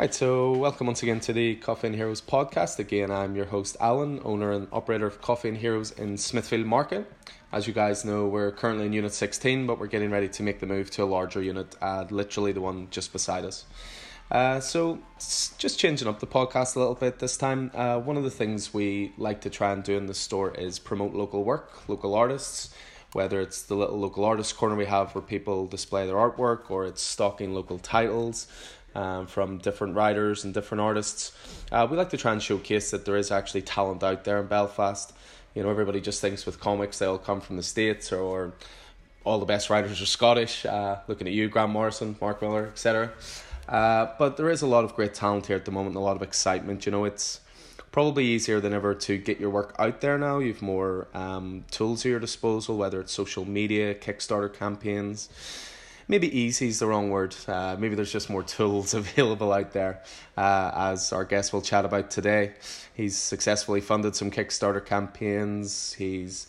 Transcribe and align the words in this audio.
Right, 0.00 0.14
so 0.14 0.52
welcome 0.52 0.86
once 0.86 1.02
again 1.02 1.18
to 1.18 1.32
the 1.32 1.56
Coffee 1.56 1.88
and 1.88 1.96
Heroes 1.96 2.20
podcast. 2.20 2.78
Again, 2.78 3.10
I'm 3.10 3.34
your 3.34 3.46
host 3.46 3.76
Alan, 3.80 4.20
owner 4.22 4.52
and 4.52 4.68
operator 4.70 5.08
of 5.08 5.20
Coffee 5.20 5.48
and 5.48 5.58
Heroes 5.58 5.90
in 5.90 6.16
Smithfield 6.16 6.66
Market. 6.66 7.10
As 7.50 7.66
you 7.66 7.72
guys 7.72 8.04
know, 8.04 8.28
we're 8.28 8.52
currently 8.52 8.86
in 8.86 8.92
Unit 8.92 9.12
16, 9.12 9.66
but 9.66 9.80
we're 9.80 9.88
getting 9.88 10.12
ready 10.12 10.28
to 10.28 10.42
make 10.44 10.60
the 10.60 10.66
move 10.66 10.88
to 10.92 11.02
a 11.02 11.04
larger 11.04 11.42
unit, 11.42 11.74
uh, 11.82 12.04
literally 12.10 12.52
the 12.52 12.60
one 12.60 12.86
just 12.92 13.12
beside 13.12 13.44
us. 13.44 13.64
Uh, 14.30 14.60
so, 14.60 15.00
just 15.58 15.80
changing 15.80 16.06
up 16.06 16.20
the 16.20 16.28
podcast 16.28 16.76
a 16.76 16.78
little 16.78 16.94
bit 16.94 17.18
this 17.18 17.36
time. 17.36 17.72
Uh, 17.74 17.98
one 17.98 18.16
of 18.16 18.22
the 18.22 18.30
things 18.30 18.72
we 18.72 19.12
like 19.18 19.40
to 19.40 19.50
try 19.50 19.72
and 19.72 19.82
do 19.82 19.96
in 19.96 20.06
the 20.06 20.14
store 20.14 20.54
is 20.54 20.78
promote 20.78 21.12
local 21.12 21.42
work, 21.42 21.88
local 21.88 22.14
artists, 22.14 22.72
whether 23.14 23.40
it's 23.40 23.62
the 23.62 23.74
little 23.74 23.98
local 23.98 24.24
artist 24.24 24.56
corner 24.56 24.76
we 24.76 24.84
have 24.84 25.14
where 25.14 25.22
people 25.22 25.66
display 25.66 26.06
their 26.06 26.16
artwork 26.16 26.70
or 26.70 26.84
it's 26.84 27.02
stocking 27.02 27.54
local 27.54 27.78
titles 27.78 28.46
um, 28.94 29.26
from 29.26 29.58
different 29.58 29.94
writers 29.94 30.44
and 30.44 30.54
different 30.54 30.80
artists. 30.80 31.32
Uh, 31.70 31.86
we 31.90 31.96
like 31.96 32.10
to 32.10 32.16
try 32.16 32.32
and 32.32 32.42
showcase 32.42 32.90
that 32.90 33.04
there 33.04 33.16
is 33.16 33.30
actually 33.30 33.62
talent 33.62 34.02
out 34.02 34.24
there 34.24 34.40
in 34.40 34.46
Belfast. 34.46 35.12
You 35.54 35.62
know, 35.62 35.70
everybody 35.70 36.00
just 36.00 36.20
thinks 36.20 36.46
with 36.46 36.60
comics 36.60 36.98
they 36.98 37.06
all 37.06 37.18
come 37.18 37.40
from 37.40 37.56
the 37.56 37.62
States 37.62 38.12
or, 38.12 38.20
or 38.20 38.52
all 39.24 39.38
the 39.38 39.46
best 39.46 39.70
writers 39.70 40.00
are 40.00 40.06
Scottish. 40.06 40.64
Uh, 40.64 40.98
looking 41.06 41.26
at 41.26 41.32
you, 41.32 41.48
Grant 41.48 41.70
Morrison, 41.70 42.16
Mark 42.20 42.40
Millar, 42.40 42.68
etc. 42.68 43.12
Uh, 43.68 44.08
but 44.18 44.36
there 44.36 44.48
is 44.48 44.62
a 44.62 44.66
lot 44.66 44.84
of 44.84 44.94
great 44.94 45.14
talent 45.14 45.46
here 45.46 45.56
at 45.56 45.64
the 45.64 45.70
moment, 45.70 45.94
and 45.94 45.96
a 45.96 46.04
lot 46.04 46.16
of 46.16 46.22
excitement. 46.22 46.86
You 46.86 46.92
know, 46.92 47.04
it's 47.04 47.40
probably 47.92 48.24
easier 48.24 48.60
than 48.60 48.72
ever 48.72 48.94
to 48.94 49.18
get 49.18 49.38
your 49.38 49.50
work 49.50 49.74
out 49.78 50.00
there 50.00 50.16
now. 50.18 50.38
You've 50.38 50.62
more 50.62 51.08
um, 51.12 51.64
tools 51.70 52.04
at 52.06 52.08
your 52.08 52.20
disposal, 52.20 52.76
whether 52.78 53.00
it's 53.00 53.12
social 53.12 53.44
media, 53.44 53.94
Kickstarter 53.94 54.52
campaigns 54.52 55.28
maybe 56.08 56.36
easy 56.36 56.68
is 56.68 56.78
the 56.78 56.86
wrong 56.86 57.10
word. 57.10 57.36
Uh, 57.46 57.76
maybe 57.78 57.94
there's 57.94 58.12
just 58.12 58.30
more 58.30 58.42
tools 58.42 58.94
available 59.02 59.52
out 59.52 59.72
there, 59.72 60.02
uh, 60.36 60.72
as 60.74 61.12
our 61.12 61.24
guest 61.24 61.52
will 61.52 61.62
chat 61.62 61.84
about 61.84 62.10
today. 62.10 62.54
He's 62.94 63.16
successfully 63.16 63.80
funded 63.80 64.16
some 64.16 64.30
Kickstarter 64.30 64.84
campaigns. 64.84 65.92
He's 65.92 66.48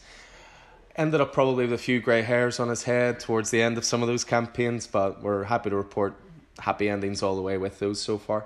ended 0.95 1.21
up 1.21 1.33
probably 1.33 1.65
with 1.65 1.73
a 1.73 1.77
few 1.77 1.99
grey 1.99 2.21
hairs 2.21 2.59
on 2.59 2.69
his 2.69 2.83
head 2.83 3.19
towards 3.19 3.51
the 3.51 3.61
end 3.61 3.77
of 3.77 3.85
some 3.85 4.01
of 4.01 4.07
those 4.07 4.23
campaigns, 4.23 4.87
but 4.87 5.21
we're 5.21 5.43
happy 5.43 5.69
to 5.69 5.75
report 5.75 6.15
happy 6.59 6.89
endings 6.89 7.23
all 7.23 7.35
the 7.35 7.41
way 7.41 7.57
with 7.57 7.79
those 7.79 8.01
so 8.01 8.17
far. 8.17 8.45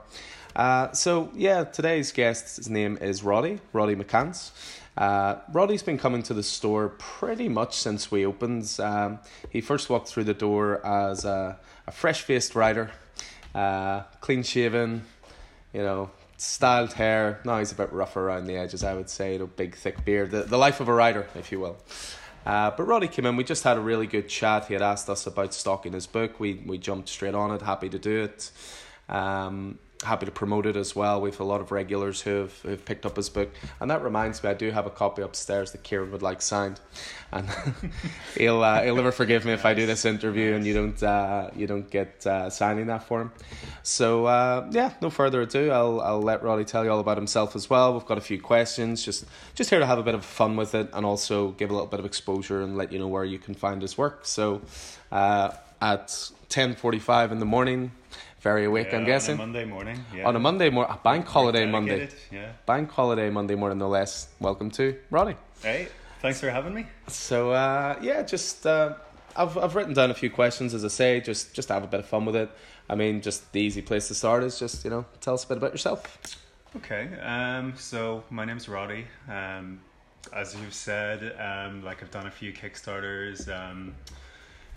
Uh, 0.55 0.92
so 0.92 1.31
yeah, 1.33 1.64
today's 1.64 2.11
guest's 2.11 2.70
name 2.70 2.98
is 3.02 3.23
Roddy, 3.23 3.59
Roddy 3.72 3.95
McCants. 3.95 4.52
Uh, 4.97 5.38
Roddy's 5.52 5.83
been 5.83 5.97
coming 5.97 6.22
to 6.23 6.33
the 6.33 6.44
store 6.44 6.89
pretty 6.89 7.49
much 7.49 7.77
since 7.77 8.11
we 8.11 8.25
opened. 8.25 8.75
Um, 8.80 9.19
he 9.49 9.61
first 9.61 9.89
walked 9.89 10.08
through 10.08 10.25
the 10.25 10.33
door 10.33 10.86
as 10.86 11.25
a, 11.25 11.59
a 11.88 11.91
fresh 11.91 12.22
faced 12.22 12.55
rider, 12.55 12.91
uh, 13.55 14.02
clean 14.21 14.44
shaven, 14.44 15.03
you 15.73 15.81
know, 15.81 16.11
styled 16.38 16.94
hair. 16.94 17.39
Now 17.44 17.59
he's 17.59 17.71
a 17.71 17.75
bit 17.75 17.91
rougher 17.91 18.27
around 18.27 18.45
the 18.45 18.55
edges, 18.55 18.83
I 18.83 18.94
would 18.94 19.09
say, 19.09 19.38
a 19.38 19.45
big 19.45 19.75
thick 19.75 20.05
beard. 20.05 20.31
The, 20.31 20.44
the 20.44 20.58
life 20.58 20.80
of 20.80 20.88
a 20.88 20.94
writer, 20.94 21.27
if 21.36 21.52
you 21.52 21.59
will. 21.59 21.77
Uh, 22.45 22.71
but 22.71 22.83
Roddy 22.83 23.08
came 23.08 23.25
in, 23.25 23.38
we 23.38 23.44
just 23.44 23.64
had 23.64 23.77
a 23.77 23.80
really 23.80 24.05
good 24.05 24.27
chat. 24.27 24.66
He 24.66 24.73
had 24.73 24.83
asked 24.83 25.09
us 25.09 25.25
about 25.25 25.53
stocking 25.53 25.94
his 25.94 26.05
book. 26.05 26.39
We, 26.39 26.55
we 26.66 26.77
jumped 26.77 27.09
straight 27.09 27.36
on 27.36 27.52
it, 27.52 27.61
happy 27.61 27.89
to 27.89 27.97
do 27.97 28.23
it. 28.23 28.52
Um, 29.08 29.80
happy 30.03 30.25
to 30.25 30.31
promote 30.31 30.65
it 30.65 30.75
as 30.75 30.95
well. 30.95 31.21
We've 31.21 31.39
a 31.39 31.43
lot 31.43 31.61
of 31.61 31.71
regulars 31.71 32.21
who've 32.21 32.53
who've 32.63 32.83
picked 32.83 33.05
up 33.05 33.15
his 33.15 33.29
book, 33.29 33.49
and 33.79 33.89
that 33.89 34.03
reminds 34.03 34.43
me, 34.43 34.49
I 34.49 34.53
do 34.53 34.71
have 34.71 34.85
a 34.85 34.89
copy 34.89 35.21
upstairs 35.21 35.71
that 35.71 35.83
Kieran 35.83 36.11
would 36.11 36.21
like 36.21 36.41
signed, 36.41 36.79
and 37.31 37.47
he'll 38.37 38.63
uh, 38.63 38.83
he'll 38.83 38.95
never 38.95 39.11
forgive 39.11 39.45
me 39.45 39.53
if 39.53 39.65
I 39.65 39.73
do 39.73 39.85
this 39.85 40.05
interview 40.05 40.53
and 40.53 40.65
you 40.65 40.73
don't 40.73 41.01
uh, 41.01 41.49
you 41.55 41.67
don't 41.67 41.89
get 41.89 42.25
uh, 42.25 42.49
signing 42.49 42.87
that 42.87 43.03
for 43.03 43.21
him. 43.21 43.31
So 43.81 44.25
uh, 44.25 44.67
yeah, 44.71 44.93
no 45.02 45.09
further 45.09 45.42
ado, 45.42 45.71
I'll 45.71 46.02
I'll 46.02 46.21
let 46.21 46.43
Roddy 46.43 46.65
tell 46.65 46.83
you 46.83 46.92
all 46.92 46.99
about 46.99 47.17
himself 47.17 47.55
as 47.55 47.69
well. 47.69 47.93
We've 47.93 48.05
got 48.05 48.17
a 48.17 48.21
few 48.21 48.39
questions, 48.42 49.03
just 49.03 49.25
just 49.55 49.69
here 49.69 49.80
to 49.80 49.86
have 49.86 49.99
a 49.99 50.03
bit 50.03 50.15
of 50.15 50.23
fun 50.25 50.55
with 50.55 50.75
it, 50.75 50.89
and 50.93 51.05
also 51.05 51.52
give 51.52 51.69
a 51.69 51.73
little 51.73 51.87
bit 51.87 51.99
of 51.99 52.05
exposure 52.05 52.61
and 52.61 52.77
let 52.77 52.92
you 52.92 52.99
know 52.99 53.08
where 53.08 53.25
you 53.25 53.39
can 53.39 53.53
find 53.53 53.81
his 53.81 53.97
work. 53.97 54.25
So 54.25 54.61
uh, 55.11 55.52
at 55.81 56.31
ten 56.49 56.75
forty 56.75 56.99
five 56.99 57.31
in 57.31 57.39
the 57.39 57.45
morning 57.45 57.92
very 58.43 58.65
awake, 58.65 58.89
yeah, 58.92 58.98
I'm 58.98 59.05
guessing. 59.05 59.36
On 59.36 59.39
a 59.39 59.45
Monday 59.45 59.65
morning. 59.65 60.05
Yeah. 60.14 60.27
On 60.27 60.36
a 60.36 60.39
Monday 60.39 60.70
morning, 60.70 60.95
bank 61.02 61.26
holiday 61.26 61.65
Monday. 61.65 62.09
Yeah. 62.30 62.52
Bank 62.65 62.92
holiday 62.92 63.30
Monday 63.30 63.55
morning, 63.55 63.77
no 63.77 63.87
less. 63.87 64.27
Welcome 64.42 64.70
to 64.71 64.99
Roddy. 65.09 65.36
Hey, 65.61 65.87
thanks 66.21 66.42
for 66.42 66.49
having 66.49 66.73
me. 66.73 66.86
So 67.08 67.52
uh, 67.52 67.98
yeah, 68.02 68.21
just 68.21 68.67
uh, 68.67 68.95
I've 69.37 69.58
I've 69.58 69.76
written 69.76 69.93
down 69.93 70.11
a 70.11 70.14
few 70.14 70.30
questions 70.30 70.73
as 70.73 70.83
I 70.83 70.89
say, 70.89 71.21
just 71.21 71.54
just 71.54 71.70
to 71.70 71.73
have 71.73 71.83
a 71.86 71.87
bit 71.87 72.02
of 72.02 72.05
fun 72.05 72.26
with 72.26 72.36
it. 72.36 72.52
I 72.89 72.95
mean, 72.95 73.21
just 73.21 73.49
the 73.54 73.61
easy 73.61 73.81
place 73.81 74.09
to 74.09 74.14
start 74.14 74.43
is 74.43 74.60
just 74.60 74.83
you 74.83 74.89
know 74.89 75.05
tell 75.21 75.36
us 75.36 75.45
a 75.45 75.48
bit 75.48 75.58
about 75.58 75.71
yourself. 75.71 76.37
Okay. 76.75 77.17
Um. 77.21 77.73
So 77.77 78.25
my 78.30 78.43
name's 78.43 78.67
Roddy. 78.67 79.05
Um. 79.30 79.80
As 80.33 80.55
you've 80.55 80.73
said, 80.73 81.36
um, 81.39 81.83
like 81.83 82.02
I've 82.02 82.11
done 82.11 82.27
a 82.27 82.31
few 82.31 82.52
Kickstarters. 82.52 83.48
Um 83.48 83.95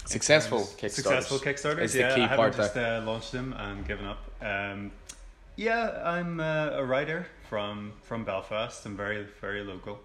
Successful 0.07 0.61
Kickstarters. 0.61 0.91
Successful 0.91 1.39
Kickstarters. 1.39 1.83
Is 1.83 1.95
yeah, 1.95 2.09
the 2.09 2.15
key 2.15 2.23
I 2.23 2.27
haven't 2.27 2.57
just 2.57 2.77
uh, 2.77 3.03
launched 3.05 3.33
them 3.33 3.53
and 3.59 3.87
given 3.87 4.07
up. 4.07 4.19
Um, 4.41 4.93
yeah, 5.57 6.03
I'm 6.05 6.39
uh, 6.41 6.71
a 6.73 6.85
writer 6.85 7.27
from 7.49 7.93
from 8.03 8.25
Belfast. 8.25 8.85
I'm 8.87 8.97
very 8.97 9.27
very 9.41 9.63
local, 9.65 9.99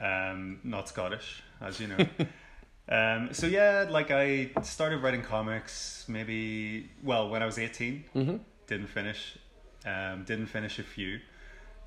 um, 0.00 0.60
not 0.64 0.88
Scottish, 0.88 1.42
as 1.60 1.80
you 1.80 1.88
know. 1.88 2.06
um, 2.88 3.32
so 3.32 3.46
yeah, 3.46 3.86
like 3.90 4.10
I 4.10 4.50
started 4.62 5.02
writing 5.02 5.22
comics 5.22 6.04
maybe 6.08 6.90
well 7.02 7.28
when 7.30 7.42
I 7.42 7.46
was 7.46 7.58
18 7.58 8.04
Mm-hmm. 8.14 8.36
Didn't 8.66 8.88
finish, 8.88 9.36
um, 9.84 10.24
didn't 10.24 10.46
finish 10.46 10.78
a 10.78 10.82
few, 10.84 11.18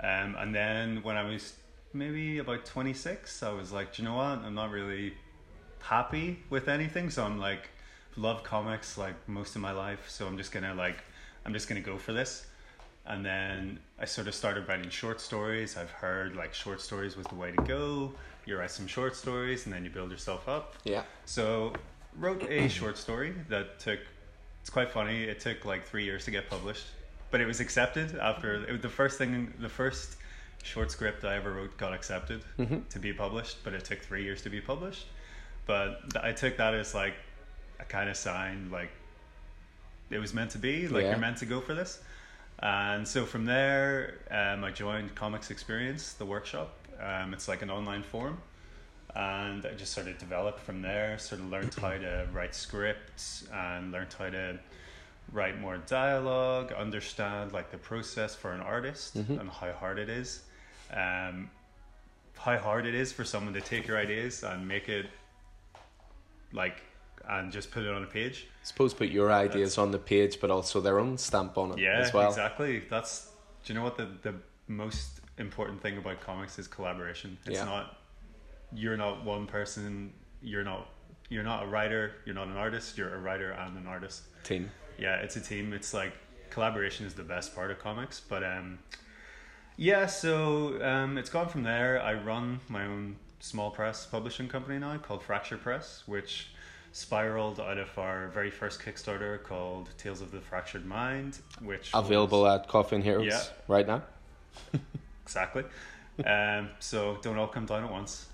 um, 0.03 0.35
and 0.37 0.53
then 0.53 1.01
when 1.03 1.15
I 1.15 1.23
was 1.23 1.53
maybe 1.93 2.39
about 2.39 2.65
twenty 2.65 2.93
six, 2.93 3.41
I 3.41 3.51
was 3.53 3.71
like, 3.71 3.93
Do 3.93 4.01
you 4.01 4.09
know 4.09 4.15
what? 4.15 4.39
I'm 4.39 4.55
not 4.55 4.71
really 4.71 5.13
happy 5.85 6.39
with 6.49 6.67
anything 6.67 7.09
so 7.09 7.23
i'm 7.23 7.39
like 7.39 7.69
love 8.17 8.43
comics 8.43 8.97
like 8.97 9.13
most 9.27 9.55
of 9.55 9.61
my 9.61 9.71
life 9.71 10.05
so 10.09 10.25
i'm 10.25 10.37
just 10.37 10.51
gonna 10.51 10.73
like 10.73 11.03
i'm 11.45 11.53
just 11.53 11.67
gonna 11.67 11.81
go 11.81 11.97
for 11.97 12.13
this. 12.13 12.47
And 13.07 13.23
then 13.23 13.77
i 13.99 14.05
sort 14.05 14.27
of 14.27 14.33
started 14.33 14.67
writing 14.67 14.89
short 14.89 15.21
stories. 15.21 15.77
I've 15.77 15.91
heard 15.91 16.35
like 16.35 16.55
short 16.55 16.81
stories 16.81 17.15
was 17.15 17.27
the 17.27 17.35
way 17.35 17.51
to 17.51 17.61
go. 17.63 18.11
You 18.47 18.57
write 18.57 18.71
some 18.71 18.87
short 18.87 19.15
stories 19.15 19.65
and 19.65 19.73
then 19.73 19.83
you 19.83 19.91
build 19.91 20.09
yourself 20.09 20.49
up. 20.49 20.73
Yeah. 20.85 21.03
so 21.25 21.71
wrote 22.17 22.41
a 22.49 22.67
short 22.79 22.97
story 22.97 23.35
that 23.49 23.77
took 23.79 23.99
it's 24.61 24.71
quite 24.71 24.89
funny 24.89 25.23
it 25.25 25.39
took 25.39 25.65
like 25.65 25.85
three 25.85 26.03
years 26.03 26.25
to 26.25 26.31
get 26.31 26.49
published 26.49 26.85
but 27.29 27.41
it 27.41 27.45
was 27.45 27.59
accepted 27.59 28.15
after 28.17 28.55
it 28.67 28.71
was 28.71 28.81
the 28.81 28.89
first 29.01 29.19
thing 29.19 29.53
the 29.59 29.69
first 29.69 30.15
short 30.63 30.89
script 30.89 31.23
i 31.25 31.35
ever 31.35 31.51
wrote 31.53 31.77
got 31.77 31.93
accepted 31.93 32.41
Mm-hmm. 32.57 32.79
to 32.89 32.97
be 32.99 33.13
published 33.13 33.57
but 33.63 33.73
it 33.73 33.83
took 33.85 33.99
three 33.99 34.23
years 34.23 34.41
to 34.43 34.49
be 34.49 34.61
published 34.61 35.05
but 35.65 36.01
I 36.21 36.31
took 36.31 36.57
that 36.57 36.73
as 36.73 36.93
like 36.93 37.13
a 37.79 37.85
kind 37.85 38.09
of 38.09 38.17
sign, 38.17 38.69
like 38.71 38.91
it 40.09 40.19
was 40.19 40.33
meant 40.33 40.51
to 40.51 40.57
be, 40.57 40.87
like 40.87 41.03
Yeah. 41.03 41.09
you're 41.11 41.19
meant 41.19 41.37
to 41.37 41.45
go 41.45 41.61
for 41.61 41.73
this. 41.73 41.99
And 42.59 43.07
so 43.07 43.25
from 43.25 43.45
there, 43.45 44.15
um, 44.31 44.63
I 44.63 44.71
joined 44.71 45.13
Comics 45.15 45.51
Experience, 45.51 46.13
the 46.13 46.25
workshop. 46.25 46.73
Um, 47.01 47.33
it's 47.33 47.47
like 47.49 47.61
an 47.61 47.69
online 47.69 48.03
forum, 48.03 48.37
and 49.13 49.65
I 49.65 49.73
just 49.73 49.91
sort 49.93 50.07
of 50.07 50.17
developed 50.17 50.61
from 50.61 50.81
there. 50.81 51.17
Sort 51.19 51.41
of 51.41 51.49
learned 51.49 51.73
how 51.75 51.91
to 51.97 52.27
write 52.31 52.55
scripts 52.55 53.45
and 53.53 53.91
learned 53.91 54.13
how 54.17 54.29
to 54.29 54.59
write 55.33 55.59
more 55.59 55.77
dialogue, 55.79 56.71
understand 56.71 57.51
like 57.51 57.71
the 57.71 57.77
process 57.77 58.35
for 58.35 58.53
an 58.53 58.61
artist 58.61 59.17
Mhm. 59.17 59.39
and 59.41 59.49
how 59.49 59.73
hard 59.73 59.99
it 59.99 60.07
is. 60.09 60.43
Um, 60.93 61.49
how 62.37 62.57
hard 62.57 62.85
it 62.85 62.93
is 62.95 63.11
for 63.11 63.25
someone 63.25 63.53
to 63.55 63.61
take 63.61 63.87
your 63.87 63.97
ideas 63.97 64.43
and 64.43 64.67
make 64.67 64.87
it 64.87 65.07
like 66.53 66.81
and 67.27 67.51
just 67.51 67.71
put 67.71 67.83
it 67.83 67.89
on 67.89 68.03
a 68.03 68.07
page. 68.07 68.47
suppose 68.63 68.93
put 68.93 69.09
your 69.09 69.31
ideas 69.31 69.77
on 69.77 69.91
the 69.91 69.97
page, 69.99 70.39
but 70.39 70.51
also 70.51 70.79
their 70.79 70.99
own 70.99 71.17
stamp 71.17 71.57
on 71.57 71.71
it 71.71 71.79
Yeah, 71.79 71.99
as 71.99 72.13
well. 72.13 72.29
exactly. 72.29 72.83
That's 72.89 73.31
do 73.63 73.73
you 73.73 73.79
know 73.79 73.83
what 73.83 73.97
the 73.97 74.07
the 74.21 74.35
most 74.67 75.21
important 75.37 75.81
thing 75.81 75.97
about 75.97 76.21
comics 76.21 76.57
is 76.59 76.67
collaboration. 76.67 77.37
It's 77.45 77.59
Yeah. 77.59 77.65
not 77.65 77.97
you're 78.73 78.97
not 78.97 79.23
one 79.23 79.47
person. 79.47 80.13
You're 80.41 80.63
not 80.63 80.89
you're 81.29 81.43
not 81.43 81.63
a 81.63 81.67
writer. 81.67 82.13
You're 82.25 82.35
not 82.35 82.47
an 82.47 82.57
artist. 82.57 82.97
You're 82.97 83.15
a 83.15 83.19
writer 83.19 83.51
and 83.51 83.77
an 83.77 83.87
artist. 83.87 84.23
Team. 84.43 84.69
Yeah, 84.99 85.15
it's 85.15 85.35
a 85.35 85.41
team. 85.41 85.73
It's 85.73 85.93
like 85.93 86.13
collaboration 86.51 87.05
is 87.07 87.13
the 87.15 87.23
best 87.23 87.55
part 87.55 87.71
of 87.71 87.79
comics. 87.79 88.19
But 88.19 88.43
um, 88.43 88.77
yeah. 89.77 90.05
So 90.05 90.79
um, 90.83 91.17
it's 91.17 91.29
gone 91.29 91.49
from 91.49 91.63
there. 91.63 92.01
I 92.01 92.13
run 92.13 92.59
my 92.69 92.85
own 92.85 93.15
small 93.45 93.69
press 93.69 94.05
publishing 94.07 94.47
company 94.47 94.79
now 94.79 94.97
called 94.97 95.21
Fracture 95.21 95.57
Press, 95.57 96.01
which 96.07 96.47
spiraled 96.91 97.59
out 97.59 97.77
of 97.77 97.89
our 97.97 98.29
very 98.29 98.49
first 98.49 98.81
Kickstarter 98.81 99.41
called 99.43 99.89
Tales 99.97 100.21
of 100.21 100.31
the 100.31 100.41
Fractured 100.41 100.85
Mind, 100.85 101.37
which 101.61 101.93
was- 101.93 102.05
Available 102.05 102.47
at 102.47 102.67
Coffee 102.67 102.95
and 102.95 103.03
Heroes 103.03 103.27
Yeah. 103.27 103.43
right 103.67 103.85
now. 103.85 104.01
exactly. 105.23 105.63
um, 106.25 106.69
so 106.79 107.17
don't 107.21 107.37
all 107.37 107.47
come 107.47 107.65
down 107.67 107.83
at 107.83 107.91
once. 107.91 108.27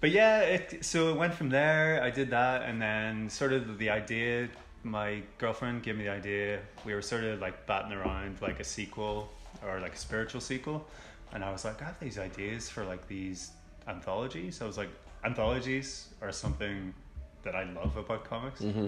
but 0.00 0.10
yeah, 0.10 0.40
it 0.40 0.84
so 0.84 1.10
it 1.10 1.16
went 1.16 1.34
from 1.34 1.50
there. 1.50 2.02
I 2.02 2.10
did 2.10 2.30
that, 2.30 2.62
and 2.62 2.80
then 2.82 3.28
sort 3.30 3.52
of 3.52 3.78
the 3.78 3.90
idea 3.90 4.48
my 4.82 5.20
girlfriend 5.38 5.82
gave 5.82 5.96
me 5.96 6.04
the 6.04 6.10
idea. 6.10 6.60
We 6.84 6.94
were 6.94 7.02
sort 7.02 7.24
of 7.24 7.40
like 7.40 7.66
batting 7.66 7.92
around 7.92 8.40
like 8.40 8.58
a 8.60 8.64
sequel 8.64 9.28
or 9.64 9.78
like 9.80 9.94
a 9.94 9.98
spiritual 9.98 10.40
sequel, 10.40 10.86
and 11.32 11.44
I 11.44 11.52
was 11.52 11.64
like, 11.64 11.82
I 11.82 11.84
have 11.86 12.00
these 12.00 12.18
ideas 12.18 12.68
for 12.70 12.84
like 12.84 13.06
these 13.08 13.50
anthologies. 13.88 14.60
I 14.62 14.66
was 14.66 14.76
like, 14.78 14.90
anthologies 15.24 16.08
are 16.20 16.32
something 16.32 16.94
that 17.42 17.54
I 17.54 17.64
love 17.64 17.96
about 17.96 18.24
comics. 18.24 18.60
Mm-hmm. 18.60 18.86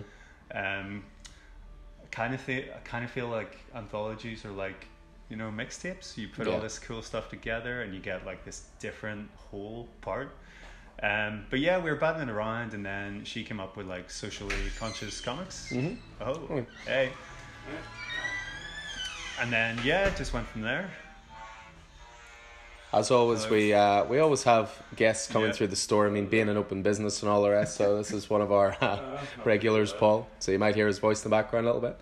Um, 0.57 1.05
kind 2.11 2.35
of 2.35 2.45
th- 2.45 2.69
I 2.75 2.79
kind 2.85 3.05
of 3.05 3.11
feel 3.11 3.29
like 3.29 3.57
anthologies 3.75 4.45
are 4.45 4.51
like 4.51 4.87
you 5.29 5.37
know 5.37 5.51
mixtapes. 5.51 6.17
You 6.17 6.29
put 6.29 6.47
Yeah. 6.47 6.55
all 6.55 6.61
this 6.61 6.79
cool 6.79 7.03
stuff 7.03 7.29
together, 7.29 7.83
and 7.83 7.93
you 7.95 8.01
get 8.01 8.25
like 8.27 8.45
this 8.45 8.69
different 8.81 9.29
whole 9.37 9.89
part. 10.01 10.35
Um, 11.03 11.47
but 11.51 11.61
yeah, 11.61 11.79
we 11.79 11.91
were 11.91 11.97
battling 11.97 12.29
around, 12.29 12.75
and 12.75 12.85
then 12.85 13.25
she 13.25 13.45
came 13.45 13.61
up 13.61 13.77
with 13.77 13.87
like 13.87 14.11
socially 14.11 14.57
conscious 14.79 15.21
comics. 15.21 15.71
Mhm. 15.73 15.97
Oh, 16.21 16.35
Mm. 16.35 16.67
hey. 16.87 17.13
And 19.41 19.53
then 19.53 19.79
yeah, 19.85 20.09
it 20.09 20.17
just 20.17 20.33
went 20.33 20.49
from 20.49 20.63
there. 20.63 20.91
As 22.93 23.11
always, 23.11 23.49
we 23.51 23.75
uh, 23.75 24.05
we 24.05 24.19
always 24.19 24.45
have 24.45 24.71
guests 24.97 25.31
coming 25.31 25.49
Yeah. 25.49 25.55
through 25.55 25.67
the 25.69 25.77
store. 25.77 26.07
I 26.07 26.11
mean, 26.11 26.27
being 26.27 26.49
an 26.49 26.57
open 26.57 26.83
business 26.83 27.23
and 27.23 27.31
all 27.31 27.43
the 27.43 27.51
rest. 27.51 27.77
So 27.77 27.99
this 27.99 28.13
is 28.13 28.31
one 28.31 28.41
of 28.41 28.51
our 28.51 28.77
uh, 28.81 29.19
regulars, 29.45 29.93
Paul. 29.93 30.27
So 30.39 30.53
you 30.53 30.59
might 30.59 30.75
hear 30.75 30.87
his 30.87 30.99
voice 30.99 31.23
in 31.23 31.31
the 31.31 31.37
background 31.37 31.67
a 31.67 31.73
little 31.73 31.87
bit. 31.87 32.01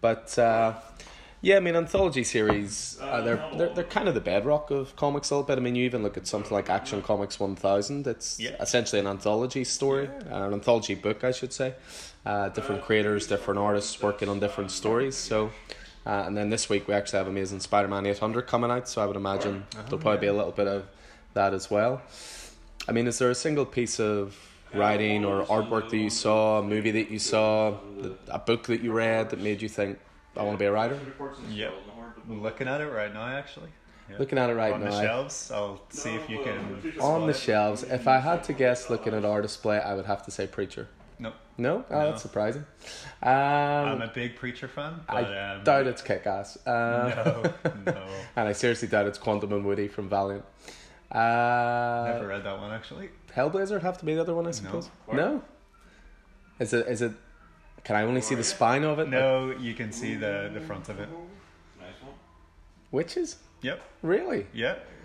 But 0.00 0.38
uh, 0.38 0.74
yeah, 1.40 1.56
I 1.56 1.60
mean, 1.60 1.74
anthology 1.74 2.22
series 2.22 2.98
uh, 3.00 3.20
they're, 3.22 3.44
they're 3.56 3.74
they're 3.74 3.84
kind 3.98 4.06
of 4.06 4.14
the 4.14 4.20
bedrock 4.20 4.70
of 4.70 4.94
comics 4.94 5.30
a 5.30 5.34
little 5.34 5.46
bit. 5.46 5.58
I 5.58 5.60
mean, 5.60 5.74
you 5.74 5.84
even 5.84 6.04
look 6.04 6.16
at 6.16 6.28
something 6.28 6.52
like 6.52 6.70
Action 6.70 7.02
Comics 7.02 7.40
One 7.40 7.56
Thousand. 7.56 8.06
It's 8.06 8.38
Yeah. 8.38 8.54
essentially 8.60 9.00
an 9.00 9.08
anthology 9.08 9.64
story, 9.64 10.08
uh, 10.30 10.44
an 10.44 10.52
anthology 10.52 10.94
book, 10.94 11.24
I 11.24 11.32
should 11.32 11.52
say. 11.52 11.74
Uh, 12.24 12.48
different 12.50 12.82
creators, 12.82 13.26
different 13.26 13.58
artists 13.58 14.00
working 14.00 14.28
on 14.28 14.38
different 14.38 14.70
stories. 14.70 15.16
So. 15.16 15.50
Uh, 16.08 16.24
and 16.26 16.34
then 16.34 16.48
this 16.48 16.70
week 16.70 16.88
we 16.88 16.94
actually 16.94 17.18
have 17.18 17.28
Amazing 17.28 17.60
Spider-Man 17.60 18.06
800 18.06 18.46
coming 18.46 18.70
out, 18.70 18.88
so 18.88 19.02
I 19.02 19.06
would 19.06 19.16
imagine 19.16 19.66
there'll 19.72 19.98
probably 19.98 20.20
be 20.20 20.26
a 20.28 20.32
little 20.32 20.52
bit 20.52 20.66
of 20.66 20.86
that 21.34 21.52
as 21.52 21.70
well. 21.70 22.00
I 22.88 22.92
mean, 22.92 23.06
is 23.06 23.18
there 23.18 23.28
a 23.30 23.34
single 23.34 23.66
piece 23.66 24.00
of 24.00 24.34
writing 24.72 25.26
or 25.26 25.44
artwork 25.44 25.90
that 25.90 25.98
you 25.98 26.08
saw, 26.08 26.60
a 26.60 26.62
movie 26.62 26.90
that 26.92 27.10
you 27.10 27.18
saw, 27.18 27.76
a 28.28 28.38
book 28.38 28.64
that 28.68 28.80
you 28.80 28.92
read 28.92 29.28
that 29.30 29.40
made 29.40 29.60
you 29.60 29.68
think, 29.68 29.98
I 30.34 30.42
want 30.44 30.58
to 30.58 30.62
be 30.62 30.66
a 30.66 30.72
writer? 30.72 30.98
Yep. 31.50 31.74
Looking 32.26 32.68
at 32.68 32.80
it 32.80 32.86
right 32.86 33.12
now, 33.12 33.26
actually. 33.26 33.68
Yeah. 34.10 34.16
Looking 34.18 34.38
at 34.38 34.48
it 34.48 34.54
right 34.54 34.72
on 34.72 34.80
now. 34.80 34.86
On 34.86 34.92
the 34.92 35.02
shelves. 35.02 35.50
I'll 35.50 35.82
see 35.90 36.14
if 36.14 36.30
you 36.30 36.42
can. 36.42 37.00
On 37.00 37.26
the 37.26 37.34
shelves, 37.34 37.82
if 37.82 38.08
I 38.08 38.18
had 38.18 38.44
to 38.44 38.54
guess 38.54 38.88
looking 38.88 39.12
at 39.12 39.26
our 39.26 39.42
display, 39.42 39.78
I 39.78 39.92
would 39.92 40.06
have 40.06 40.24
to 40.24 40.30
say 40.30 40.46
Preacher. 40.46 40.88
No, 41.18 41.32
No? 41.56 41.84
Oh, 41.90 41.98
No. 41.98 42.10
that's 42.10 42.22
surprising. 42.22 42.64
I'm 43.22 43.88
Um, 43.94 44.02
a 44.02 44.08
big 44.14 44.36
Preacher 44.36 44.68
fan. 44.68 45.00
But, 45.08 45.16
I 45.24 45.54
um, 45.56 45.64
doubt 45.64 45.86
it's 45.86 46.02
kick 46.02 46.26
ass. 46.26 46.56
Uh, 46.66 47.12
No, 47.64 47.72
no. 47.92 48.06
and 48.36 48.48
I 48.48 48.52
seriously 48.52 48.88
doubt 48.88 49.06
it's 49.06 49.18
Quantum 49.18 49.52
and 49.52 49.64
Woody 49.64 49.88
from 49.88 50.08
Valiant. 50.08 50.44
Uh, 51.10 52.04
Never 52.12 52.28
read 52.28 52.44
that 52.44 52.58
one 52.58 52.70
actually. 52.70 53.08
Hellblazer 53.34 53.70
would 53.72 53.82
have 53.82 53.98
to 53.98 54.04
be 54.04 54.14
the 54.14 54.20
other 54.20 54.34
one, 54.34 54.46
I 54.46 54.50
suppose. 54.52 54.90
What? 55.06 55.16
No. 55.16 55.42
Is 56.60 56.72
it? 56.72 56.86
Is 56.86 57.02
it? 57.02 57.12
Can 57.84 57.96
I 57.96 58.02
only 58.02 58.20
see 58.20 58.34
the 58.34 58.44
spine 58.44 58.84
of 58.84 58.98
it? 58.98 59.08
No, 59.08 59.50
you 59.52 59.74
can 59.74 59.90
see 59.92 60.14
the 60.16 60.50
the 60.52 60.60
front 60.60 60.88
of 60.88 61.00
it. 61.00 61.08
Wytches? 62.92 63.36
Yep. 63.62 63.80
Really? 64.02 64.46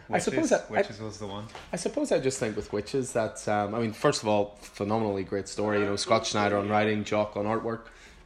Yeah. 0.10 0.16
I 0.18 0.20
suppose 0.20 0.46
Wytches- 0.46 0.50
that- 0.50 0.66
I- 0.72 0.82
Wytches 0.84 1.02
was 1.02 1.18
the 1.18 1.28
one. 1.28 1.46
I 1.72 1.76
suppose 1.78 2.12
I 2.12 2.20
just 2.20 2.40
think 2.40 2.56
with 2.56 2.72
Wytches 2.72 3.14
that 3.14 3.48
um, 3.48 3.74
I 3.76 3.80
mean, 3.80 3.94
first 3.94 4.22
of 4.22 4.28
all, 4.28 4.58
phenomenally 4.62 5.24
great 5.24 5.48
story. 5.48 5.80
You 5.80 5.86
know, 5.86 5.96
Scott 5.96 6.28
Snyder 6.28 6.58
on 6.58 6.70
writing, 6.70 7.04
Jock 7.04 7.36
on 7.38 7.46
artwork. 7.46 7.82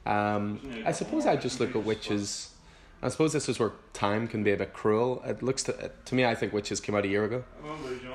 Um, 0.05 0.59
I 0.85 0.91
suppose 0.93 1.25
I 1.25 1.35
just 1.35 1.59
look 1.59 1.75
at 1.75 1.83
Wytches. 1.83 2.49
I 3.03 3.09
suppose 3.09 3.31
this 3.31 3.47
is 3.47 3.59
where 3.59 3.73
time 3.93 4.27
can 4.27 4.43
be 4.43 4.51
a 4.53 4.57
bit 4.57 4.73
cruel. 4.73 5.21
It 5.23 5.43
looks 5.43 5.61
to 5.63 5.91
to 6.05 6.15
me. 6.15 6.25
I 6.25 6.33
think 6.33 6.51
Wytches 6.51 6.81
came 6.81 6.95
out 6.95 7.05
a 7.05 7.07
year 7.07 7.25
ago. 7.25 7.43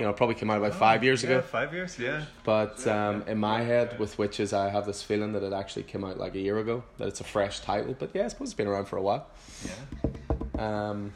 You 0.01 0.07
know, 0.07 0.13
probably 0.13 0.35
came 0.35 0.51
out 0.51 0.59
about 0.59 0.75
five 0.75 1.05
years 1.05 1.23
Yeah, 1.23 1.31
ago. 1.31 1.43
five 1.43 1.73
years. 1.73 1.97
Yeah. 2.01 2.25
But 2.43 2.85
um, 2.89 3.23
in 3.29 3.39
my 3.39 3.61
head, 3.63 3.97
with 4.01 4.17
Wytches, 4.17 4.53
I 4.53 4.71
have 4.71 4.87
this 4.87 5.01
feeling 5.01 5.33
that 5.35 5.45
it 5.45 5.53
actually 5.53 5.85
came 5.85 6.03
out 6.03 6.19
like 6.19 6.35
a 6.35 6.41
year 6.41 6.59
ago. 6.59 6.83
That 6.99 7.07
it's 7.07 7.21
a 7.21 7.25
fresh 7.25 7.61
title. 7.61 7.95
But 7.97 8.11
yeah, 8.13 8.25
I 8.25 8.29
suppose 8.29 8.49
it's 8.49 8.55
been 8.55 8.67
around 8.67 8.87
for 8.87 8.97
a 8.97 9.03
while. 9.03 9.29
Yeah. 9.65 10.91
Um, 10.91 11.13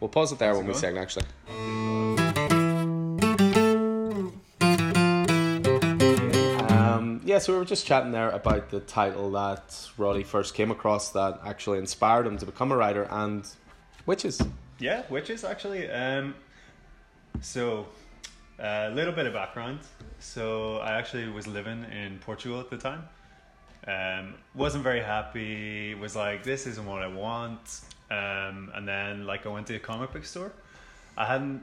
we'll 0.00 0.08
pause 0.08 0.32
it 0.32 0.38
there 0.38 0.48
How's 0.48 0.58
when 0.58 0.66
it 0.66 0.68
we 0.68 0.80
going? 0.80 0.80
sing. 0.80 0.98
Actually. 0.98 1.24
Um, 6.68 7.20
yeah, 7.24 7.38
so 7.38 7.52
we 7.52 7.58
were 7.58 7.64
just 7.64 7.86
chatting 7.86 8.12
there 8.12 8.30
about 8.30 8.70
the 8.70 8.80
title 8.80 9.30
that 9.32 9.88
Roddy 9.98 10.22
first 10.22 10.54
came 10.54 10.70
across 10.70 11.10
that 11.10 11.40
actually 11.44 11.78
inspired 11.78 12.26
him 12.26 12.38
to 12.38 12.46
become 12.46 12.72
a 12.72 12.76
writer 12.76 13.06
and 13.10 13.46
Wytches. 14.06 14.46
Yeah, 14.78 15.02
Wytches 15.10 15.48
actually. 15.48 15.90
Um, 15.90 16.34
so 17.40 17.86
a 18.58 18.90
little 18.90 19.12
bit 19.12 19.26
of 19.26 19.32
background. 19.32 19.80
So 20.18 20.78
I 20.78 20.92
actually 20.92 21.28
was 21.28 21.46
living 21.46 21.84
in 21.84 22.18
Portugal 22.20 22.60
at 22.60 22.70
the 22.70 22.78
time. 22.78 23.04
Um, 23.86 24.34
wasn't 24.54 24.82
very 24.82 25.00
happy. 25.00 25.94
Was 25.94 26.16
like, 26.16 26.42
this 26.42 26.66
isn't 26.66 26.86
what 26.86 27.02
I 27.02 27.06
want. 27.08 27.80
Um, 28.10 28.70
and 28.74 28.86
then 28.86 29.26
like 29.26 29.46
I 29.46 29.48
went 29.48 29.66
to 29.68 29.76
a 29.76 29.80
comic 29.80 30.12
book 30.12 30.24
store. 30.24 30.52
I 31.16 31.24
hadn't 31.24 31.62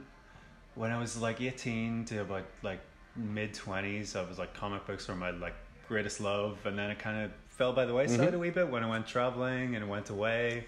when 0.74 0.90
I 0.90 0.98
was 0.98 1.16
like 1.20 1.40
eighteen 1.40 2.04
to 2.06 2.20
about 2.22 2.44
like 2.62 2.80
mid 3.16 3.54
twenties. 3.54 4.16
I 4.16 4.22
was 4.22 4.38
like 4.38 4.54
comic 4.54 4.86
books 4.86 5.06
were 5.08 5.14
my 5.16 5.30
like 5.30 5.54
greatest 5.88 6.20
love, 6.20 6.58
and 6.64 6.78
then 6.78 6.90
it 6.90 6.98
kind 6.98 7.24
of 7.24 7.30
fell 7.50 7.72
by 7.72 7.84
the 7.84 7.94
wayside 7.94 8.20
Mhm. 8.30 8.34
a 8.34 8.38
wee 8.38 8.50
bit 8.50 8.68
when 8.68 8.82
I 8.82 8.88
went 8.88 9.06
traveling 9.06 9.76
and 9.76 9.88
went 9.88 10.10
away. 10.10 10.64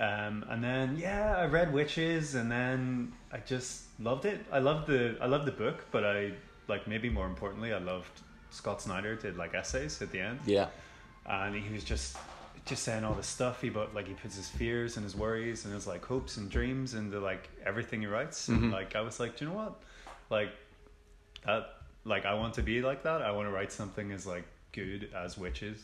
Um, 0.00 0.44
and 0.48 0.62
then 0.62 0.96
yeah, 0.96 1.36
I 1.36 1.46
read 1.46 1.72
Wytches, 1.72 2.34
and 2.34 2.50
then 2.50 3.12
I 3.32 3.38
just 3.38 3.84
loved 4.00 4.24
it. 4.24 4.44
I 4.52 4.58
loved 4.58 4.86
the 4.86 5.16
I 5.20 5.26
loved 5.26 5.44
the 5.44 5.52
book, 5.52 5.86
but 5.90 6.04
I 6.04 6.32
like 6.68 6.86
maybe 6.86 7.08
more 7.08 7.26
importantly, 7.26 7.72
I 7.72 7.78
loved 7.78 8.20
Scott 8.50 8.80
Snyder 8.82 9.14
did 9.16 9.36
like 9.36 9.54
essays 9.54 10.00
at 10.02 10.10
the 10.10 10.20
end, 10.20 10.40
Yeah. 10.46 10.68
and 11.26 11.54
he 11.54 11.72
was 11.72 11.84
just 11.84 12.16
just 12.68 12.82
saying 12.82 13.04
all 13.04 13.14
this 13.14 13.26
stuff 13.26 13.60
he 13.62 13.70
but 13.70 13.94
like 13.94 14.06
he 14.06 14.14
puts 14.14 14.36
his 14.36 14.48
fears 14.48 14.96
and 14.96 15.04
his 15.04 15.16
worries 15.16 15.64
and 15.64 15.72
his 15.74 15.86
like 15.86 16.04
hopes 16.04 16.36
and 16.36 16.50
dreams 16.50 16.94
into 16.94 17.18
like 17.20 17.48
everything 17.64 18.00
he 18.00 18.06
writes. 18.06 18.48
And 18.48 18.64
Mhm. 18.64 18.72
like 18.72 18.94
I 18.96 19.00
was 19.00 19.18
like, 19.18 19.36
do 19.36 19.44
you 19.44 19.50
know 19.50 19.56
what, 19.56 19.74
like 20.30 20.50
that 21.46 21.74
like 22.04 22.24
I 22.24 22.34
want 22.34 22.54
to 22.54 22.62
be 22.62 22.80
like 22.82 23.02
that. 23.04 23.22
I 23.22 23.30
want 23.32 23.48
to 23.48 23.52
write 23.52 23.72
something 23.72 24.12
as 24.12 24.26
like 24.26 24.44
good 24.72 25.10
as 25.14 25.36
Wytches. 25.36 25.78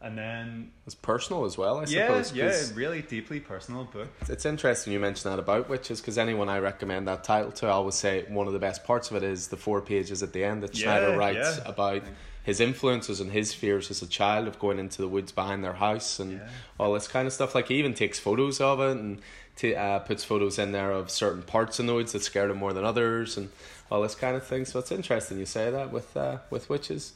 And 0.00 0.16
then 0.16 0.70
It's 0.86 0.94
personal 0.94 1.44
as 1.44 1.58
well, 1.58 1.78
I 1.78 1.84
yeah, 1.86 2.06
suppose. 2.22 2.32
yeah, 2.32 2.62
really 2.76 3.02
deeply 3.02 3.40
personal 3.40 3.82
book. 3.84 4.08
It's 4.28 4.46
interesting 4.46 4.92
you 4.92 5.00
mentioned 5.00 5.32
that 5.32 5.40
about 5.40 5.68
Wytches 5.68 5.96
because 6.00 6.16
anyone 6.18 6.48
I 6.48 6.60
recommend 6.60 7.08
that 7.08 7.24
title 7.24 7.50
to, 7.50 7.66
I 7.66 7.70
always 7.70 7.96
say 7.96 8.24
one 8.28 8.46
of 8.46 8.52
the 8.52 8.60
best 8.60 8.84
parts 8.84 9.10
of 9.10 9.16
it 9.16 9.24
is 9.24 9.48
the 9.48 9.56
four 9.56 9.80
pages 9.80 10.22
at 10.22 10.32
the 10.32 10.44
end 10.44 10.62
that 10.62 10.76
Yeah, 10.76 10.84
Snyder 10.84 11.18
writes 11.18 11.58
yeah. 11.58 11.64
about 11.66 12.02
his 12.48 12.60
influences 12.60 13.20
and 13.20 13.30
his 13.30 13.52
fears 13.52 13.90
as 13.90 14.00
a 14.00 14.06
child 14.06 14.48
of 14.48 14.58
going 14.58 14.78
into 14.78 15.02
the 15.02 15.08
woods 15.08 15.30
behind 15.32 15.62
their 15.62 15.74
house 15.74 16.18
and 16.18 16.32
Yeah. 16.32 16.48
all 16.80 16.94
this 16.94 17.06
kind 17.06 17.26
of 17.26 17.32
stuff. 17.34 17.54
Like 17.54 17.68
he 17.68 17.74
even 17.74 17.92
takes 17.92 18.18
photos 18.18 18.58
of 18.58 18.80
it 18.80 18.92
and 18.96 19.20
t- 19.54 19.74
uh, 19.74 19.98
puts 19.98 20.24
photos 20.24 20.58
in 20.58 20.72
there 20.72 20.90
of 20.90 21.10
certain 21.10 21.42
parts 21.42 21.78
in 21.78 21.84
the 21.86 21.92
woods 21.92 22.12
that 22.12 22.22
scared 22.22 22.50
him 22.50 22.56
more 22.56 22.72
than 22.72 22.84
others 22.86 23.36
and 23.36 23.50
all 23.90 24.00
this 24.00 24.14
kind 24.14 24.34
of 24.34 24.46
thing. 24.46 24.64
So 24.64 24.78
it's 24.78 24.90
interesting 24.90 25.38
you 25.38 25.44
say 25.44 25.70
that 25.70 25.92
with 25.92 26.16
uh, 26.16 26.38
with 26.48 26.68
Wytches. 26.68 27.10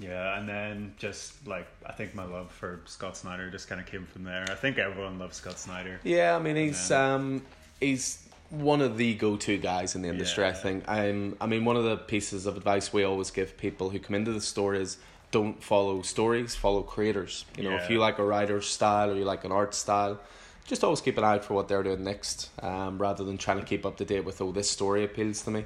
Yeah, 0.00 0.38
and 0.38 0.46
then 0.46 0.92
just 0.98 1.46
like 1.46 1.66
I 1.86 1.92
think 1.92 2.14
my 2.14 2.24
love 2.26 2.52
for 2.52 2.80
Scott 2.84 3.16
Snyder 3.16 3.50
just 3.50 3.68
kind 3.70 3.80
of 3.80 3.86
came 3.86 4.04
from 4.04 4.24
there. 4.24 4.44
I 4.50 4.54
think 4.54 4.76
everyone 4.76 5.18
loves 5.18 5.38
Scott 5.38 5.58
Snyder. 5.58 5.98
Yeah, 6.04 6.36
I 6.36 6.40
mean 6.40 6.56
he's 6.56 6.88
then- 6.90 7.00
um 7.10 7.42
he's 7.80 8.27
one 8.50 8.80
of 8.80 8.96
the 8.96 9.14
go-to 9.14 9.58
guys 9.58 9.94
in 9.94 10.02
the 10.02 10.08
industry. 10.08 10.44
I 10.44 10.52
think. 10.52 10.88
I'm. 10.88 11.36
I 11.40 11.46
mean, 11.46 11.64
one 11.64 11.76
of 11.76 11.84
the 11.84 11.96
pieces 11.96 12.46
of 12.46 12.56
advice 12.56 12.92
we 12.92 13.04
always 13.04 13.30
give 13.30 13.56
people 13.56 13.90
who 13.90 13.98
come 13.98 14.14
into 14.14 14.32
the 14.32 14.40
store 14.40 14.74
is 14.74 14.98
don't 15.30 15.62
follow 15.62 16.02
stories, 16.02 16.54
follow 16.54 16.82
creators. 16.82 17.44
You 17.56 17.64
know, 17.64 17.76
if 17.76 17.90
you 17.90 17.98
like 17.98 18.18
a 18.18 18.24
writer's 18.24 18.66
style 18.66 19.10
or 19.10 19.14
you 19.14 19.24
like 19.24 19.44
an 19.44 19.52
art 19.52 19.74
style, 19.74 20.18
just 20.64 20.82
always 20.82 21.00
keep 21.00 21.18
an 21.18 21.24
eye 21.24 21.34
out 21.34 21.44
for 21.44 21.54
what 21.54 21.68
they're 21.68 21.82
doing 21.82 22.04
next, 22.04 22.50
um, 22.62 22.98
rather 22.98 23.24
than 23.24 23.36
trying 23.36 23.58
to 23.60 23.66
keep 23.66 23.84
up 23.84 23.96
to 23.98 24.04
date 24.04 24.24
with 24.24 24.40
oh 24.40 24.52
this 24.52 24.70
story 24.70 25.04
appeals 25.04 25.42
to 25.42 25.50
me. 25.50 25.64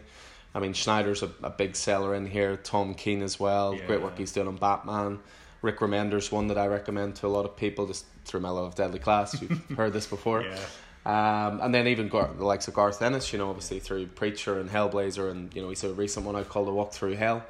I 0.54 0.58
mean, 0.58 0.74
Snyder's 0.74 1.22
a, 1.22 1.30
a 1.42 1.50
big 1.50 1.76
seller 1.76 2.14
in 2.14 2.26
here. 2.26 2.56
Tom 2.56 2.94
King 2.94 3.22
as 3.22 3.40
well. 3.40 3.74
Great 3.86 4.02
work 4.02 4.18
he's 4.18 4.32
doing 4.32 4.48
on 4.48 4.56
Batman. 4.56 5.20
Rick 5.62 5.78
Remender's 5.78 6.30
one 6.30 6.48
that 6.48 6.58
I 6.58 6.66
recommend 6.66 7.16
to 7.16 7.26
a 7.26 7.28
lot 7.28 7.44
of 7.44 7.56
people 7.56 7.86
just 7.86 8.04
through 8.24 8.40
my 8.40 8.50
love 8.50 8.66
of 8.66 8.74
Deadly 8.74 8.98
Class. 8.98 9.40
You've 9.40 9.64
heard 9.76 9.92
this 9.92 10.06
before. 10.06 10.42
Yeah, 10.42 10.58
Um, 11.04 11.60
and 11.60 11.74
then 11.74 11.88
even 11.88 12.08
Gar- 12.08 12.30
the 12.36 12.44
likes 12.44 12.68
of 12.68 12.74
Garth 12.74 13.02
Ennis, 13.02 13.32
you 13.32 13.38
know, 13.38 13.48
obviously 13.48 13.80
through 13.80 14.06
Preacher 14.06 14.60
and 14.60 14.70
Hellblazer, 14.70 15.30
and 15.30 15.52
you 15.54 15.60
know, 15.60 15.68
he's 15.68 15.82
a 15.82 15.92
recent 15.92 16.24
one 16.24 16.36
I 16.36 16.44
called 16.44 16.68
A 16.68 16.72
Walk 16.72 16.92
Through 16.92 17.16
Hell. 17.16 17.44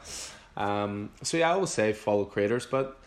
Um, 0.57 1.11
so 1.23 1.37
yeah, 1.37 1.51
I 1.51 1.53
always 1.55 1.71
say 1.71 1.93
follow 1.93 2.25
creators, 2.25 2.67
but 2.67 2.99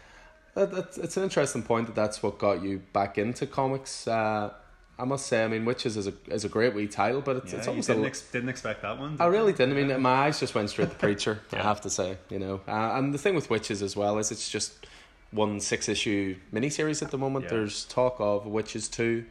that, 0.53 0.97
it's 0.97 1.17
an 1.17 1.23
interesting 1.23 1.63
point 1.63 1.87
that 1.87 1.95
that's 1.95 2.21
what 2.23 2.37
got 2.37 2.61
you 2.61 2.81
back 2.93 3.17
into 3.17 3.47
comics. 3.47 4.07
Uh, 4.07 4.51
I 4.97 5.03
must 5.03 5.27
say, 5.27 5.43
I 5.43 5.47
mean, 5.47 5.65
Wytches 5.65 5.97
is 5.97 6.07
a 6.07 6.13
is 6.27 6.45
a 6.45 6.49
great 6.49 6.73
wee 6.73 6.87
title, 6.87 7.21
but 7.21 7.37
it's 7.37 7.51
yeah. 7.51 7.59
it's 7.59 7.67
almost 7.67 7.89
a 7.89 7.93
didn't, 7.93 8.03
li- 8.03 8.07
ex- 8.07 8.31
didn't 8.31 8.49
expect 8.49 8.81
that 8.83 8.97
one. 8.97 9.17
I 9.19 9.25
really 9.25 9.51
you? 9.51 9.57
didn't. 9.57 9.77
I 9.77 9.83
mean, 9.83 10.01
my 10.01 10.27
eyes 10.27 10.39
just 10.39 10.55
went 10.55 10.69
straight 10.69 10.89
to 10.89 10.95
Preacher. 10.95 11.41
I 11.51 11.57
have 11.57 11.81
to 11.81 11.89
say, 11.89 12.17
you 12.29 12.39
know, 12.39 12.61
uh, 12.67 12.93
and 12.95 13.13
the 13.13 13.17
thing 13.17 13.35
with 13.35 13.49
Wytches 13.49 13.81
as 13.81 13.95
well 13.95 14.17
is 14.19 14.31
it's 14.31 14.49
just 14.49 14.87
one 15.31 15.59
six 15.59 15.89
issue 15.89 16.37
miniseries 16.53 17.01
at 17.01 17.11
the 17.11 17.17
moment. 17.17 17.45
Yeah. 17.45 17.51
There's 17.51 17.83
talk 17.85 18.15
of 18.19 18.45
Wytches 18.45 18.89
two, 18.89 19.25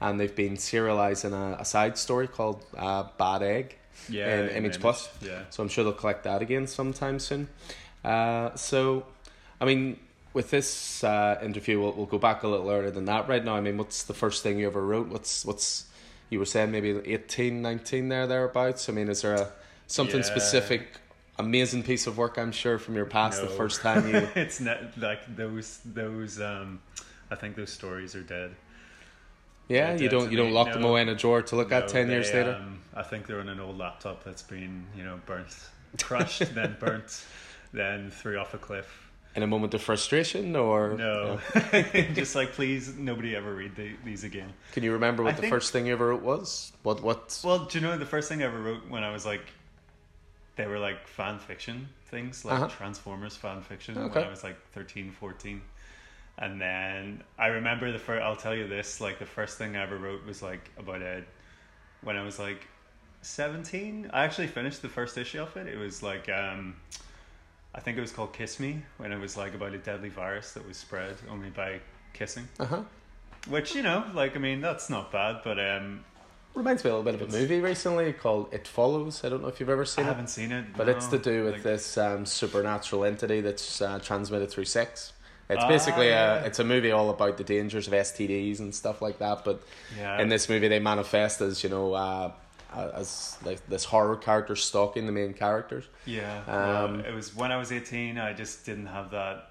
and 0.00 0.18
they've 0.18 0.34
been 0.34 0.56
serializing 0.56 1.32
a, 1.32 1.60
a 1.60 1.64
side 1.64 1.98
story 1.98 2.26
called 2.28 2.64
uh, 2.76 3.04
Bad 3.18 3.42
Egg 3.42 3.76
Yeah, 4.08 4.40
in 4.40 4.48
in 4.48 4.56
Image 4.56 4.80
Plus. 4.80 5.08
Yeah. 5.20 5.42
So 5.50 5.62
I'm 5.62 5.68
sure 5.68 5.84
they'll 5.84 5.92
collect 5.92 6.24
that 6.24 6.42
again 6.42 6.66
sometime 6.66 7.18
soon. 7.18 7.48
Uh, 8.04 8.54
so, 8.54 9.04
I 9.60 9.64
mean, 9.66 9.98
with 10.32 10.50
this 10.50 11.04
uh, 11.04 11.38
interview, 11.42 11.80
we'll, 11.80 11.92
we'll 11.92 12.06
go 12.06 12.18
back 12.18 12.42
a 12.42 12.48
little 12.48 12.70
earlier 12.70 12.90
than 12.90 13.04
that. 13.06 13.28
Right 13.28 13.44
now, 13.44 13.56
I 13.56 13.60
mean, 13.60 13.76
what's 13.76 14.04
the 14.04 14.14
first 14.14 14.42
thing 14.42 14.58
you 14.58 14.66
ever 14.66 14.84
wrote? 14.84 15.08
What's 15.08 15.44
what's 15.44 15.86
you 16.30 16.38
were 16.38 16.46
saying 16.46 16.70
maybe 16.70 16.90
18, 17.04 17.60
19 17.60 18.08
there 18.08 18.26
thereabouts. 18.26 18.88
I 18.88 18.92
mean, 18.92 19.08
is 19.08 19.22
there 19.22 19.34
a 19.34 19.48
something 19.86 20.20
Yeah. 20.20 20.26
specific? 20.26 20.82
Amazing 21.38 21.82
piece 21.84 22.06
of 22.06 22.18
work, 22.18 22.36
I'm 22.38 22.52
sure, 22.52 22.78
from 22.78 22.96
your 22.96 23.06
past. 23.06 23.40
The 23.40 23.48
first 23.48 23.80
time 23.80 24.06
you 24.08 24.28
it's 24.36 24.60
not 24.60 24.78
like 24.98 25.20
those 25.36 25.80
those 25.84 26.38
um 26.40 26.80
I 27.30 27.34
think 27.34 27.56
those 27.56 27.72
stories 27.72 28.14
are 28.14 28.22
dead. 28.22 28.54
Yeah, 29.70 29.94
you 29.96 30.08
don't 30.08 30.30
you 30.32 30.36
don't 30.36 30.52
lock 30.52 30.72
them 30.72 30.82
No. 30.82 30.88
away 30.90 31.02
in 31.02 31.08
a 31.08 31.14
drawer 31.14 31.42
to 31.42 31.56
look 31.56 31.70
at 31.72 31.88
ten 31.88 32.08
they, 32.08 32.14
years 32.14 32.32
later. 32.34 32.54
Um, 32.60 32.80
I 32.94 33.02
think 33.04 33.26
they're 33.26 33.40
on 33.40 33.48
an 33.48 33.60
old 33.60 33.78
laptop 33.78 34.24
that's 34.24 34.42
been, 34.42 34.84
you 34.96 35.04
know, 35.04 35.20
burnt, 35.26 35.54
crushed, 36.02 36.52
then 36.54 36.76
burnt, 36.80 37.24
then 37.72 38.10
threw 38.10 38.36
off 38.36 38.52
a 38.52 38.58
cliff. 38.58 38.88
in 39.36 39.44
a 39.44 39.46
moment 39.46 39.72
of 39.74 39.80
frustration, 39.80 40.56
or 40.56 40.96
No, 40.98 41.38
just 42.14 42.34
like 42.34 42.50
please, 42.52 42.96
nobody 42.96 43.36
ever 43.36 43.54
read 43.54 43.76
the, 43.76 43.92
these 44.04 44.24
again. 44.24 44.52
Can 44.72 44.82
you 44.82 44.92
remember 44.92 45.22
what 45.22 45.34
I 45.34 45.36
the 45.36 45.42
think- 45.42 45.54
first 45.54 45.72
thing 45.72 45.86
you 45.86 45.92
ever 45.92 46.08
wrote 46.08 46.22
was? 46.22 46.72
What 46.82 47.00
what? 47.02 47.40
Well, 47.44 47.60
do 47.66 47.78
you 47.78 47.82
know 47.86 47.96
the 47.96 48.04
first 48.14 48.28
thing 48.28 48.42
I 48.42 48.46
ever 48.46 48.60
wrote 48.60 48.88
when 48.88 49.04
I 49.04 49.12
was 49.12 49.24
like, 49.24 49.46
they 50.56 50.66
were 50.66 50.80
like 50.80 51.06
fan 51.06 51.38
fiction 51.38 51.88
things, 52.06 52.44
like 52.44 52.56
Uh-huh. 52.58 52.68
Transformers 52.76 53.36
fan 53.36 53.62
fiction 53.62 53.96
Okay. 53.96 54.18
when 54.18 54.24
I 54.26 54.30
was 54.30 54.42
like 54.42 54.56
13, 54.72 55.12
14. 55.12 55.62
And 56.40 56.58
then 56.60 57.22
I 57.38 57.48
remember 57.48 57.92
the 57.92 57.98
first, 57.98 58.22
I'll 58.22 58.34
tell 58.36 58.54
you 58.54 58.66
this, 58.66 59.00
like 59.00 59.18
the 59.18 59.26
first 59.26 59.58
thing 59.58 59.76
I 59.76 59.82
ever 59.82 59.96
wrote 59.98 60.24
was 60.26 60.42
like 60.42 60.70
about 60.78 61.02
Ed 61.02 61.24
when 62.02 62.16
I 62.16 62.22
was 62.22 62.38
like 62.38 62.66
17. 63.22 64.10
I 64.12 64.24
actually 64.24 64.46
finished 64.46 64.82
the 64.82 64.88
first 64.88 65.18
issue 65.18 65.40
of 65.42 65.54
it. 65.56 65.66
It 65.66 65.76
was 65.78 66.02
like, 66.02 66.28
um, 66.30 66.76
I 67.74 67.80
think 67.80 67.98
it 67.98 68.00
was 68.00 68.12
called 68.12 68.32
Kiss 68.32 68.58
Me 68.58 68.82
when 68.96 69.12
it 69.12 69.18
was 69.20 69.36
like 69.36 69.54
about 69.54 69.74
a 69.74 69.78
deadly 69.78 70.08
virus 70.08 70.52
that 70.52 70.66
was 70.66 70.76
spread 70.76 71.14
only 71.30 71.50
by 71.50 71.80
kissing. 72.14 72.48
Uh 72.58 72.64
huh. 72.64 72.82
Which, 73.48 73.74
you 73.74 73.82
know, 73.82 74.04
like, 74.14 74.36
I 74.36 74.38
mean, 74.38 74.60
that's 74.60 74.90
not 74.90 75.12
bad, 75.12 75.40
but 75.44 75.58
um, 75.58 76.04
Reminds 76.54 76.82
me 76.84 76.90
a 76.90 76.96
little 76.96 77.10
bit 77.12 77.20
of 77.20 77.28
a 77.28 77.32
movie 77.38 77.60
recently 77.60 78.12
called 78.12 78.52
It 78.52 78.66
Follows. 78.66 79.22
I 79.24 79.28
don't 79.28 79.40
know 79.40 79.48
if 79.48 79.60
you've 79.60 79.68
ever 79.70 79.82
I 79.82 79.84
seen 79.84 80.04
it, 80.04 80.08
I 80.08 80.10
haven't 80.10 80.28
seen 80.30 80.52
it. 80.52 80.64
but 80.76 80.86
no. 80.88 80.92
it's 80.94 81.06
to 81.08 81.18
do 81.18 81.44
with 81.44 81.54
Like- 81.54 81.62
this 81.62 81.96
um, 81.98 82.26
supernatural 82.26 83.04
entity 83.04 83.40
that's 83.40 83.80
uh, 83.80 83.98
transmitted 84.02 84.50
through 84.50 84.64
sex. 84.64 85.12
It's 85.50 85.64
Ah, 85.64 85.68
basically 85.68 86.08
yeah. 86.08 86.42
a 86.42 86.46
it's 86.46 86.58
a 86.58 86.64
movie 86.64 86.90
all 86.92 87.10
about 87.10 87.36
the 87.36 87.44
dangers 87.44 87.86
of 87.88 87.92
STDs 87.92 88.60
and 88.60 88.74
stuff 88.74 89.02
like 89.02 89.18
that. 89.18 89.44
But 89.44 89.60
Yeah. 89.98 90.20
in 90.20 90.28
this 90.28 90.48
movie, 90.48 90.68
they 90.68 90.78
manifest 90.80 91.40
as 91.40 91.62
you 91.64 91.68
know 91.70 91.92
uh, 91.94 92.32
as 92.94 93.36
like 93.44 93.66
this 93.68 93.84
horror 93.84 94.16
character 94.16 94.54
stalking 94.56 95.06
the 95.06 95.12
main 95.12 95.34
characters. 95.34 95.84
Yeah. 96.06 96.38
Um, 96.46 96.98
well, 96.98 97.06
it 97.06 97.12
was 97.14 97.34
when 97.34 97.50
I 97.52 97.56
was 97.56 97.72
18, 97.72 98.16
I 98.18 98.32
just 98.32 98.64
didn't 98.64 98.86
have 98.86 99.10
that 99.10 99.49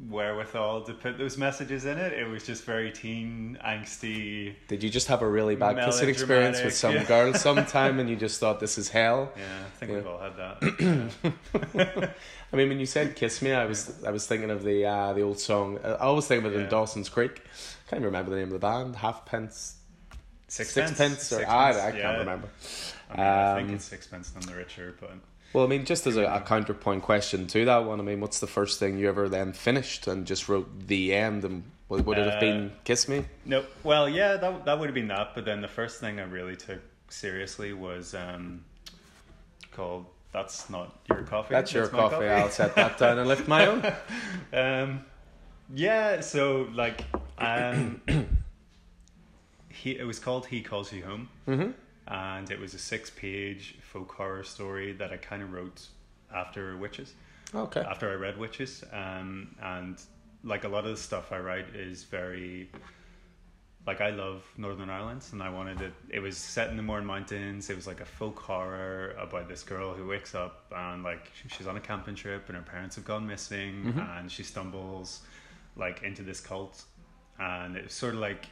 wherewithal 0.00 0.82
to 0.82 0.92
put 0.92 1.18
those 1.18 1.38
messages 1.38 1.84
in 1.84 1.98
it. 1.98 2.12
It 2.12 2.28
was 2.28 2.44
just 2.44 2.64
very 2.64 2.90
teen, 2.90 3.56
angsty. 3.64 4.54
Did 4.68 4.82
you 4.82 4.90
just 4.90 5.06
have 5.06 5.22
a 5.22 5.28
really 5.28 5.54
bad 5.56 5.76
kissing 5.84 6.08
experience 6.08 6.62
with 6.62 6.74
some 6.74 6.94
Melodramatic, 6.94 7.32
girl 7.32 7.40
sometime 7.40 8.00
and 8.00 8.10
you 8.10 8.16
just 8.16 8.40
thought 8.40 8.58
this 8.60 8.76
is 8.76 8.88
hell? 8.88 9.32
Yeah, 9.36 9.42
I 9.44 9.70
think 9.78 9.90
Yeah. 9.92 9.96
we've 9.98 10.06
all 10.06 10.18
had 10.18 10.36
that. 10.36 12.10
I 12.52 12.56
mean, 12.56 12.68
when 12.68 12.80
you 12.80 12.86
said 12.86 13.16
"kiss 13.16 13.40
me," 13.42 13.52
I 13.52 13.64
was 13.66 14.04
I 14.04 14.10
was 14.10 14.26
thinking 14.26 14.50
of 14.50 14.62
the 14.64 14.84
uh, 14.84 15.12
the 15.12 15.22
old 15.22 15.38
song. 15.38 15.78
I 15.84 15.92
always 15.94 16.26
think 16.26 16.44
of 16.44 16.52
it 16.54 16.60
in 16.60 16.68
Dawson's 16.68 17.08
Creek. 17.08 17.40
I 17.44 17.90
Can't 17.90 18.00
even 18.00 18.04
remember 18.04 18.30
the 18.30 18.36
name 18.36 18.46
of 18.48 18.52
the 18.52 18.58
band. 18.60 18.96
Halfpence, 18.96 19.76
Sixpence. 20.48 20.88
Sixpence, 20.90 21.32
or 21.32 21.36
Sixpence, 21.36 21.48
I, 21.50 21.88
I 21.88 21.90
can't 21.92 22.18
remember. 22.18 22.48
I, 23.10 23.16
mean, 23.16 23.26
I 23.26 23.54
think 23.56 23.68
Um, 23.70 23.74
it's 23.76 23.84
Sixpence 23.84 24.32
none 24.34 24.46
the 24.46 24.54
richer, 24.56 24.94
but 25.00 25.12
Well, 25.54 25.64
I 25.64 25.68
mean, 25.68 25.84
just 25.84 26.06
as 26.06 26.16
a, 26.16 26.24
a 26.24 26.40
counterpoint 26.40 27.02
question 27.04 27.46
to 27.46 27.64
that 27.64 27.84
one, 27.84 28.00
I 28.00 28.02
mean, 28.02 28.20
what's 28.20 28.40
the 28.40 28.46
first 28.48 28.80
thing 28.80 28.98
you 28.98 29.08
ever 29.08 29.28
then 29.28 29.52
finished 29.52 30.06
and 30.08 30.26
just 30.26 30.48
wrote 30.48 30.88
the 30.88 31.14
end? 31.14 31.44
And 31.44 31.62
would, 31.88 32.04
would 32.04 32.18
it 32.18 32.24
have 32.26 32.34
Uh, 32.36 32.40
been 32.40 32.72
"Kiss 32.82 33.08
Me"? 33.08 33.24
no. 33.46 33.64
Well, 33.84 34.08
yeah, 34.08 34.36
that 34.36 34.64
that 34.64 34.78
would 34.78 34.86
have 34.88 34.94
been 34.94 35.08
that. 35.08 35.34
But 35.36 35.44
then 35.44 35.60
the 35.62 35.68
first 35.68 36.00
thing 36.00 36.18
I 36.18 36.24
really 36.24 36.56
took 36.56 36.80
seriously 37.08 37.72
was 37.72 38.14
um, 38.16 38.64
called 39.70 40.06
"That's 40.32 40.68
Not 40.68 40.92
Your 41.08 41.22
Coffee." 41.22 41.54
That's 41.54 41.72
your 41.72 41.88
my 41.92 41.98
coffee. 42.08 42.26
I'll 42.26 42.50
set 42.50 42.74
that 42.74 42.98
down 42.98 43.18
and 43.20 43.28
lift 43.28 43.46
my 43.46 43.66
own. 43.68 43.84
um, 44.52 45.04
yeah, 45.72 46.20
so 46.20 46.68
like, 46.74 47.04
um, 47.38 48.00
he 49.68 49.92
it 49.92 50.04
was 50.06 50.18
called 50.18 50.46
"He 50.46 50.62
Calls 50.62 50.92
You 50.92 51.04
Home," 51.04 51.28
hmm 51.46 51.70
and 52.08 52.50
it 52.50 52.58
was 52.58 52.74
a 52.74 52.78
six-page 52.78 53.76
folk 53.82 54.12
horror 54.12 54.44
story 54.44 54.92
that 54.92 55.12
I 55.12 55.16
kind 55.16 55.42
of 55.42 55.52
wrote 55.52 55.86
after 56.34 56.76
Wytches, 56.76 57.10
Okay. 57.54 57.80
after 57.80 58.10
I 58.10 58.14
read 58.14 58.36
Wytches, 58.36 58.82
um, 58.92 59.54
and 59.62 60.00
like 60.42 60.64
a 60.64 60.68
lot 60.68 60.84
of 60.84 60.90
the 60.90 60.96
stuff 60.96 61.32
I 61.32 61.38
write 61.38 61.68
is 61.74 62.04
very. 62.04 62.70
Like 63.86 64.00
I 64.00 64.10
love 64.10 64.42
Northern 64.56 64.88
Ireland, 64.88 65.22
and 65.32 65.42
I 65.42 65.50
wanted 65.50 65.82
it. 65.82 65.92
It 66.08 66.20
was 66.20 66.38
set 66.38 66.70
in 66.70 66.76
the 66.78 66.82
Mourne 66.82 67.04
Mountains. 67.04 67.68
It 67.68 67.76
was 67.76 67.86
like 67.86 68.00
a 68.00 68.06
folk 68.06 68.38
horror 68.38 69.14
about 69.20 69.46
this 69.46 69.62
girl 69.62 69.92
who 69.92 70.06
wakes 70.06 70.34
up 70.34 70.72
and 70.74 71.02
like 71.02 71.30
she's 71.48 71.66
on 71.66 71.76
a 71.76 71.80
camping 71.80 72.14
trip, 72.14 72.48
and 72.48 72.56
her 72.56 72.62
parents 72.62 72.96
have 72.96 73.04
gone 73.04 73.26
missing, 73.26 73.92
Mhm. 73.92 74.18
and 74.18 74.32
she 74.32 74.42
stumbles 74.42 75.20
like 75.76 76.02
into 76.02 76.22
this 76.22 76.40
cult, 76.40 76.84
and 77.38 77.76
it's 77.76 77.94
sort 77.94 78.14
of 78.14 78.20
like 78.20 78.46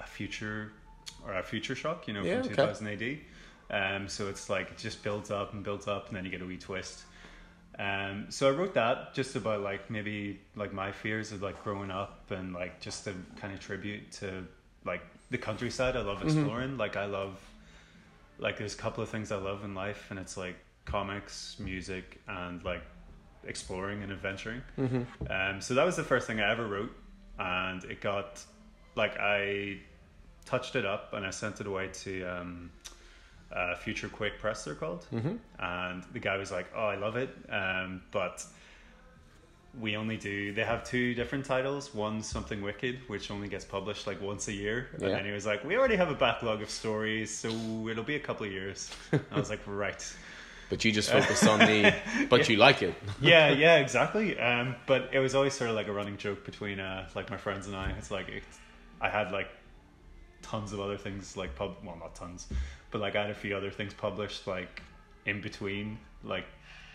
a 0.00 0.04
future 0.06 0.72
or 1.26 1.34
a 1.34 1.42
future 1.42 1.74
shock, 1.74 2.06
you 2.08 2.14
know, 2.14 2.24
Yeah, 2.24 2.34
from 2.34 2.42
okay. 2.42 2.54
2000 2.54 2.86
AD. 2.88 3.20
Um, 3.70 4.08
so 4.08 4.28
it's 4.28 4.48
like 4.50 4.70
it 4.70 4.78
just 4.78 5.02
builds 5.02 5.30
up 5.30 5.54
and 5.54 5.64
builds 5.64 5.88
up, 5.88 6.08
and 6.08 6.16
then 6.16 6.24
you 6.24 6.30
get 6.30 6.42
a 6.42 6.46
wee 6.46 6.58
twist. 6.58 7.04
Um, 7.78 8.26
so 8.30 8.48
I 8.48 8.52
wrote 8.52 8.74
that 8.74 9.14
just 9.14 9.34
about 9.34 9.62
like 9.62 9.90
maybe 9.90 10.40
like 10.54 10.72
my 10.72 10.92
fears 10.92 11.32
of 11.32 11.42
like 11.42 11.62
growing 11.64 11.90
up 11.90 12.30
and 12.30 12.52
like 12.52 12.80
just 12.80 13.06
a 13.08 13.14
kind 13.36 13.52
of 13.52 13.58
tribute 13.60 14.12
to 14.12 14.46
like 14.84 15.02
the 15.30 15.38
countryside. 15.38 15.96
I 15.96 16.02
love 16.02 16.18
Mhm. 16.20 16.24
exploring. 16.24 16.76
Like 16.76 16.96
I 16.96 17.06
love 17.06 17.40
like 18.38 18.58
there's 18.58 18.74
a 18.74 18.78
couple 18.78 19.02
of 19.02 19.08
things 19.08 19.32
I 19.32 19.36
love 19.36 19.64
in 19.64 19.74
life, 19.74 20.06
and 20.10 20.18
it's 20.18 20.36
like 20.36 20.56
comics, 20.84 21.56
music, 21.58 22.20
and 22.28 22.62
like 22.64 22.82
exploring 23.44 24.02
and 24.02 24.12
adventuring. 24.12 24.62
hmm 24.76 25.02
Um, 25.30 25.60
so 25.60 25.74
that 25.74 25.84
was 25.84 25.96
the 25.96 26.04
first 26.04 26.26
thing 26.26 26.40
I 26.40 26.50
ever 26.50 26.66
wrote, 26.66 26.92
and 27.38 27.82
it 27.84 28.00
got 28.00 28.44
like 28.94 29.16
I 29.18 29.78
touched 30.44 30.76
it 30.76 30.84
up 30.84 31.12
and 31.14 31.24
I 31.26 31.30
sent 31.30 31.60
it 31.60 31.66
away 31.66 31.88
to 32.04 32.24
um, 32.24 32.70
uh, 33.52 33.74
Future 33.76 34.08
Quake 34.08 34.38
Press. 34.38 34.64
They're 34.64 34.74
called, 34.74 35.04
hmm 35.10 35.36
and 35.58 36.02
the 36.12 36.18
guy 36.18 36.36
was 36.36 36.50
like, 36.52 36.66
"Oh, 36.74 36.86
I 36.86 36.96
love 36.96 37.16
it," 37.16 37.30
um, 37.50 38.02
but 38.10 38.44
we 39.80 39.96
only 39.96 40.16
do. 40.16 40.52
They 40.52 40.62
have 40.64 40.84
two 40.84 41.14
different 41.14 41.44
titles. 41.44 41.92
One's 41.94 42.26
something 42.28 42.62
wicked, 42.62 43.00
which 43.08 43.30
only 43.30 43.48
gets 43.48 43.64
published 43.64 44.06
like 44.06 44.20
once 44.20 44.46
a 44.48 44.52
year, 44.52 44.88
Yeah. 44.98 45.06
and 45.08 45.14
then 45.16 45.24
he 45.24 45.32
was 45.32 45.46
like, 45.46 45.64
"We 45.64 45.76
already 45.76 45.96
have 45.96 46.10
a 46.10 46.14
backlog 46.14 46.62
of 46.62 46.70
stories, 46.70 47.30
so 47.36 47.48
it'll 47.88 48.04
be 48.04 48.14
a 48.16 48.20
couple 48.20 48.46
of 48.46 48.52
years." 48.52 48.90
I 49.32 49.38
was 49.38 49.50
like, 49.50 49.60
"Right." 49.66 50.04
But 50.70 50.84
you 50.84 50.92
just 50.92 51.10
focused 51.18 51.46
on 51.46 51.58
the. 51.58 51.94
But 52.30 52.48
you 52.48 52.56
like 52.56 52.82
it. 52.82 52.94
yeah, 53.20 53.50
yeah, 53.50 53.76
exactly. 53.78 54.38
Um, 54.38 54.76
but 54.86 55.10
it 55.12 55.18
was 55.18 55.34
always 55.34 55.54
sort 55.54 55.70
of 55.70 55.76
like 55.76 55.88
a 55.88 55.92
running 55.92 56.16
joke 56.16 56.44
between 56.44 56.78
uh, 56.80 57.08
like 57.14 57.28
my 57.30 57.36
friends 57.36 57.66
and 57.66 57.74
I. 57.76 57.90
It's 57.98 58.10
like 58.10 58.28
it, 58.28 58.44
I 59.00 59.08
had 59.08 59.32
like 59.32 59.48
tons 60.44 60.72
of 60.72 60.80
other 60.80 60.96
things 60.96 61.36
like 61.36 61.54
pub, 61.56 61.76
well, 61.84 61.96
not 61.98 62.14
tons, 62.14 62.46
but 62.90 63.00
like 63.00 63.16
I 63.16 63.22
had 63.22 63.30
a 63.30 63.34
few 63.34 63.56
other 63.56 63.70
things 63.70 63.92
published 63.94 64.46
like 64.46 64.82
in 65.26 65.40
between, 65.40 65.98
like 66.22 66.46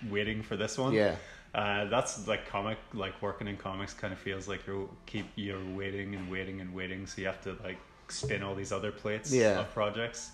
waiting 0.10 0.42
for 0.44 0.56
this 0.56 0.78
one. 0.78 0.94
Yeah. 0.94 1.16
Uh, 1.54 1.86
that's 1.86 2.28
like 2.28 2.48
comic, 2.48 2.78
like 2.94 3.20
working 3.22 3.48
in 3.48 3.58
comics 3.58 3.94
kind 3.94 4.14
of 4.14 4.20
feels 4.20 4.48
like 4.48 4.66
you're 4.68 4.88
keep 5.08 5.26
you're 5.36 5.64
waiting 5.76 6.16
and 6.16 6.30
waiting 6.30 6.62
and 6.62 6.74
waiting, 6.74 7.08
so 7.08 7.22
you 7.22 7.28
have 7.28 7.42
to 7.42 7.58
like 7.64 7.78
spin 8.08 8.44
all 8.44 8.56
these 8.56 8.72
other 8.72 8.92
plates 8.92 9.34
Yeah. 9.34 9.60
of 9.60 9.74
projects. 9.74 10.32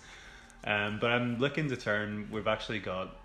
Um, 0.64 0.98
but 1.00 1.10
I'm 1.10 1.38
looking 1.38 1.68
to 1.70 1.76
turn. 1.76 2.28
We've 2.30 2.48
actually 2.48 2.80
got 2.80 3.16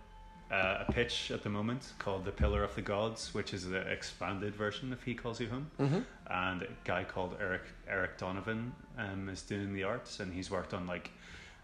uh, 0.51 0.83
a 0.87 0.91
pitch 0.91 1.31
at 1.31 1.43
the 1.43 1.49
moment 1.49 1.93
called 1.99 2.25
"The 2.25 2.31
Pillar 2.31 2.63
of 2.63 2.75
the 2.75 2.81
Gods," 2.81 3.33
which 3.33 3.53
is 3.53 3.67
the 3.69 3.81
expanded 3.89 4.55
version 4.55 4.91
of 4.93 5.01
"He 5.03 5.13
Calls 5.15 5.39
You 5.39 5.49
Home." 5.49 5.71
hmm 5.77 5.99
And 6.29 6.61
a 6.63 6.67
guy 6.83 7.03
called 7.03 7.39
Eryk 7.39 7.61
Eryk 7.89 8.17
Donovan 8.17 8.73
um, 8.97 9.29
is 9.29 9.41
doing 9.43 9.73
the 9.73 9.83
arts, 9.83 10.19
and 10.19 10.33
he's 10.33 10.51
worked 10.51 10.73
on 10.73 10.87
like 10.87 11.11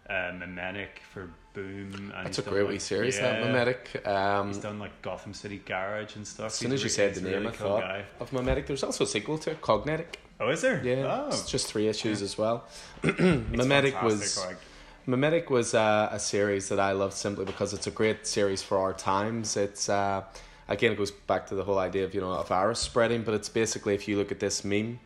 uh, 0.08 0.32
Memetic 0.32 1.00
for 1.12 1.28
Boom. 1.52 2.12
And 2.16 2.26
That's 2.26 2.38
a 2.38 2.42
great 2.42 2.62
like- 2.62 2.70
wee 2.70 2.78
series, 2.78 3.18
that 3.18 3.42
Memetic. 3.42 4.06
Um, 4.06 4.48
He's 4.48 4.58
done 4.58 4.78
like 4.78 5.02
Gotham 5.02 5.34
City 5.34 5.60
Garage 5.66 6.16
and 6.16 6.26
stuff. 6.26 6.46
as 6.46 6.54
soon 6.54 6.70
He's 6.70 6.80
as 6.80 6.84
you 6.84 6.88
said 6.90 7.14
the 7.14 7.20
name, 7.20 7.32
really 7.32 7.46
I 7.48 7.50
cool 7.50 7.68
thought 7.68 7.80
guy. 7.82 8.04
of 8.20 8.30
Memetic. 8.30 8.66
There's 8.66 8.82
also 8.84 9.04
a 9.04 9.06
sequel 9.06 9.36
to 9.38 9.50
it, 9.50 9.60
Cognetic. 9.60 10.20
Oh, 10.40 10.48
is 10.50 10.60
there? 10.62 10.80
Yeah, 10.84 11.04
Oh. 11.24 11.28
it's 11.28 11.50
just 11.50 11.66
three 11.66 11.88
issues 11.88 12.22
as 12.22 12.38
well. 12.38 12.64
Memetic 13.02 14.02
was 14.02 14.38
like, 14.46 14.56
Memetic 15.08 15.48
was 15.48 15.72
uh, 15.72 16.10
a 16.12 16.18
series 16.18 16.68
that 16.68 16.78
I 16.78 16.92
loved 16.92 17.14
simply 17.14 17.46
because 17.46 17.72
it's 17.72 17.86
a 17.86 17.90
great 17.90 18.26
series 18.26 18.62
for 18.62 18.76
our 18.76 18.92
times. 18.92 19.56
It's 19.56 19.88
uh, 19.88 20.22
again, 20.68 20.92
it 20.92 20.98
goes 20.98 21.10
back 21.10 21.46
to 21.46 21.54
the 21.54 21.64
whole 21.64 21.78
idea 21.78 22.04
of 22.04 22.14
you 22.14 22.20
know 22.20 22.32
of 22.32 22.48
virus 22.48 22.78
spreading, 22.78 23.22
but 23.22 23.32
it's 23.32 23.48
basically 23.48 23.94
if 23.94 24.06
you 24.06 24.18
look 24.18 24.30
at 24.30 24.38
this 24.38 24.64
meme 24.64 25.00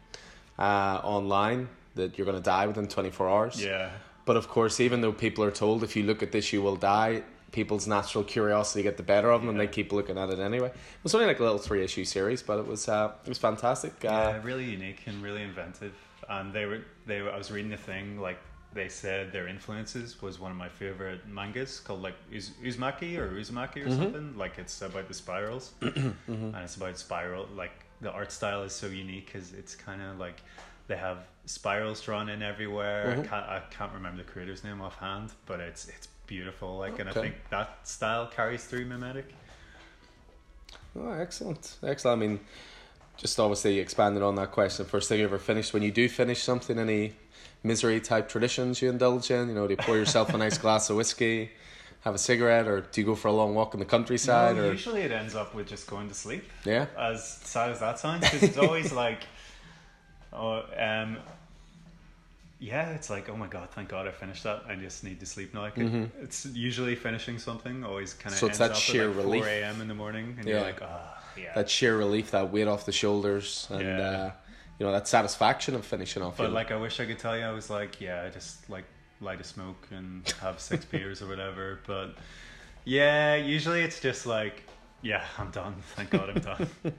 uh, 0.59 1.01
online 1.05 1.69
that 1.95 2.19
you're 2.19 2.25
going 2.25 2.37
to 2.37 2.43
die 2.43 2.67
within 2.67 2.89
twenty 2.89 3.11
four 3.11 3.31
hours. 3.31 3.63
Yeah. 3.63 3.91
But 4.25 4.37
of 4.37 4.49
course, 4.49 4.81
even 4.81 5.03
though 5.03 5.13
people 5.13 5.45
are 5.45 5.53
told 5.53 5.85
if 5.85 5.95
you 5.95 6.03
look 6.03 6.21
at 6.21 6.33
this 6.33 6.53
you 6.53 6.63
will 6.63 6.77
die, 6.77 7.23
people's 7.53 7.87
natural 7.87 8.25
curiosity 8.25 8.83
get 8.83 8.97
the 8.97 9.05
better 9.05 9.31
of 9.31 9.41
them, 9.41 9.51
and 9.51 9.61
they 9.61 9.69
keep 9.69 9.93
looking 9.93 10.19
at 10.19 10.31
it 10.31 10.41
anyway. 10.41 10.69
It 10.69 11.05
was 11.05 11.15
only 11.15 11.29
like 11.29 11.39
a 11.39 11.45
little 11.45 11.59
three 11.59 11.85
issue 11.85 12.05
series, 12.05 12.43
but 12.43 12.59
it 12.59 12.67
was 12.67 12.89
uh, 12.89 13.13
it 13.25 13.29
was 13.29 13.39
fantastic. 13.39 13.93
Uh, 14.05 14.09
Yeah, 14.09 14.41
really 14.43 14.65
unique 14.65 15.03
and 15.07 15.23
really 15.23 15.43
inventive. 15.43 15.95
And 16.29 16.53
they 16.53 16.67
were 16.67 16.81
they 17.07 17.23
were, 17.23 17.31
I 17.31 17.39
was 17.39 17.53
reading 17.53 17.71
the 17.71 17.77
thing 17.77 18.19
like 18.19 18.39
they 18.75 18.89
said 18.89 19.33
their 19.33 19.49
influences 19.49 20.21
was 20.23 20.39
one 20.41 20.51
of 20.51 20.57
my 20.57 20.69
favorite 20.69 21.27
mangas 21.29 21.79
called 21.81 22.03
like 22.03 22.15
Uz- 22.33 22.53
Uzumaki 22.63 23.19
or 23.19 23.31
Uzumaki 23.31 23.85
or 23.85 23.89
Mhm. 23.89 23.97
something. 23.99 24.37
Like 24.37 24.59
it's 24.59 24.81
about 24.83 25.09
the 25.09 25.15
spirals, 25.15 25.73
and 25.81 26.57
it's 26.57 26.77
about 26.77 26.99
spiral. 26.99 27.49
Like 27.55 27.73
the 28.01 28.11
art 28.11 28.33
style 28.33 28.63
is 28.63 28.73
so 28.73 28.87
unique 28.87 29.27
because 29.27 29.53
it's 29.53 29.75
kind 29.75 30.01
of 30.03 30.19
like 30.19 30.41
they 30.89 30.97
have 30.97 31.19
spirals 31.47 32.01
drawn 32.01 32.29
in 32.29 32.43
everywhere. 32.43 33.15
Mhm. 33.17 33.21
I 33.21 33.27
can't 33.27 33.47
I 33.47 33.63
can't 33.71 33.93
remember 33.93 34.23
the 34.23 34.31
creator's 34.31 34.65
name 34.65 34.81
offhand, 34.81 35.33
but 35.47 35.61
it's 35.61 35.89
it's 35.89 36.09
beautiful. 36.27 36.79
Like, 36.79 36.99
and 36.99 37.09
I 37.09 37.13
think 37.13 37.35
that 37.51 37.87
style 37.87 38.27
carries 38.27 38.65
through 38.65 38.87
Memetic. 38.87 39.25
Oh, 40.97 41.13
excellent, 41.13 41.77
excellent. 41.83 42.23
I 42.23 42.27
mean, 42.27 42.41
just 43.17 43.39
obviously 43.41 43.79
expanding 43.79 44.23
on 44.23 44.35
that 44.37 44.51
question. 44.53 44.85
First 44.87 45.09
thing 45.09 45.19
you 45.21 45.25
ever 45.25 45.39
finished, 45.39 45.73
when 45.73 45.83
you 45.83 45.91
do 45.91 46.09
finish 46.09 46.43
something, 46.43 46.79
any 46.79 47.15
misery 47.63 48.01
type 48.01 48.29
traditions 48.29 48.81
you 48.83 48.91
indulge 48.91 49.31
in? 49.31 49.49
You 49.49 49.55
know, 49.55 49.67
do 49.67 49.73
you 49.73 49.77
pour 49.79 49.97
yourself 49.97 50.33
a 50.35 50.39
nice 50.39 50.59
glass 50.59 50.91
of 50.91 50.97
whiskey, 50.97 51.51
have 52.01 52.15
a 52.15 52.19
cigarette, 52.19 52.67
or 52.67 52.81
do 52.81 53.01
you 53.01 53.07
go 53.07 53.15
for 53.15 53.29
a 53.29 53.33
long 53.33 53.55
walk 53.55 53.75
in 53.75 53.81
the 53.81 53.87
countryside? 53.87 54.57
No, 54.57 54.69
or 54.69 54.73
usually 54.73 55.03
it 55.03 55.13
ends 55.13 55.35
up 55.35 55.55
with 55.55 55.69
just 55.69 55.87
going 55.87 56.09
to 56.09 56.15
sleep. 56.15 56.45
yeah, 56.65 56.87
as 56.99 57.27
sad 57.45 57.71
as 57.71 57.81
that 57.81 57.99
sounds, 57.99 58.21
because 58.23 58.43
it's 58.43 58.59
always 58.59 58.93
like, 59.05 59.23
oh, 60.33 60.65
um, 60.77 61.19
yeah, 62.59 62.91
it's 62.91 63.11
like, 63.11 63.29
oh 63.29 63.37
my 63.37 63.49
god, 63.49 63.71
thank 63.71 63.89
God 63.89 64.07
I 64.07 64.13
finished 64.13 64.45
that. 64.45 64.63
I 64.69 64.77
just 64.77 65.03
need 65.03 65.19
to 65.21 65.27
sleep 65.27 65.53
now. 65.55 65.69
Could- 65.71 65.87
Mhm. 65.87 66.11
It's 66.23 66.47
usually 66.47 66.95
finishing 66.95 67.39
something 67.39 67.85
always 67.85 68.15
kind 68.15 68.33
of 68.33 68.39
So 68.39 68.47
it's 68.47 68.61
ends 68.61 68.71
that 68.71 68.71
up 68.73 68.77
sheer 68.77 69.11
at 69.11 69.17
like 69.17 69.25
relief. 69.25 69.43
four 69.45 69.53
a.m. 69.53 69.81
in 69.81 69.89
the 69.89 69.95
morning, 69.95 70.37
and 70.39 70.47
Yeah. 70.49 70.55
you're 70.55 70.63
like, 70.65 70.81
ah, 70.83 71.23
yeah. 71.37 71.55
that 71.55 71.69
sheer 71.69 71.97
relief, 71.97 72.31
that 72.31 72.53
weight 72.53 72.69
off 72.69 72.87
the 72.87 72.93
shoulders, 72.93 73.67
and 73.71 73.83
Yeah. 73.83 73.99
uh, 73.99 74.31
you 74.79 74.87
know 74.87 74.93
that 74.93 75.09
satisfaction 75.09 75.75
of 75.75 75.85
finishing 75.85 76.23
off. 76.23 76.37
but 76.37 76.53
like, 76.53 76.71
I 76.73 76.77
wish 76.77 77.01
I 77.01 77.07
could 77.07 77.19
tell 77.19 77.37
you, 77.37 77.45
I 77.45 77.53
was 77.53 77.71
like, 77.71 78.01
yeah, 78.01 78.23
I 78.23 78.31
just 78.31 78.69
like 78.69 78.85
light 79.21 79.41
a 79.41 79.45
smoke 79.45 79.87
and 79.91 80.29
have 80.41 80.61
six 80.61 80.85
beers 80.91 81.23
or 81.23 81.29
whatever. 81.29 81.81
But 81.87 82.17
yeah, 82.85 83.37
usually 83.37 83.83
it's 83.83 84.01
just 84.01 84.27
like, 84.27 84.65
yeah, 85.03 85.25
I'm 85.39 85.51
done. 85.51 85.77
Thank 85.95 86.11
God 86.11 86.31
I'm 86.31 86.41
done. 86.43 86.69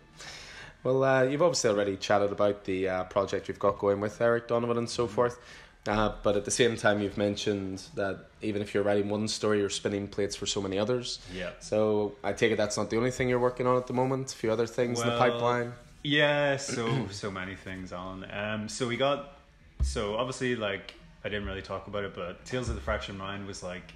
Well, 0.84 1.02
uh, 1.04 1.24
you've 1.24 1.42
obviously 1.42 1.70
already 1.70 1.96
chatted 1.96 2.32
about 2.32 2.66
the 2.66 2.90
uh, 2.90 3.04
project 3.06 3.48
you've 3.48 3.60
got 3.60 3.80
going 3.80 4.02
with 4.02 4.20
Eryk 4.20 4.48
Donovan 4.48 4.78
and 4.78 4.90
so 4.90 5.08
forth. 5.08 5.40
Uh, 5.88 6.14
but 6.24 6.38
at 6.38 6.46
the 6.46 6.52
same 6.52 6.76
time, 6.78 7.02
you've 7.02 7.18
mentioned 7.18 7.84
that 7.96 8.28
even 8.42 8.62
if 8.62 8.74
you're 8.74 8.84
writing 8.84 9.10
one 9.10 9.28
story, 9.28 9.60
you're 9.60 9.70
spinning 9.70 10.08
plates 10.08 10.36
for 10.36 10.46
so 10.46 10.62
many 10.62 10.78
others. 10.78 11.20
yeah. 11.34 11.52
So 11.60 12.16
I 12.24 12.34
take 12.34 12.52
it 12.52 12.58
that's 12.58 12.78
not 12.78 12.90
the 12.90 12.98
only 12.98 13.12
thing 13.12 13.30
you're 13.30 13.40
working 13.40 13.68
on 13.68 13.78
at 13.78 13.88
the 13.88 13.94
moment. 13.94 14.34
A 14.34 14.36
few 14.36 14.52
other 14.52 14.68
things 14.68 15.02
in 15.02 15.08
the 15.08 15.18
pipeline. 15.18 15.74
Yeah, 16.04 16.58
so 16.58 17.08
so 17.12 17.32
many 17.32 17.56
things 17.56 17.92
on. 17.94 18.26
Um, 18.32 18.70
so 18.70 18.88
we 18.88 18.98
got 18.98 19.38
so 19.82 20.16
obviously 20.16 20.56
like 20.56 20.94
I 21.24 21.30
didn't 21.30 21.46
really 21.48 21.62
talk 21.62 21.88
about 21.88 22.04
it, 22.04 22.14
but 22.14 22.44
Tales 22.46 22.70
of 22.70 22.76
the 22.76 22.82
Fractured 22.82 23.18
Mind 23.18 23.48
was 23.48 23.64
like 23.64 23.94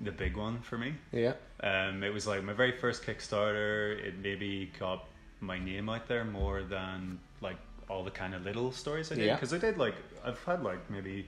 the 0.00 0.10
big 0.12 0.36
one 0.36 0.60
for 0.60 0.76
me. 0.76 0.94
Yeah. 1.12 1.34
Um, 1.62 2.02
it 2.02 2.12
was 2.12 2.26
like 2.26 2.42
my 2.42 2.52
very 2.52 2.72
first 2.72 3.04
Kickstarter. 3.04 3.98
It 4.04 4.14
maybe 4.22 4.70
got 4.78 5.06
my 5.40 5.58
name 5.58 5.88
out 5.88 6.08
there 6.08 6.24
more 6.24 6.62
than 6.62 7.20
like 7.40 7.56
all 7.88 8.02
the 8.04 8.10
kind 8.10 8.34
of 8.34 8.44
little 8.44 8.72
stories 8.72 9.12
I 9.12 9.16
did 9.16 9.26
Yeah. 9.26 9.34
because 9.34 9.52
I 9.52 9.58
did 9.58 9.78
like 9.78 9.94
I've 10.24 10.42
had 10.44 10.62
like 10.64 10.90
maybe 10.90 11.26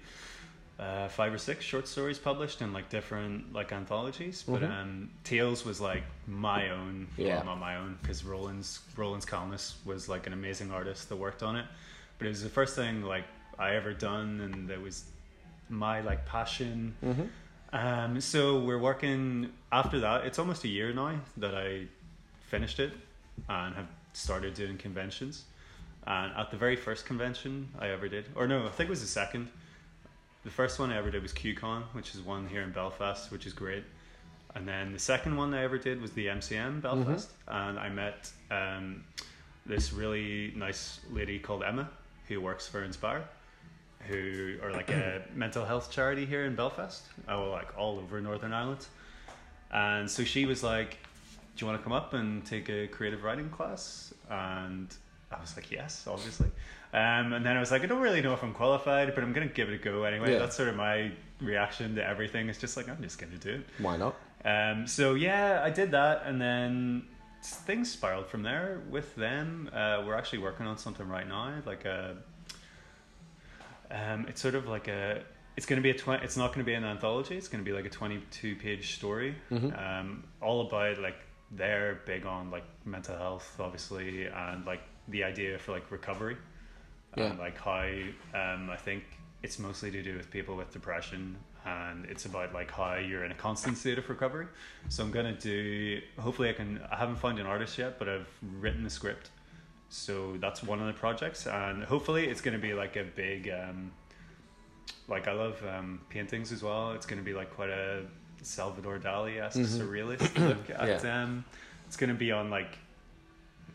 uh, 0.78 1.08
five 1.08 1.32
or 1.32 1.38
six 1.38 1.64
short 1.64 1.86
stories 1.86 2.18
published 2.18 2.60
in 2.60 2.72
like 2.72 2.88
different 2.88 3.52
like 3.52 3.72
anthologies, 3.72 4.42
but 4.42 4.60
Mhm. 4.62 4.70
um, 4.70 5.10
Tales 5.22 5.64
was 5.64 5.80
like 5.80 6.02
my 6.26 6.70
own. 6.70 7.06
Yeah. 7.16 7.36
Well, 7.36 7.44
not 7.46 7.58
my 7.60 7.76
own 7.76 7.98
because 8.02 8.24
Roland's 8.24 8.80
Roland's 8.96 9.24
columnist 9.24 9.76
was 9.84 10.08
like 10.08 10.26
an 10.26 10.32
amazing 10.32 10.72
artist 10.72 11.08
that 11.10 11.16
worked 11.16 11.42
on 11.42 11.54
it, 11.56 11.66
but 12.18 12.26
it 12.26 12.30
was 12.30 12.42
the 12.42 12.48
first 12.48 12.74
thing 12.74 13.02
like 13.02 13.24
I 13.58 13.76
ever 13.76 13.94
done, 13.94 14.40
and 14.40 14.68
it 14.70 14.80
was 14.82 15.04
my 15.68 16.00
like 16.00 16.26
passion. 16.26 16.94
Mm-hmm. 17.04 17.76
Um, 17.76 18.20
so 18.20 18.58
we're 18.60 18.78
working 18.78 19.52
after 19.72 20.00
that. 20.00 20.24
It's 20.26 20.38
almost 20.38 20.64
a 20.64 20.68
year 20.68 20.92
now 20.92 21.20
that 21.36 21.54
I 21.54 21.86
finished 22.48 22.78
it 22.80 22.92
and 23.48 23.74
have 23.74 23.88
started 24.12 24.54
doing 24.54 24.76
conventions. 24.78 25.44
And 26.06 26.32
at 26.36 26.50
the 26.50 26.56
very 26.56 26.76
first 26.76 27.06
convention 27.06 27.68
I 27.78 27.88
ever 27.88 28.08
did, 28.08 28.26
or 28.34 28.46
no, 28.46 28.66
I 28.66 28.70
think 28.70 28.88
it 28.88 28.90
was 28.90 29.00
the 29.00 29.06
second. 29.08 29.48
The 30.44 30.50
first 30.50 30.78
one 30.78 30.90
I 30.90 30.98
ever 30.98 31.10
did 31.10 31.22
was 31.22 31.32
QCon, 31.32 31.84
which 31.92 32.14
is 32.14 32.20
one 32.20 32.46
here 32.46 32.62
in 32.62 32.70
Belfast, 32.70 33.32
which 33.32 33.46
is 33.46 33.54
great. 33.54 33.84
And 34.54 34.68
then 34.68 34.92
the 34.92 34.98
second 34.98 35.36
one 35.36 35.54
I 35.54 35.64
ever 35.64 35.78
did 35.78 36.00
was 36.00 36.12
the 36.12 36.26
MCM 36.26 36.82
Belfast, 36.82 37.30
and 37.48 37.78
I 37.78 37.88
met 37.88 38.30
um, 38.50 39.04
this 39.66 39.92
really 39.92 40.52
nice 40.54 41.00
lady 41.10 41.38
called 41.38 41.64
Emma 41.64 41.88
who 42.28 42.40
works 42.40 42.68
for 42.68 42.84
Inspire, 42.84 43.24
who 44.00 44.56
are 44.62 44.70
like 44.70 44.90
a 44.90 45.22
mental 45.34 45.64
health 45.64 45.90
charity 45.90 46.26
here 46.26 46.44
in 46.44 46.54
Belfast, 46.54 47.02
oh, 47.28 47.50
like 47.50 47.76
all 47.76 47.98
over 47.98 48.20
Northern 48.20 48.52
Ireland. 48.52 48.86
And 49.72 50.10
so 50.10 50.24
she 50.24 50.46
was 50.46 50.62
like, 50.62 50.98
"Do 51.56 51.64
you 51.64 51.66
want 51.66 51.80
to 51.80 51.82
come 51.82 51.92
up 51.92 52.12
and 52.12 52.44
take 52.44 52.68
a 52.68 52.86
creative 52.86 53.24
writing 53.24 53.48
class?" 53.48 54.14
And 54.30 54.94
I 55.32 55.40
was 55.40 55.56
like, 55.56 55.70
"Yes, 55.70 56.06
obviously." 56.06 56.50
Um, 56.94 57.32
and 57.32 57.44
then 57.44 57.56
I 57.56 57.60
was 57.60 57.70
like, 57.72 57.82
"I 57.82 57.86
don't 57.86 58.00
really 58.00 58.22
know 58.22 58.32
if 58.34 58.42
I'm 58.44 58.54
qualified, 58.54 59.14
but 59.14 59.24
I'm 59.24 59.32
gonna 59.32 59.46
give 59.48 59.68
it 59.68 59.74
a 59.74 59.78
go 59.78 60.04
anyway." 60.04 60.32
Yeah. 60.32 60.38
That's 60.38 60.56
sort 60.56 60.68
of 60.68 60.76
my 60.76 61.10
reaction 61.40 61.96
to 61.96 62.06
everything. 62.06 62.48
It's 62.48 62.58
just 62.60 62.76
like 62.76 62.88
I'm 62.88 63.02
just 63.02 63.18
gonna 63.18 63.36
do 63.36 63.54
it. 63.54 63.66
Why 63.78 63.96
not? 63.96 64.14
Um, 64.44 64.86
so 64.86 65.14
yeah, 65.14 65.60
I 65.64 65.70
did 65.70 65.90
that, 65.90 66.22
and 66.24 66.40
then 66.40 67.06
things 67.42 67.90
spiraled 67.90 68.28
from 68.28 68.42
there 68.42 68.80
with 68.88 69.14
them. 69.16 69.68
Uh, 69.72 70.02
we're 70.06 70.14
actually 70.14 70.38
working 70.38 70.66
on 70.66 70.78
something 70.78 71.08
right 71.08 71.28
now, 71.28 71.52
like 71.66 71.84
a. 71.84 72.16
Um, 73.90 74.26
it's 74.28 74.40
sort 74.40 74.54
of 74.54 74.66
like 74.66 74.88
a. 74.88 75.22
It's 75.56 75.66
to 75.66 75.76
be 75.80 75.90
a 75.90 75.94
twenty. 75.94 76.24
It's 76.24 76.36
not 76.36 76.48
going 76.48 76.60
to 76.60 76.64
be 76.64 76.74
an 76.74 76.84
anthology. 76.84 77.36
It's 77.36 77.48
going 77.48 77.62
to 77.64 77.68
be 77.68 77.74
like 77.76 77.86
a 77.86 77.90
twenty-two 77.90 78.56
page 78.56 78.94
story, 78.96 79.34
Mhm. 79.50 79.76
um, 80.00 80.24
all 80.40 80.66
about 80.66 80.98
like 81.00 81.16
they're 81.50 82.00
big 82.06 82.26
on 82.26 82.50
like 82.50 82.64
mental 82.84 83.16
health, 83.16 83.56
obviously, 83.60 84.26
and 84.26 84.64
like 84.66 84.80
the 85.08 85.22
idea 85.24 85.58
for 85.58 85.72
like 85.72 85.90
recovery, 85.92 86.36
Yeah. 87.16 87.24
and 87.30 87.38
like 87.38 87.58
how 87.58 87.88
um, 88.34 88.70
I 88.70 88.76
think 88.76 89.04
it's 89.42 89.58
mostly 89.58 89.90
to 89.90 90.02
do 90.02 90.16
with 90.16 90.30
people 90.30 90.56
with 90.56 90.72
depression, 90.72 91.36
and 91.66 92.04
it's 92.06 92.24
about 92.24 92.52
like 92.54 92.70
how 92.70 92.94
you're 92.96 93.24
in 93.24 93.30
a 93.32 93.34
constant 93.34 93.76
state 93.76 93.98
of 93.98 94.08
recovery. 94.08 94.46
So 94.88 95.02
I'm 95.04 95.10
gonna 95.10 95.32
do. 95.38 96.00
Hopefully, 96.18 96.48
I 96.48 96.52
can. 96.54 96.80
I 96.90 96.96
haven't 96.96 97.16
found 97.16 97.38
an 97.38 97.46
artist 97.46 97.78
yet, 97.78 97.98
but 97.98 98.08
I've 98.08 98.28
written 98.58 98.82
the 98.84 98.90
script. 98.90 99.30
So 99.90 100.36
that's 100.40 100.62
one 100.62 100.80
of 100.80 100.86
the 100.86 100.92
projects, 100.94 101.46
and 101.46 101.84
hopefully, 101.84 102.26
it's 102.26 102.40
gonna 102.40 102.58
be 102.58 102.74
like 102.74 102.96
a 102.96 103.04
big. 103.04 103.48
Um, 103.50 103.92
like 105.08 105.28
I 105.28 105.32
love 105.32 105.62
um, 105.68 106.00
paintings 106.08 106.50
as 106.52 106.62
well. 106.62 106.92
It's 106.92 107.06
gonna 107.06 107.22
be 107.22 107.34
like 107.34 107.54
quite 107.54 107.70
a 107.70 108.02
Salvador 108.42 108.98
Dali 108.98 109.40
esque 109.40 109.58
Mhm. 109.58 109.78
surrealist 109.80 110.38
look 110.48 110.70
at. 110.78 111.04
Um, 111.04 111.44
it's 111.86 111.96
gonna 111.96 112.14
be 112.14 112.32
on 112.32 112.48
like 112.50 112.78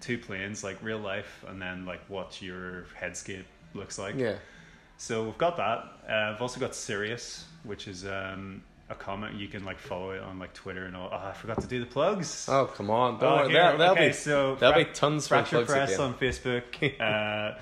two 0.02 0.18
planes, 0.18 0.64
like 0.64 0.78
real 0.82 1.00
life, 1.00 1.44
and 1.48 1.62
then 1.62 1.86
like 1.86 2.02
what 2.08 2.42
your 2.42 2.86
headscape 3.00 3.44
looks 3.74 3.98
like. 4.00 4.16
Yeah. 4.16 4.36
So 4.98 5.24
we've 5.24 5.38
got 5.38 5.58
that. 5.58 5.86
Uh, 6.10 6.34
I've 6.34 6.42
also 6.42 6.60
got 6.60 6.76
Sirius, 6.76 7.46
which 7.64 7.88
is 7.88 8.06
um, 8.06 8.62
a 8.90 8.96
comment 8.96 9.36
you 9.36 9.48
can 9.48 9.64
like 9.64 9.80
follow 9.80 10.12
it 10.12 10.22
on 10.22 10.40
like 10.40 10.54
Twitter 10.54 10.86
and 10.86 10.96
all. 10.96 11.10
Oh, 11.12 11.28
I 11.30 11.32
forgot 11.34 11.62
to 11.62 11.68
do 11.68 11.80
the 11.80 11.86
plugs. 11.86 12.48
Oh 12.50 12.66
come 12.66 12.90
on! 12.90 13.20
Don't 13.20 13.32
Oh, 13.32 13.36
worry. 13.44 13.54
There, 13.54 13.78
there'll 13.78 13.94
okay, 13.94 14.08
be 14.08 14.14
so 14.14 14.56
there'll 14.56 14.74
Fra- 14.76 14.84
be 14.86 14.92
tons 14.92 15.28
for 15.28 15.36
Fracture 15.36 15.58
plugs 15.58 15.72
Press 15.72 15.94
again. 15.94 16.02
on 16.06 16.14
Facebook. 16.16 17.00
uh, 17.56 17.60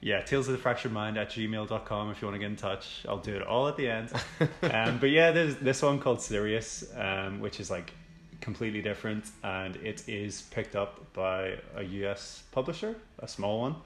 yeah, 0.00 0.20
Tales 0.22 0.46
of 0.46 0.52
the 0.52 0.58
Fractured 0.58 0.92
Mind 0.92 1.18
at 1.18 1.30
gmail.com 1.30 2.10
if 2.12 2.22
you 2.22 2.28
want 2.28 2.36
to 2.36 2.38
get 2.38 2.46
in 2.50 2.54
touch. 2.56 3.04
I'll 3.08 3.18
do 3.18 3.34
it 3.34 3.42
all 3.42 3.66
at 3.66 3.76
the 3.76 3.88
end. 3.90 4.12
um, 4.62 4.98
but 5.00 5.10
yeah, 5.10 5.32
there's 5.32 5.56
this 5.56 5.82
one 5.82 5.98
called 5.98 6.20
Sirius, 6.22 6.84
um, 6.96 7.40
which 7.40 7.58
is 7.58 7.68
like 7.68 7.92
completely 8.40 8.82
different 8.82 9.24
and 9.42 9.76
it 9.76 10.08
is 10.08 10.42
picked 10.50 10.76
up 10.76 11.12
by 11.12 11.58
a 11.76 11.82
US 11.82 12.42
publisher, 12.52 12.94
a 13.18 13.28
small 13.28 13.60
one. 13.60 13.76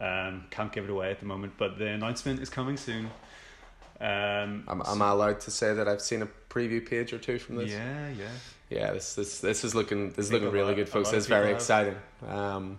Um, 0.00 0.44
can't 0.50 0.72
give 0.72 0.84
it 0.84 0.90
away 0.90 1.10
at 1.10 1.20
the 1.20 1.26
moment, 1.26 1.54
but 1.56 1.78
the 1.78 1.86
announcement 1.88 2.40
is 2.40 2.50
coming 2.50 2.76
soon. 2.76 3.06
Um, 3.98 4.64
Am, 4.68 4.82
am 4.86 5.00
I 5.00 5.10
allowed 5.10 5.40
to 5.40 5.50
say 5.50 5.72
that 5.72 5.88
I've 5.88 6.02
seen 6.02 6.20
a 6.20 6.28
preview 6.50 6.86
page 6.86 7.14
or 7.14 7.18
two 7.18 7.38
from 7.38 7.56
this? 7.56 7.70
yeah, 7.70 8.10
yeah. 8.10 8.28
Yeah, 8.68 8.92
this 8.92 9.14
this 9.14 9.40
this 9.40 9.64
is 9.64 9.74
looking 9.74 10.10
this 10.10 10.26
is 10.26 10.32
looking 10.32 10.50
really 10.50 10.68
lot- 10.68 10.76
good, 10.76 10.88
folks. 10.88 11.12
It's 11.12 11.26
very 11.26 11.46
have. 11.48 11.56
exciting. 11.56 11.96
Um, 12.28 12.78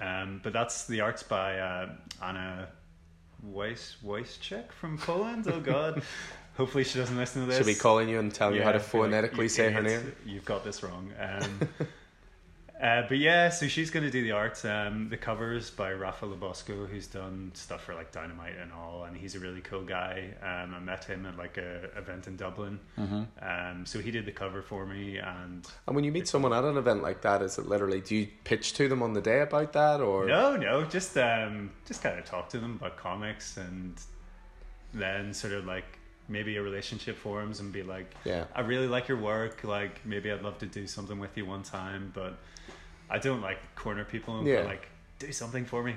Um, 0.00 0.40
but 0.42 0.52
that's 0.52 0.86
the 0.86 1.00
arts 1.02 1.22
by 1.22 1.58
uh, 1.58 1.88
Anna 2.22 2.68
Weiss 3.42 3.96
Weiszczyk 4.04 4.72
from 4.72 4.98
Poland. 4.98 5.46
Oh 5.46 5.60
God! 5.60 6.02
Hopefully 6.56 6.84
she 6.84 6.98
doesn't 6.98 7.16
listen 7.16 7.42
to 7.42 7.48
this. 7.48 7.58
should 7.58 7.66
be 7.66 7.74
calling 7.74 8.08
you 8.08 8.18
and 8.18 8.32
telling 8.32 8.54
you 8.56 8.62
how 8.62 8.72
to 8.72 8.78
Yeah, 8.78 8.78
be 8.78 8.82
like, 8.84 8.90
phonetically 8.90 9.48
say 9.48 9.70
her 9.70 9.82
name. 9.82 10.12
You've 10.24 10.44
got 10.44 10.64
this 10.64 10.82
wrong. 10.82 11.12
Um, 11.20 11.68
Uh, 12.80 13.02
but 13.08 13.16
yeah, 13.16 13.48
so 13.48 13.66
she's 13.66 13.90
going 13.90 14.04
to 14.04 14.10
do 14.10 14.22
the 14.22 14.32
art. 14.32 14.62
Um, 14.66 15.08
the 15.08 15.16
covers 15.16 15.70
by 15.70 15.94
Rafa 15.94 16.26
Labosco, 16.26 16.86
who's 16.86 17.06
done 17.06 17.50
stuff 17.54 17.84
for 17.84 17.94
like 17.94 18.12
Dynamite 18.12 18.58
and 18.60 18.70
all, 18.70 19.04
and 19.04 19.16
he's 19.16 19.34
a 19.34 19.38
really 19.38 19.62
cool 19.62 19.82
guy. 19.82 20.34
Um, 20.42 20.74
I 20.74 20.78
met 20.80 21.04
him 21.04 21.24
at 21.24 21.38
like 21.38 21.56
a 21.56 21.84
event 21.96 22.26
in 22.26 22.36
Dublin. 22.36 22.78
Mm-hmm. 22.98 23.22
Um, 23.40 23.86
so 23.86 23.98
he 23.98 24.10
did 24.10 24.26
the 24.26 24.32
cover 24.32 24.60
for 24.60 24.84
me, 24.84 25.16
and 25.16 25.66
And 25.86 25.96
when 25.96 26.04
you 26.04 26.12
meet 26.12 26.28
someone 26.28 26.52
at 26.52 26.64
an 26.64 26.76
event 26.76 27.02
like 27.02 27.22
that, 27.22 27.40
is 27.40 27.56
it 27.56 27.66
literally 27.66 28.02
do 28.02 28.14
you 28.14 28.28
pitch 28.44 28.74
to 28.74 28.88
them 28.88 29.02
on 29.02 29.14
the 29.14 29.22
day 29.22 29.40
about 29.40 29.72
that 29.72 30.02
or 30.02 30.26
no, 30.26 30.56
no, 30.56 30.84
just 30.84 31.16
um, 31.16 31.70
just 31.86 32.02
kind 32.02 32.18
of 32.18 32.26
talk 32.26 32.50
to 32.50 32.58
them 32.58 32.76
about 32.78 32.98
comics, 32.98 33.56
and 33.56 33.94
then 34.92 35.32
sort 35.32 35.54
of 35.54 35.64
like 35.64 35.95
maybe 36.28 36.56
a 36.56 36.62
relationship 36.62 37.16
forms 37.16 37.60
and 37.60 37.72
be 37.72 37.82
like, 37.82 38.12
Yeah. 38.24 38.44
I 38.54 38.60
really 38.62 38.86
like 38.88 39.08
your 39.08 39.18
work. 39.18 39.62
Like 39.64 40.04
maybe 40.04 40.30
I'd 40.32 40.42
love 40.42 40.58
to 40.58 40.66
do 40.66 40.86
something 40.86 41.18
with 41.18 41.36
you 41.36 41.46
one 41.46 41.62
time, 41.62 42.12
but 42.14 42.38
I 43.08 43.18
don't 43.18 43.40
like 43.42 43.58
corner 43.76 44.04
people 44.04 44.38
and 44.38 44.46
Yeah. 44.46 44.62
like 44.62 44.88
do 45.18 45.32
something 45.32 45.64
for 45.64 45.82
me. 45.82 45.96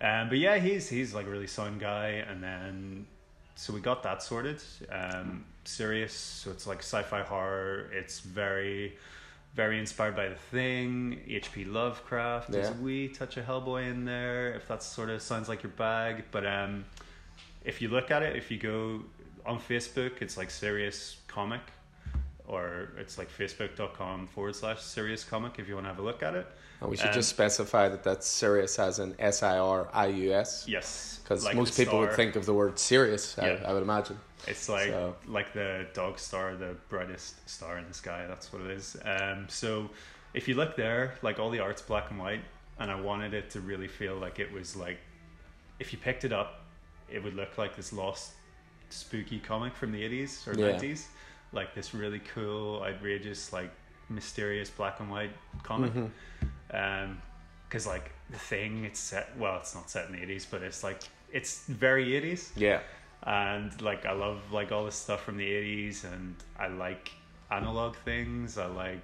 Um, 0.00 0.28
but 0.28 0.38
yeah, 0.38 0.58
he's 0.58 0.88
he's 0.88 1.14
like 1.14 1.26
a 1.26 1.30
really 1.30 1.46
sound 1.46 1.80
guy, 1.80 2.08
and 2.28 2.42
then 2.42 3.06
so 3.54 3.72
we 3.72 3.80
got 3.80 4.02
that 4.02 4.22
sorted. 4.22 4.62
Um, 4.92 5.44
Sirius, 5.64 6.12
so 6.12 6.50
it's 6.50 6.66
like 6.66 6.80
sci-fi 6.80 7.22
horror. 7.22 7.90
It's 7.92 8.20
very 8.20 8.96
very 9.54 9.78
inspired 9.78 10.14
by 10.14 10.28
the 10.28 10.34
thing. 10.34 11.18
H.P. 11.26 11.64
Lovecraft. 11.64 12.52
There's 12.52 12.68
a 12.68 12.72
Yeah. 12.72 12.76
wee 12.76 13.08
touch 13.08 13.38
of 13.38 13.46
Hellboy 13.46 13.90
in 13.90 14.04
there. 14.04 14.52
If 14.52 14.68
that 14.68 14.82
sort 14.82 15.08
of 15.08 15.22
sounds 15.22 15.48
like 15.48 15.62
your 15.62 15.72
bag, 15.72 16.24
but 16.30 16.44
um, 16.46 16.84
if 17.64 17.80
you 17.80 17.88
look 17.88 18.10
at 18.10 18.22
it, 18.22 18.36
if 18.36 18.50
you 18.50 18.58
go 18.58 19.02
on 19.46 19.58
Facebook, 19.60 20.20
it's 20.22 20.36
like 20.36 20.50
Sirius 20.50 21.16
Comic, 21.28 21.60
or 22.46 22.90
it's 22.98 23.18
like 23.18 23.30
facebook.com 23.30 24.26
forward 24.28 24.54
slash 24.56 24.80
Sirius 24.82 25.24
Comic 25.24 25.54
if 25.58 25.68
you 25.68 25.74
want 25.74 25.84
to 25.86 25.90
have 25.90 25.98
a 25.98 26.02
look 26.02 26.22
at 26.22 26.34
it. 26.34 26.46
And 26.80 26.90
we 26.90 26.96
should 26.96 27.08
Um, 27.08 27.14
just 27.14 27.30
specify 27.30 27.88
that 27.88 28.02
that's 28.04 28.26
Sirius 28.26 28.78
as 28.78 28.98
in 28.98 29.14
S 29.18 29.42
I 29.42 29.58
R 29.58 29.88
I 29.92 30.06
U 30.08 30.32
S. 30.34 30.66
Yes, 30.68 31.20
Because 31.22 31.44
like 31.44 31.56
most 31.56 31.76
people 31.76 31.98
would 32.00 32.12
think 32.12 32.36
of 32.36 32.44
the 32.46 32.52
word 32.54 32.78
serious, 32.78 33.38
I, 33.38 33.52
Yeah. 33.52 33.64
I 33.66 33.72
would 33.72 33.82
imagine. 33.82 34.18
It's 34.46 34.68
like 34.68 34.88
So- 34.88 35.16
like 35.26 35.52
the 35.54 35.86
dog 35.94 36.18
star, 36.18 36.54
the 36.54 36.76
brightest 36.88 37.48
star 37.48 37.78
in 37.78 37.88
the 37.88 37.94
sky. 37.94 38.26
That's 38.28 38.52
what 38.52 38.62
it 38.62 38.70
is. 38.72 38.96
Um, 39.04 39.48
so 39.48 39.88
if 40.34 40.46
you 40.48 40.54
look 40.54 40.76
there, 40.76 41.14
like 41.22 41.38
all 41.38 41.50
the 41.50 41.60
art's 41.60 41.82
black 41.82 42.10
and 42.10 42.18
white, 42.20 42.42
and 42.78 42.90
I 42.90 43.00
wanted 43.00 43.32
it 43.32 43.48
to 43.50 43.60
really 43.60 43.88
feel 43.88 44.16
like 44.16 44.38
it 44.38 44.52
was 44.52 44.76
like, 44.76 44.98
if 45.78 45.92
you 45.92 45.98
picked 45.98 46.24
it 46.24 46.32
up, 46.32 46.60
it 47.10 47.22
would 47.24 47.34
look 47.34 47.56
like 47.56 47.74
this 47.74 47.90
lost, 47.92 48.32
spooky 48.90 49.38
comic 49.38 49.74
from 49.74 49.92
the 49.92 50.02
eighties 50.02 50.46
or 50.46 50.54
Yeah. 50.54 50.72
nineties, 50.72 51.08
like 51.52 51.74
this 51.74 51.94
really 51.94 52.20
cool, 52.34 52.82
outrageous, 52.84 53.52
like 53.52 53.70
mysterious 54.08 54.70
black 54.70 55.00
and 55.00 55.10
white 55.10 55.32
comic. 55.62 55.92
Mhm. 55.92 56.10
Um, 56.70 57.22
because 57.68 57.86
like 57.86 58.12
the 58.30 58.38
thing, 58.38 58.84
it's 58.84 59.00
set. 59.00 59.36
Well, 59.36 59.56
it's 59.58 59.74
not 59.74 59.90
set 59.90 60.06
in 60.06 60.12
the 60.16 60.22
eighties, 60.22 60.46
but 60.46 60.62
it's 60.62 60.82
like 60.84 61.02
it's 61.32 61.66
very 61.66 62.14
eighties 62.16 62.52
Yeah. 62.54 62.80
and 63.24 63.80
like 63.82 64.06
I 64.06 64.12
love 64.12 64.52
like 64.52 64.70
all 64.72 64.84
this 64.84 64.94
stuff 64.94 65.22
from 65.24 65.36
the 65.36 65.46
eighties, 65.46 66.04
and 66.04 66.36
I 66.58 66.68
like 66.68 67.10
analog 67.50 67.96
things. 67.96 68.58
I 68.58 68.66
like. 68.66 69.00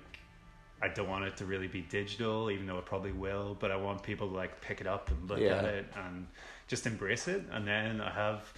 I 0.84 0.88
don't 0.88 1.08
want 1.08 1.24
it 1.26 1.36
to 1.36 1.44
really 1.44 1.68
be 1.68 1.82
digital, 1.82 2.50
even 2.50 2.66
though 2.66 2.78
it 2.78 2.86
probably 2.86 3.12
will. 3.12 3.56
But 3.60 3.70
I 3.70 3.76
want 3.76 4.02
people 4.02 4.28
to 4.28 4.34
like 4.34 4.60
pick 4.60 4.80
it 4.80 4.86
up 4.88 5.10
and 5.12 5.28
look 5.30 5.38
Yeah. 5.38 5.58
at 5.58 5.64
it 5.64 5.86
and 5.94 6.26
just 6.66 6.86
embrace 6.88 7.28
it. 7.28 7.44
And 7.52 7.64
then 7.68 8.00
I 8.00 8.10
have, 8.10 8.52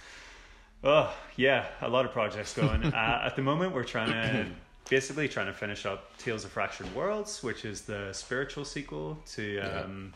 oh 0.85 1.13
yeah, 1.35 1.65
a 1.81 1.89
lot 1.89 2.05
of 2.05 2.11
projects 2.11 2.53
going. 2.53 2.83
uh, 2.85 3.21
at 3.25 3.35
the 3.35 3.41
moment, 3.41 3.73
we're 3.73 3.83
trying 3.83 4.11
to 4.11 4.45
basically 4.89 5.27
trying 5.27 5.47
to 5.47 5.53
finish 5.53 5.85
up 5.85 6.15
Tales 6.17 6.45
of 6.45 6.51
Fractured 6.51 6.93
Worlds, 6.95 7.43
which 7.43 7.65
is 7.65 7.81
the 7.81 8.13
spiritual 8.13 8.65
sequel 8.65 9.17
to 9.33 9.43
Yeah. 9.43 9.81
um, 9.81 10.13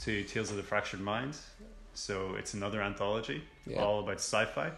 to 0.00 0.22
Tales 0.24 0.50
of 0.50 0.56
the 0.56 0.62
Fractured 0.62 1.00
Mind. 1.00 1.36
So 1.94 2.34
it's 2.34 2.54
another 2.54 2.82
anthology, 2.82 3.42
Yeah. 3.66 3.82
all 3.82 4.00
about 4.00 4.16
sci-fi. 4.16 4.72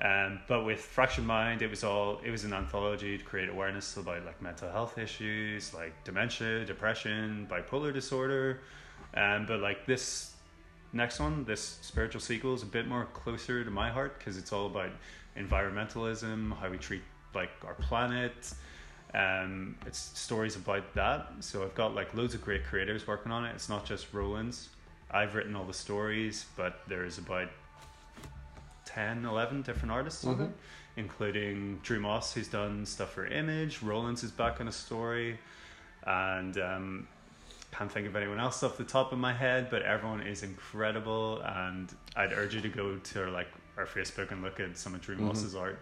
Um, 0.00 0.40
but 0.46 0.64
with 0.64 0.80
Fractured 0.80 1.24
Mind, 1.24 1.62
it 1.62 1.70
was 1.70 1.82
all 1.82 2.20
it 2.24 2.30
was 2.30 2.44
an 2.44 2.52
anthology 2.52 3.16
to 3.18 3.24
create 3.24 3.48
awareness 3.48 3.96
about 3.96 4.24
like 4.24 4.40
mental 4.42 4.70
health 4.70 4.98
issues, 4.98 5.72
like 5.74 5.92
dementia, 6.04 6.64
depression, 6.64 7.46
bipolar 7.50 7.92
disorder. 7.92 8.60
Um, 9.14 9.46
but 9.46 9.60
like 9.60 9.86
this 9.86 10.34
next 10.96 11.20
one, 11.20 11.44
this 11.44 11.78
spiritual 11.82 12.20
sequel 12.20 12.54
is 12.54 12.62
a 12.62 12.66
bit 12.66 12.86
more 12.88 13.04
closer 13.12 13.62
to 13.64 13.70
my 13.70 13.90
heart 13.90 14.18
because 14.18 14.36
it's 14.36 14.52
all 14.52 14.66
about 14.66 14.90
environmentalism, 15.36 16.56
how 16.58 16.68
we 16.70 16.78
treat 16.78 17.02
like 17.34 17.50
our 17.64 17.74
planet. 17.74 18.52
Um, 19.14 19.76
it's 19.86 19.98
stories 19.98 20.56
about 20.56 20.94
that. 20.94 21.28
So 21.40 21.62
I've 21.62 21.74
got 21.74 21.94
like 21.94 22.14
loads 22.14 22.34
of 22.34 22.42
great 22.42 22.64
creators 22.64 23.06
working 23.06 23.30
on 23.32 23.44
it. 23.44 23.50
It's 23.54 23.68
not 23.68 23.84
just 23.86 24.12
Roland's. 24.12 24.68
I've 25.10 25.34
written 25.34 25.54
all 25.54 25.64
the 25.64 25.72
stories, 25.72 26.46
but 26.56 26.80
there's 26.88 27.18
about 27.18 27.48
10, 28.86 29.24
11 29.24 29.62
different 29.62 29.92
artists 29.92 30.24
on 30.24 30.34
it, 30.40 30.44
Mhm. 30.44 30.52
including 30.96 31.78
Drew 31.82 32.00
Moss, 32.00 32.32
who's 32.34 32.48
done 32.48 32.84
stuff 32.86 33.12
for 33.12 33.26
Image. 33.26 33.82
Roland's 33.82 34.24
is 34.24 34.30
back 34.32 34.60
on 34.60 34.68
a 34.68 34.72
story, 34.72 35.38
and 36.04 36.58
um, 36.58 37.08
can't 37.72 37.90
think 37.90 38.06
of 38.06 38.16
anyone 38.16 38.38
else 38.40 38.62
off 38.62 38.76
the 38.76 38.84
top 38.84 39.12
of 39.12 39.18
my 39.18 39.32
head, 39.32 39.68
but 39.70 39.82
everyone 39.82 40.20
is 40.22 40.42
incredible, 40.42 41.42
and 41.42 41.92
I'd 42.16 42.32
urge 42.32 42.54
you 42.54 42.60
to 42.62 42.68
go 42.68 42.96
to 42.96 43.30
like 43.30 43.48
our 43.76 43.86
Facebook 43.86 44.30
and 44.32 44.42
look 44.42 44.60
at 44.60 44.76
some 44.78 44.94
of 44.94 45.02
Drew. 45.02 45.16
Moss's 45.16 45.54
art. 45.54 45.78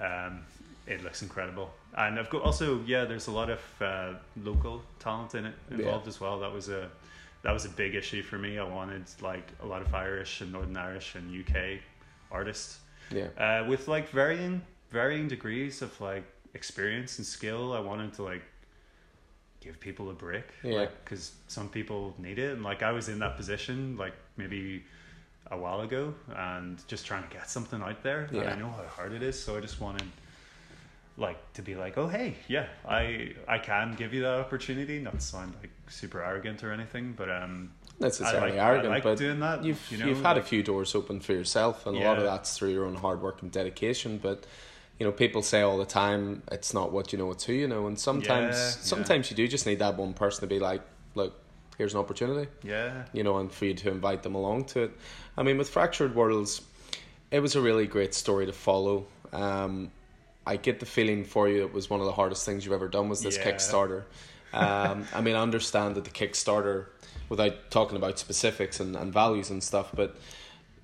Um, 0.00 0.40
it 0.86 1.02
looks 1.04 1.22
incredible, 1.22 1.70
and 1.96 2.18
I've 2.18 2.30
got 2.30 2.42
also 2.42 2.80
yeah, 2.86 3.04
there's 3.04 3.26
a 3.26 3.30
lot 3.30 3.50
of 3.50 3.60
uh, 3.80 4.12
local 4.42 4.82
talent 5.00 5.34
in 5.34 5.44
it 5.46 5.54
involved 5.70 6.08
as 6.08 6.20
well. 6.20 6.40
That 6.40 6.52
was 6.52 6.68
a 6.68 6.88
that 7.42 7.52
was 7.52 7.64
a 7.64 7.68
big 7.68 7.94
issue 7.94 8.22
for 8.22 8.38
me. 8.38 8.58
I 8.58 8.64
wanted 8.64 9.04
like 9.20 9.46
a 9.62 9.66
lot 9.66 9.82
of 9.82 9.94
Irish 9.94 10.40
and 10.40 10.52
Northern 10.52 10.76
Irish 10.76 11.14
and 11.14 11.30
UK 11.46 11.80
artists 12.30 12.80
Yeah. 13.10 13.28
uh, 13.36 13.66
with 13.68 13.86
like 13.88 14.08
varying 14.10 14.62
varying 14.90 15.28
degrees 15.28 15.82
of 15.82 15.98
like 16.00 16.24
experience 16.54 17.18
and 17.18 17.26
skill. 17.26 17.72
I 17.74 17.80
wanted 17.80 18.14
to 18.14 18.22
like 18.22 18.42
give 19.60 19.78
people 19.80 20.10
a 20.10 20.12
break, 20.14 20.44
Yeah. 20.62 20.86
because 21.04 21.32
some 21.48 21.68
people 21.68 22.14
need 22.18 22.38
it, 22.38 22.52
and 22.52 22.62
like 22.62 22.82
I 22.82 22.92
was 22.92 23.08
in 23.08 23.18
that 23.20 23.36
position 23.36 23.96
like 23.96 24.14
maybe 24.36 24.84
a 25.50 25.56
while 25.56 25.80
ago, 25.80 26.14
and 26.34 26.78
just 26.88 27.06
trying 27.06 27.22
to 27.26 27.28
get 27.34 27.48
something 27.50 27.82
out 27.82 28.02
there. 28.02 28.24
And 28.24 28.36
Yeah. 28.36 28.52
I 28.52 28.56
know 28.56 28.70
how 28.70 28.84
hard 28.88 29.12
it 29.12 29.22
is, 29.22 29.42
so 29.42 29.56
I 29.56 29.60
just 29.60 29.80
wanted 29.80 30.06
like 31.16 31.52
to 31.54 31.62
be 31.62 31.74
like, 31.74 31.98
oh 31.98 32.06
hey, 32.06 32.36
yeah, 32.46 32.66
I 32.88 33.34
I 33.48 33.58
can 33.58 33.94
give 33.96 34.14
you 34.14 34.22
that 34.22 34.38
opportunity. 34.38 35.00
Not 35.00 35.14
to 35.14 35.20
sound 35.20 35.54
like 35.60 35.70
super 35.88 36.22
arrogant 36.22 36.62
or 36.62 36.70
anything, 36.72 37.14
but 37.16 37.28
um, 37.28 37.72
necessarily 37.98 38.52
I 38.52 38.54
like, 38.54 38.60
arrogant, 38.68 38.86
I 38.92 38.94
like 38.96 39.02
but 39.02 39.18
doing 39.18 39.40
that. 39.40 39.64
you've 39.64 39.84
you 39.90 39.98
know, 39.98 40.06
you've 40.06 40.22
had 40.22 40.36
like- 40.36 40.44
a 40.44 40.46
few 40.46 40.62
doors 40.62 40.94
open 40.94 41.18
for 41.18 41.32
yourself, 41.32 41.86
and 41.86 41.96
a 41.96 42.00
lot 42.00 42.18
of 42.18 42.24
that's 42.24 42.56
through 42.56 42.70
your 42.70 42.84
own 42.86 42.94
hard 42.94 43.20
work 43.20 43.42
and 43.42 43.50
dedication. 43.50 44.18
But 44.18 44.46
you 44.98 45.06
know, 45.06 45.12
people 45.12 45.42
say 45.42 45.60
all 45.62 45.78
the 45.78 45.86
time, 45.86 46.42
it's 46.50 46.74
not 46.74 46.92
what 46.92 47.12
you 47.12 47.18
know, 47.18 47.30
it's 47.30 47.44
who 47.44 47.52
you 47.52 47.68
know, 47.68 47.86
and 47.86 47.98
sometimes 47.98 48.56
Yeah, 48.56 48.64
yeah. 48.64 48.70
sometimes 48.70 49.30
you 49.30 49.36
do 49.36 49.46
just 49.46 49.66
need 49.66 49.78
that 49.78 49.96
one 49.96 50.12
person 50.12 50.40
to 50.40 50.46
be 50.46 50.58
like, 50.58 50.82
look, 51.14 51.34
here's 51.76 51.94
an 51.94 52.00
opportunity, 52.00 52.50
yeah, 52.64 53.04
you 53.12 53.22
know, 53.22 53.38
and 53.38 53.52
for 53.52 53.66
you 53.66 53.74
to 53.74 53.90
invite 53.90 54.22
them 54.22 54.34
along 54.34 54.64
to 54.66 54.82
it. 54.82 54.90
I 55.36 55.42
mean, 55.44 55.56
with 55.58 55.68
Fractured 55.68 56.14
Worlds, 56.14 56.62
it 57.30 57.40
was 57.40 57.54
a 57.54 57.60
really 57.60 57.86
great 57.86 58.14
story 58.14 58.46
to 58.46 58.52
follow. 58.52 59.06
Um, 59.32 59.90
I 60.46 60.56
get 60.56 60.80
the 60.80 60.86
feeling 60.86 61.24
for 61.24 61.48
you 61.48 61.62
it 61.64 61.74
was 61.74 61.90
one 61.90 62.00
of 62.00 62.06
the 62.06 62.12
hardest 62.12 62.44
things 62.46 62.64
you've 62.64 62.72
ever 62.74 62.88
done 62.88 63.08
was 63.08 63.22
this 63.22 63.36
Yeah. 63.36 63.52
Kickstarter. 63.52 64.04
Um, 64.52 65.06
I 65.14 65.20
mean, 65.20 65.36
I 65.36 65.42
understand 65.42 65.94
that 65.96 66.04
the 66.04 66.10
Kickstarter, 66.10 66.86
without 67.28 67.70
talking 67.70 67.96
about 67.98 68.18
specifics 68.18 68.80
and, 68.80 68.96
and 68.96 69.12
values 69.12 69.50
and 69.50 69.62
stuff, 69.62 69.90
but 69.94 70.16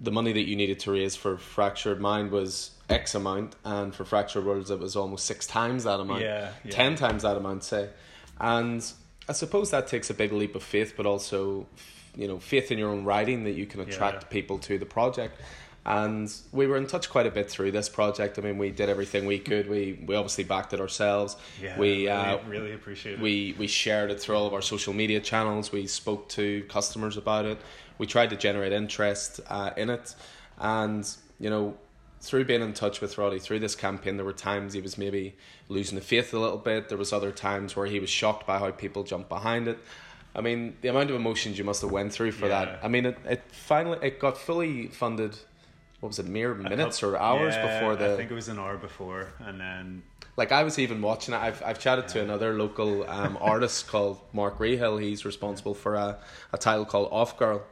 the 0.03 0.11
money 0.13 0.35
that 0.35 0.47
you 0.47 0.55
needed 0.55 0.81
to 0.81 0.93
raise 0.93 1.17
for 1.17 1.39
Fractured 1.39 1.99
Mind 1.99 2.31
was 2.31 2.73
X 2.89 3.15
amount, 3.15 3.57
and 3.65 3.95
for 3.95 4.05
Fractured 4.05 4.45
Worlds 4.45 4.71
it 4.71 4.79
was 4.79 4.95
almost 4.97 5.25
six 5.27 5.47
times 5.47 5.85
that 5.85 6.01
amount, 6.01 6.21
Yeah, 6.23 6.51
yeah. 6.65 6.71
ten 6.71 6.97
times 6.97 7.23
that 7.23 7.37
amount, 7.37 7.65
say. 7.65 7.89
And 8.41 8.85
I 9.29 9.33
suppose 9.33 9.71
that 9.71 9.87
takes 9.87 10.11
a 10.11 10.15
big 10.15 10.33
leap 10.33 10.55
of 10.55 10.63
faith, 10.63 10.95
but 10.97 11.07
also, 11.07 11.67
you 12.17 12.29
know, 12.29 12.39
faith 12.39 12.71
in 12.71 12.79
your 12.79 12.91
own 12.91 13.05
writing 13.05 13.45
that 13.45 13.53
you 13.53 13.65
can 13.67 13.81
attract 13.81 14.25
Yeah. 14.25 14.29
people 14.29 14.59
to 14.61 14.79
the 14.79 14.87
project. 14.87 15.41
And 15.87 16.33
we 16.51 16.67
were 16.67 16.79
in 16.79 16.87
touch 16.87 17.11
quite 17.11 17.27
a 17.27 17.31
bit 17.31 17.51
through 17.51 17.73
this 17.73 17.91
project. 17.91 18.39
I 18.39 18.43
mean, 18.43 18.57
we 18.57 18.71
did 18.71 18.89
everything 18.89 19.27
we 19.27 19.39
could. 19.39 19.69
We 19.69 19.99
we 20.07 20.15
obviously 20.17 20.45
backed 20.45 20.73
it 20.73 20.81
ourselves. 20.81 21.37
yeah. 21.63 21.79
we 21.79 22.07
really, 22.07 22.09
uh, 22.09 22.39
really 22.49 22.73
appreciate 22.73 23.15
it. 23.15 23.21
we 23.21 23.55
we 23.59 23.67
shared 23.67 24.11
it 24.11 24.19
through 24.21 24.37
all 24.37 24.47
of 24.47 24.55
our 24.55 24.63
social 24.63 24.95
media 24.95 25.21
channels. 25.21 25.73
We 25.73 25.87
spoke 25.87 26.29
to 26.31 26.63
customers 26.69 27.17
about 27.19 27.45
it. 27.45 27.59
We 27.99 28.07
tried 28.07 28.31
to 28.31 28.37
generate 28.37 28.73
interest 28.73 29.41
uh, 29.49 29.71
in 29.77 29.91
it, 29.91 30.15
and 30.59 31.07
you 31.39 31.51
know, 31.51 31.77
through 32.25 32.45
being 32.47 32.63
in 32.63 32.73
touch 32.73 33.01
with 33.01 33.19
Roddy 33.19 33.39
through 33.39 33.61
this 33.61 33.75
campaign, 33.77 34.17
there 34.17 34.25
were 34.25 34.33
times 34.33 34.73
he 34.73 34.81
was 34.81 34.97
maybe 34.99 35.37
losing 35.69 35.97
the 35.97 36.05
faith 36.05 36.33
a 36.35 36.39
little 36.39 36.59
bit. 36.59 36.89
There 36.89 36.99
was 36.99 37.13
other 37.13 37.31
times 37.31 37.77
where 37.77 37.87
he 37.87 38.01
was 38.01 38.11
shocked 38.11 38.47
by 38.47 38.59
how 38.59 38.71
people 38.71 39.03
jumped 39.05 39.29
behind 39.29 39.69
it. 39.69 39.79
I 40.35 40.41
mean, 40.41 40.77
the 40.81 40.89
amount 40.89 41.11
of 41.11 41.17
emotions 41.17 41.59
you 41.59 41.65
must 41.65 41.83
have 41.83 41.93
went 41.93 42.13
through 42.13 42.33
for 42.33 42.49
Yeah. 42.49 42.65
that. 42.65 42.81
I 42.83 42.89
mean, 42.89 43.07
it, 43.07 43.19
it 43.25 43.43
finally 43.53 43.99
it 44.03 44.19
got 44.19 44.37
fully 44.37 44.89
funded. 44.89 45.37
What 46.01 46.09
was 46.09 46.19
it? 46.19 46.27
Mere 46.27 46.55
minutes 46.55 47.01
couple- 47.01 47.15
or 47.15 47.19
hours 47.21 47.55
yeah, 47.55 47.79
before 47.79 47.97
the 47.97 48.13
I 48.15 48.17
think 48.17 48.31
it 48.31 48.35
was 48.35 48.49
an 48.49 48.59
hour 48.59 48.77
before, 48.77 49.33
and 49.39 49.61
then 49.61 50.03
like 50.37 50.51
I 50.51 50.65
was 50.65 50.79
even 50.79 51.01
watching 51.01 51.35
it. 51.35 51.39
I've 51.41 51.63
I've 51.63 51.79
chatted 51.79 52.09
to 52.09 52.21
another 52.21 52.53
local 52.55 53.09
um, 53.09 53.39
artist 53.41 53.87
called 53.87 54.21
Mark 54.33 54.59
Rehill. 54.59 55.01
He's 55.01 55.25
responsible 55.25 55.73
for 55.75 55.95
a, 55.95 56.19
a 56.53 56.59
title 56.59 56.85
called 56.85 57.09
Off 57.13 57.39
Girl. 57.39 57.63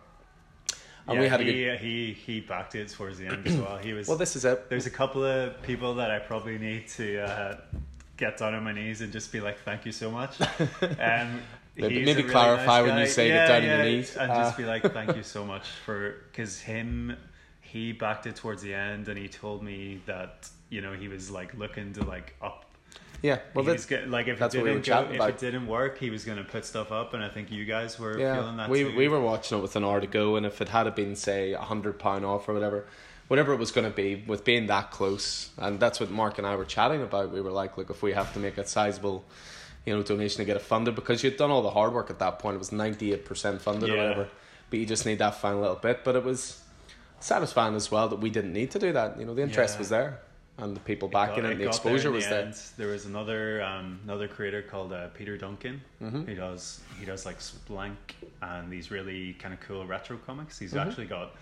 And 1.06 1.16
yeah, 1.16 1.20
we 1.22 1.28
had 1.28 1.40
he, 1.40 1.64
a 1.64 1.72
good... 1.72 1.80
he 1.80 2.12
he 2.12 2.40
backed 2.40 2.74
it 2.74 2.88
towards 2.88 3.18
the 3.18 3.26
end 3.26 3.46
as 3.46 3.56
well. 3.56 3.78
He 3.78 3.92
was 3.92 4.06
well. 4.08 4.16
This 4.16 4.36
is 4.36 4.44
it. 4.44 4.68
There's 4.68 4.86
a 4.86 4.90
couple 4.90 5.24
of 5.24 5.60
people 5.62 5.94
that 5.96 6.10
I 6.10 6.18
probably 6.18 6.58
need 6.58 6.88
to 6.88 7.22
uh, 7.22 7.56
get 8.16 8.38
down 8.38 8.54
on 8.54 8.62
my 8.62 8.72
knees 8.72 9.00
and 9.00 9.12
just 9.12 9.32
be 9.32 9.40
like, 9.40 9.58
"Thank 9.60 9.84
you 9.84 9.92
so 9.92 10.10
much." 10.10 10.38
Um, 10.82 11.40
maybe, 11.74 12.04
maybe 12.04 12.20
really 12.20 12.30
clarify 12.30 12.80
nice 12.80 12.86
when 12.86 12.98
you 12.98 13.06
say 13.06 13.28
yeah, 13.28 13.34
get 13.34 13.48
down 13.48 13.62
yeah, 13.62 13.72
on 13.72 13.78
your 13.78 13.86
knees, 13.86 14.16
and 14.16 14.30
uh. 14.30 14.34
just 14.36 14.56
be 14.56 14.64
like, 14.64 14.82
"Thank 14.92 15.16
you 15.16 15.22
so 15.22 15.44
much 15.44 15.66
for," 15.84 16.16
because 16.30 16.60
him, 16.60 17.16
he 17.60 17.92
backed 17.92 18.26
it 18.26 18.36
towards 18.36 18.62
the 18.62 18.74
end, 18.74 19.08
and 19.08 19.18
he 19.18 19.28
told 19.28 19.62
me 19.62 20.02
that 20.06 20.48
you 20.68 20.80
know 20.80 20.92
he 20.92 21.08
was 21.08 21.30
like 21.30 21.54
looking 21.54 21.92
to 21.94 22.04
like 22.04 22.36
up 22.42 22.71
yeah, 23.22 23.38
well, 23.54 23.64
that's, 23.64 23.86
get, 23.86 24.10
like 24.10 24.26
if 24.26 24.42
it 24.42 24.50
didn't 24.50 24.84
go, 24.84 25.08
if 25.08 25.20
it 25.20 25.38
didn't 25.38 25.68
work, 25.68 25.98
he 25.98 26.10
was 26.10 26.24
going 26.24 26.38
to 26.38 26.44
put 26.44 26.64
stuff 26.64 26.90
up, 26.90 27.14
and 27.14 27.22
I 27.22 27.28
think 27.28 27.52
you 27.52 27.64
guys 27.64 27.96
were 27.96 28.18
yeah, 28.18 28.34
feeling 28.34 28.56
that. 28.56 28.68
We 28.68 28.82
too. 28.82 28.96
we 28.96 29.06
were 29.06 29.20
watching 29.20 29.58
it 29.58 29.60
with 29.62 29.76
an 29.76 29.84
hour 29.84 30.00
to 30.00 30.08
go, 30.08 30.34
and 30.34 30.44
if 30.44 30.60
it 30.60 30.68
had 30.68 30.92
been 30.96 31.14
say 31.14 31.52
a 31.52 31.60
hundred 31.60 32.00
pound 32.00 32.24
off 32.24 32.48
or 32.48 32.52
whatever, 32.52 32.84
whatever 33.28 33.52
it 33.52 33.60
was 33.60 33.70
going 33.70 33.88
to 33.88 33.94
be, 33.94 34.24
with 34.26 34.44
being 34.44 34.66
that 34.66 34.90
close, 34.90 35.50
and 35.56 35.78
that's 35.78 36.00
what 36.00 36.10
Mark 36.10 36.38
and 36.38 36.46
I 36.46 36.56
were 36.56 36.64
chatting 36.64 37.00
about. 37.00 37.30
We 37.30 37.40
were 37.40 37.52
like, 37.52 37.78
look, 37.78 37.90
if 37.90 38.02
we 38.02 38.12
have 38.12 38.32
to 38.32 38.40
make 38.40 38.58
a 38.58 38.66
sizable, 38.66 39.24
you 39.86 39.94
know, 39.94 40.02
donation 40.02 40.38
to 40.38 40.44
get 40.44 40.56
it 40.56 40.62
funded, 40.62 40.96
because 40.96 41.22
you'd 41.22 41.36
done 41.36 41.52
all 41.52 41.62
the 41.62 41.70
hard 41.70 41.92
work 41.92 42.10
at 42.10 42.18
that 42.18 42.40
point. 42.40 42.56
It 42.56 42.58
was 42.58 42.72
ninety 42.72 43.12
eight 43.12 43.24
percent 43.24 43.62
funded 43.62 43.88
yeah. 43.88 43.94
or 43.94 43.98
whatever, 43.98 44.28
but 44.68 44.80
you 44.80 44.86
just 44.86 45.06
need 45.06 45.20
that 45.20 45.36
final 45.36 45.60
little 45.60 45.76
bit. 45.76 46.02
But 46.02 46.16
it 46.16 46.24
was 46.24 46.60
satisfying 47.20 47.76
as 47.76 47.88
well 47.88 48.08
that 48.08 48.18
we 48.18 48.30
didn't 48.30 48.52
need 48.52 48.72
to 48.72 48.80
do 48.80 48.92
that. 48.94 49.16
You 49.16 49.26
know, 49.26 49.34
the 49.34 49.42
interest 49.42 49.76
yeah. 49.76 49.78
was 49.78 49.88
there 49.90 50.18
and 50.58 50.76
the 50.76 50.80
people 50.80 51.08
backing 51.08 51.44
it, 51.44 51.52
it, 51.52 51.58
the 51.58 51.66
exposure 51.66 52.10
was 52.10 52.24
the 52.24 52.30
there. 52.30 52.54
There 52.76 52.88
was 52.88 53.06
another 53.06 53.62
um, 53.62 54.00
another 54.04 54.28
creator 54.28 54.62
called 54.62 54.92
uh, 54.92 55.08
Peter 55.08 55.36
Duncan. 55.36 55.80
Mm-hmm. 56.02 56.26
He 56.26 56.34
does 56.34 56.80
he 57.00 57.06
does 57.06 57.24
like 57.24 57.38
Splank 57.38 57.96
and 58.42 58.70
these 58.70 58.90
really 58.90 59.34
kind 59.34 59.54
of 59.54 59.60
cool 59.60 59.86
retro 59.86 60.18
comics. 60.18 60.58
He's 60.58 60.72
mm-hmm. 60.72 60.88
actually 60.88 61.06
got. 61.06 61.34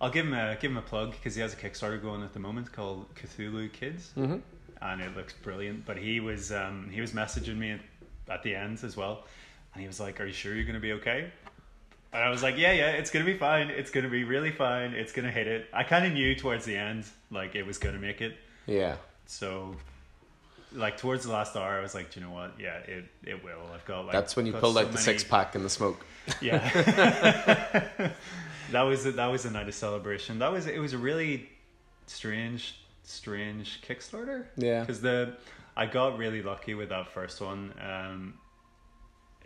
I'll 0.00 0.10
give 0.10 0.26
him 0.26 0.34
a 0.34 0.56
give 0.60 0.70
him 0.70 0.78
a 0.78 0.82
plug 0.82 1.12
because 1.12 1.34
he 1.34 1.42
has 1.42 1.52
a 1.52 1.56
Kickstarter 1.56 2.00
going 2.00 2.22
at 2.22 2.32
the 2.32 2.40
moment 2.40 2.72
called 2.72 3.06
Cthulhu 3.14 3.72
Kids, 3.72 4.10
mm-hmm. 4.16 4.38
and 4.80 5.00
it 5.00 5.14
looks 5.16 5.34
brilliant. 5.34 5.84
But 5.84 5.98
he 5.98 6.20
was 6.20 6.50
um, 6.50 6.88
he 6.90 7.00
was 7.00 7.12
messaging 7.12 7.58
me 7.58 7.78
at 8.28 8.42
the 8.42 8.54
end 8.54 8.82
as 8.82 8.96
well, 8.96 9.24
and 9.74 9.82
he 9.82 9.86
was 9.86 10.00
like, 10.00 10.20
"Are 10.20 10.26
you 10.26 10.32
sure 10.32 10.54
you're 10.54 10.64
going 10.64 10.74
to 10.74 10.80
be 10.80 10.92
okay?" 10.94 11.30
And 12.12 12.22
I 12.22 12.28
was 12.28 12.42
like, 12.42 12.58
yeah, 12.58 12.72
yeah, 12.72 12.90
it's 12.90 13.10
gonna 13.10 13.24
be 13.24 13.36
fine. 13.36 13.70
It's 13.70 13.90
gonna 13.90 14.08
be 14.08 14.24
really 14.24 14.50
fine. 14.50 14.92
It's 14.92 15.12
gonna 15.12 15.30
hit 15.30 15.46
it. 15.46 15.66
I 15.72 15.82
kind 15.82 16.04
of 16.04 16.12
knew 16.12 16.34
towards 16.34 16.66
the 16.66 16.76
end, 16.76 17.04
like 17.30 17.54
it 17.54 17.64
was 17.64 17.78
gonna 17.78 17.98
make 17.98 18.20
it. 18.20 18.36
Yeah. 18.66 18.96
So, 19.26 19.76
like 20.72 20.98
towards 20.98 21.24
the 21.24 21.32
last 21.32 21.56
hour, 21.56 21.78
I 21.78 21.80
was 21.80 21.94
like, 21.94 22.10
Do 22.10 22.20
you 22.20 22.26
know 22.26 22.32
what? 22.32 22.52
Yeah, 22.60 22.76
it 22.78 23.06
it 23.24 23.42
will. 23.42 23.60
I've 23.72 23.84
got 23.86 24.04
like. 24.04 24.12
That's 24.12 24.36
when 24.36 24.44
you 24.44 24.52
pulled 24.52 24.74
so 24.74 24.80
out 24.80 24.86
the 24.88 24.92
many... 24.92 25.02
six 25.04 25.24
pack 25.24 25.54
and 25.54 25.64
the 25.64 25.70
smoke. 25.70 26.04
Yeah. 26.40 26.68
that 28.70 28.82
was 28.82 29.06
a, 29.06 29.12
that 29.12 29.26
was 29.26 29.44
a 29.44 29.50
night 29.50 29.66
of 29.66 29.74
celebration. 29.74 30.38
That 30.38 30.52
was 30.52 30.66
it. 30.66 30.78
Was 30.78 30.92
a 30.92 30.98
really 30.98 31.48
strange, 32.06 32.78
strange 33.04 33.80
Kickstarter. 33.80 34.44
Yeah. 34.56 34.80
Because 34.80 35.00
the 35.00 35.34
I 35.76 35.86
got 35.86 36.18
really 36.18 36.42
lucky 36.42 36.74
with 36.74 36.90
that 36.90 37.08
first 37.08 37.40
one. 37.40 37.72
Um, 37.80 38.34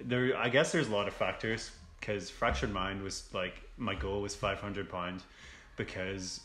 there, 0.04 0.36
I 0.36 0.48
guess 0.48 0.72
there's 0.72 0.88
a 0.88 0.92
lot 0.92 1.06
of 1.08 1.14
factors 1.14 1.70
because 2.00 2.30
Fractured 2.30 2.72
Mind 2.72 3.02
was 3.02 3.28
like 3.32 3.54
my 3.76 3.94
goal 3.94 4.22
was 4.22 4.34
five 4.34 4.60
hundred 4.60 4.88
pound 4.88 5.22
because 5.76 6.40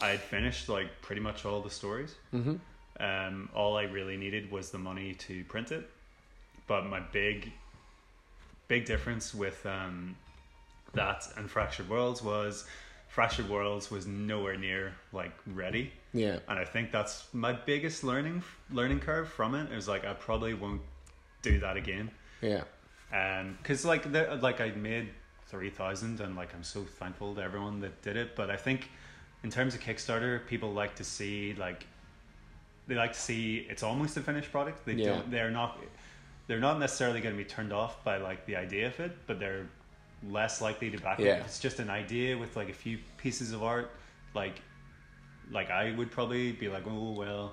I 0.00 0.08
had 0.08 0.20
finished 0.20 0.68
like 0.68 0.88
pretty 1.02 1.20
much 1.20 1.44
all 1.44 1.60
the 1.60 1.70
stories. 1.70 2.14
Mm-hmm. 2.34 2.56
Um, 3.02 3.48
all 3.54 3.76
I 3.76 3.84
really 3.84 4.16
needed 4.16 4.50
was 4.50 4.70
the 4.70 4.78
money 4.78 5.14
to 5.14 5.44
print 5.44 5.72
it, 5.72 5.88
but 6.66 6.86
my 6.86 7.00
big, 7.00 7.50
big 8.68 8.84
difference 8.84 9.34
with 9.34 9.64
um, 9.64 10.16
that 10.94 11.26
and 11.36 11.50
Fractured 11.50 11.88
Worlds 11.88 12.22
was 12.22 12.66
Fractured 13.08 13.48
Worlds 13.48 13.90
was 13.90 14.06
nowhere 14.06 14.56
near 14.56 14.94
like 15.12 15.32
ready. 15.46 15.92
Yeah, 16.12 16.38
and 16.48 16.58
I 16.58 16.64
think 16.64 16.92
that's 16.92 17.24
my 17.32 17.52
biggest 17.52 18.04
learning 18.04 18.42
learning 18.70 19.00
curve 19.00 19.28
from 19.28 19.54
it. 19.54 19.70
It 19.70 19.74
was 19.74 19.88
like 19.88 20.04
I 20.04 20.12
probably 20.12 20.54
won't 20.54 20.82
do 21.42 21.58
that 21.60 21.76
again. 21.76 22.10
Yeah, 22.40 22.64
Um, 23.12 23.18
and 23.18 23.58
because 23.58 23.84
like 23.84 24.10
the, 24.10 24.38
like 24.40 24.60
I 24.60 24.70
made 24.70 25.08
three 25.46 25.70
thousand, 25.70 26.20
and 26.20 26.36
like 26.36 26.54
I'm 26.54 26.62
so 26.62 26.82
thankful 26.82 27.34
to 27.34 27.42
everyone 27.42 27.80
that 27.80 28.02
did 28.02 28.16
it. 28.16 28.36
But 28.36 28.50
I 28.50 28.56
think 28.56 28.90
in 29.42 29.50
terms 29.50 29.74
of 29.74 29.80
Kickstarter, 29.80 30.46
people 30.46 30.72
like 30.72 30.94
to 30.96 31.04
see 31.04 31.54
like 31.54 31.86
they 32.86 32.94
like 32.94 33.12
to 33.12 33.20
see 33.20 33.66
it's 33.68 33.82
almost 33.82 34.16
a 34.16 34.20
finished 34.20 34.50
product. 34.50 34.84
They 34.84 34.94
yeah. 34.94 35.06
don't. 35.06 35.30
They're 35.30 35.50
not. 35.50 35.78
They're 36.46 36.60
not 36.60 36.80
necessarily 36.80 37.20
going 37.20 37.36
to 37.36 37.38
be 37.38 37.48
turned 37.48 37.72
off 37.72 38.02
by 38.02 38.16
like 38.16 38.44
the 38.46 38.56
idea 38.56 38.88
of 38.88 38.98
it, 38.98 39.16
but 39.26 39.38
they're 39.38 39.68
less 40.28 40.60
likely 40.60 40.90
to 40.90 40.98
back 40.98 41.18
yeah. 41.18 41.36
it. 41.36 41.42
It's 41.46 41.60
just 41.60 41.78
an 41.78 41.88
idea 41.88 42.36
with 42.36 42.56
like 42.56 42.68
a 42.68 42.74
few 42.74 42.98
pieces 43.16 43.52
of 43.52 43.62
art, 43.62 43.90
like 44.34 44.60
like 45.50 45.70
I 45.70 45.92
would 45.92 46.10
probably 46.10 46.52
be 46.52 46.68
like, 46.68 46.84
oh 46.86 47.12
well, 47.12 47.52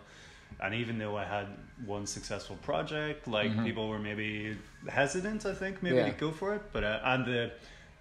and 0.59 0.73
even 0.73 0.97
though 0.97 1.15
I 1.15 1.23
had 1.23 1.47
one 1.85 2.07
successful 2.07 2.55
project, 2.57 3.27
like 3.27 3.51
mm-hmm. 3.51 3.63
people 3.63 3.87
were 3.89 3.99
maybe 3.99 4.57
hesitant, 4.87 5.45
I 5.45 5.53
think 5.53 5.83
maybe 5.83 5.97
yeah. 5.97 6.11
to 6.11 6.11
go 6.11 6.31
for 6.31 6.55
it. 6.55 6.61
But 6.73 6.83
uh, 6.83 6.99
and 7.03 7.25
the, 7.25 7.51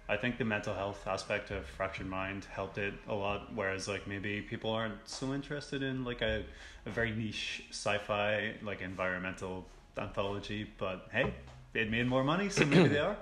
I 0.09 0.17
think 0.17 0.37
the 0.37 0.45
mental 0.45 0.73
health 0.73 1.05
aspect 1.07 1.51
of 1.51 1.65
fractured 1.65 2.07
mind 2.07 2.45
helped 2.51 2.77
it 2.77 2.95
a 3.07 3.13
lot. 3.13 3.53
Whereas 3.53 3.87
like 3.87 4.07
maybe 4.07 4.41
people 4.41 4.71
aren't 4.71 5.07
so 5.07 5.33
interested 5.33 5.83
in 5.83 6.03
like 6.03 6.21
a, 6.21 6.43
a 6.85 6.89
very 6.89 7.11
niche 7.11 7.65
sci-fi 7.69 8.53
like 8.63 8.81
environmental 8.81 9.65
anthology. 9.97 10.67
But 10.77 11.07
hey, 11.11 11.33
it 11.75 11.91
made 11.91 12.07
more 12.07 12.23
money, 12.23 12.49
so 12.49 12.65
maybe 12.65 12.89
they 12.89 12.99
are. 13.09 13.17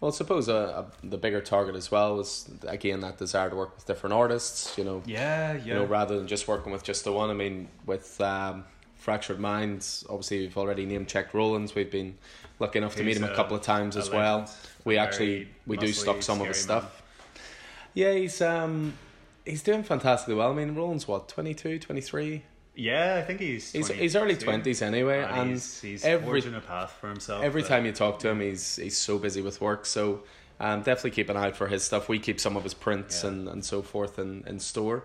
Well, 0.00 0.10
I 0.12 0.14
suppose 0.14 0.48
uh, 0.48 0.54
uh, 0.54 0.84
the 1.02 1.16
bigger 1.16 1.40
target 1.40 1.76
as 1.76 1.90
well 1.90 2.16
was 2.16 2.50
again 2.66 3.00
that 3.00 3.16
desire 3.16 3.48
to 3.50 3.56
work 3.56 3.74
with 3.74 3.86
different 3.86 4.12
artists. 4.12 4.76
You 4.76 4.84
know, 4.84 5.02
yeah, 5.06 5.52
yeah. 5.52 5.64
You 5.64 5.74
know, 5.74 5.84
rather 5.84 6.16
than 6.18 6.26
just 6.26 6.46
working 6.46 6.72
with 6.72 6.82
just 6.82 7.04
the 7.04 7.12
one. 7.12 7.30
I 7.30 7.34
mean, 7.34 7.68
with 7.86 8.20
um, 8.20 8.64
Fractured 8.96 9.38
Minds, 9.38 10.04
obviously 10.08 10.40
we've 10.40 10.56
already 10.58 10.84
name 10.84 11.06
checked 11.06 11.34
Rollins. 11.34 11.74
We've 11.74 11.90
been 11.90 12.18
lucky 12.58 12.78
enough 12.78 12.92
He's 12.92 13.00
to 13.00 13.04
meet 13.04 13.16
him 13.16 13.24
a, 13.24 13.32
a 13.32 13.36
couple 13.36 13.56
of 13.56 13.62
times 13.62 13.96
as 13.96 14.10
well. 14.10 14.50
We 14.84 14.98
actually 14.98 15.48
we 15.66 15.76
do 15.76 15.92
stock 15.92 16.22
some 16.22 16.40
of 16.40 16.48
his 16.48 16.60
stuff. 16.60 17.02
Yeah, 17.94 18.12
he's 18.12 18.42
um 18.42 18.94
he's 19.44 19.62
doing 19.62 19.82
fantastically 19.82 20.34
well. 20.34 20.50
I 20.50 20.54
mean, 20.54 20.74
Rollins 20.74 21.06
what 21.06 21.28
22, 21.28 21.78
23? 21.78 22.42
Yeah, 22.76 23.16
I 23.16 23.22
think 23.22 23.40
he's 23.40 23.70
he's, 23.70 23.88
he's 23.88 24.16
early 24.16 24.36
twenties 24.36 24.82
anyway, 24.82 25.22
and, 25.22 25.40
and 25.40 25.50
he's, 25.50 25.80
he's 25.80 26.04
every, 26.04 26.26
forging 26.26 26.54
a 26.56 26.60
path 26.60 26.92
for 27.00 27.08
himself. 27.08 27.44
Every 27.44 27.62
but, 27.62 27.68
time 27.68 27.86
you 27.86 27.92
talk 27.92 28.18
to 28.20 28.28
him, 28.28 28.40
he's 28.40 28.76
he's 28.76 28.98
so 28.98 29.18
busy 29.18 29.42
with 29.42 29.60
work. 29.60 29.86
So 29.86 30.24
um, 30.58 30.80
definitely 30.80 31.12
keep 31.12 31.30
an 31.30 31.36
eye 31.36 31.46
out 31.46 31.56
for 31.56 31.68
his 31.68 31.84
stuff. 31.84 32.08
We 32.08 32.18
keep 32.18 32.40
some 32.40 32.56
of 32.56 32.64
his 32.64 32.74
prints 32.74 33.22
yeah. 33.22 33.30
and, 33.30 33.48
and 33.48 33.64
so 33.64 33.80
forth 33.82 34.18
in, 34.18 34.42
in 34.46 34.58
store. 34.58 35.04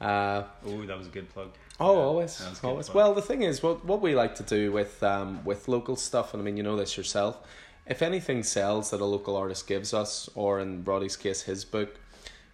Uh, 0.00 0.44
oh, 0.64 0.86
that 0.86 0.96
was 0.96 1.08
a 1.08 1.10
good 1.10 1.28
plug. 1.30 1.50
Oh, 1.78 1.94
yeah, 1.94 2.00
always, 2.00 2.42
always. 2.62 2.88
Plug. 2.88 2.94
Well, 2.94 3.14
the 3.14 3.22
thing 3.22 3.42
is, 3.42 3.62
what 3.62 3.84
what 3.84 4.00
we 4.00 4.14
like 4.14 4.36
to 4.36 4.42
do 4.44 4.70
with 4.70 5.02
um, 5.02 5.44
with 5.44 5.66
local 5.66 5.96
stuff, 5.96 6.32
and 6.32 6.40
I 6.40 6.44
mean, 6.44 6.56
you 6.56 6.62
know 6.62 6.76
this 6.76 6.96
yourself. 6.96 7.38
If 7.86 8.02
anything 8.02 8.44
sells 8.44 8.90
that 8.90 9.00
a 9.00 9.04
local 9.04 9.34
artist 9.34 9.66
gives 9.66 9.92
us, 9.92 10.30
or 10.36 10.60
in 10.60 10.84
Roddy's 10.84 11.16
case, 11.16 11.42
his 11.42 11.64
book, 11.64 11.98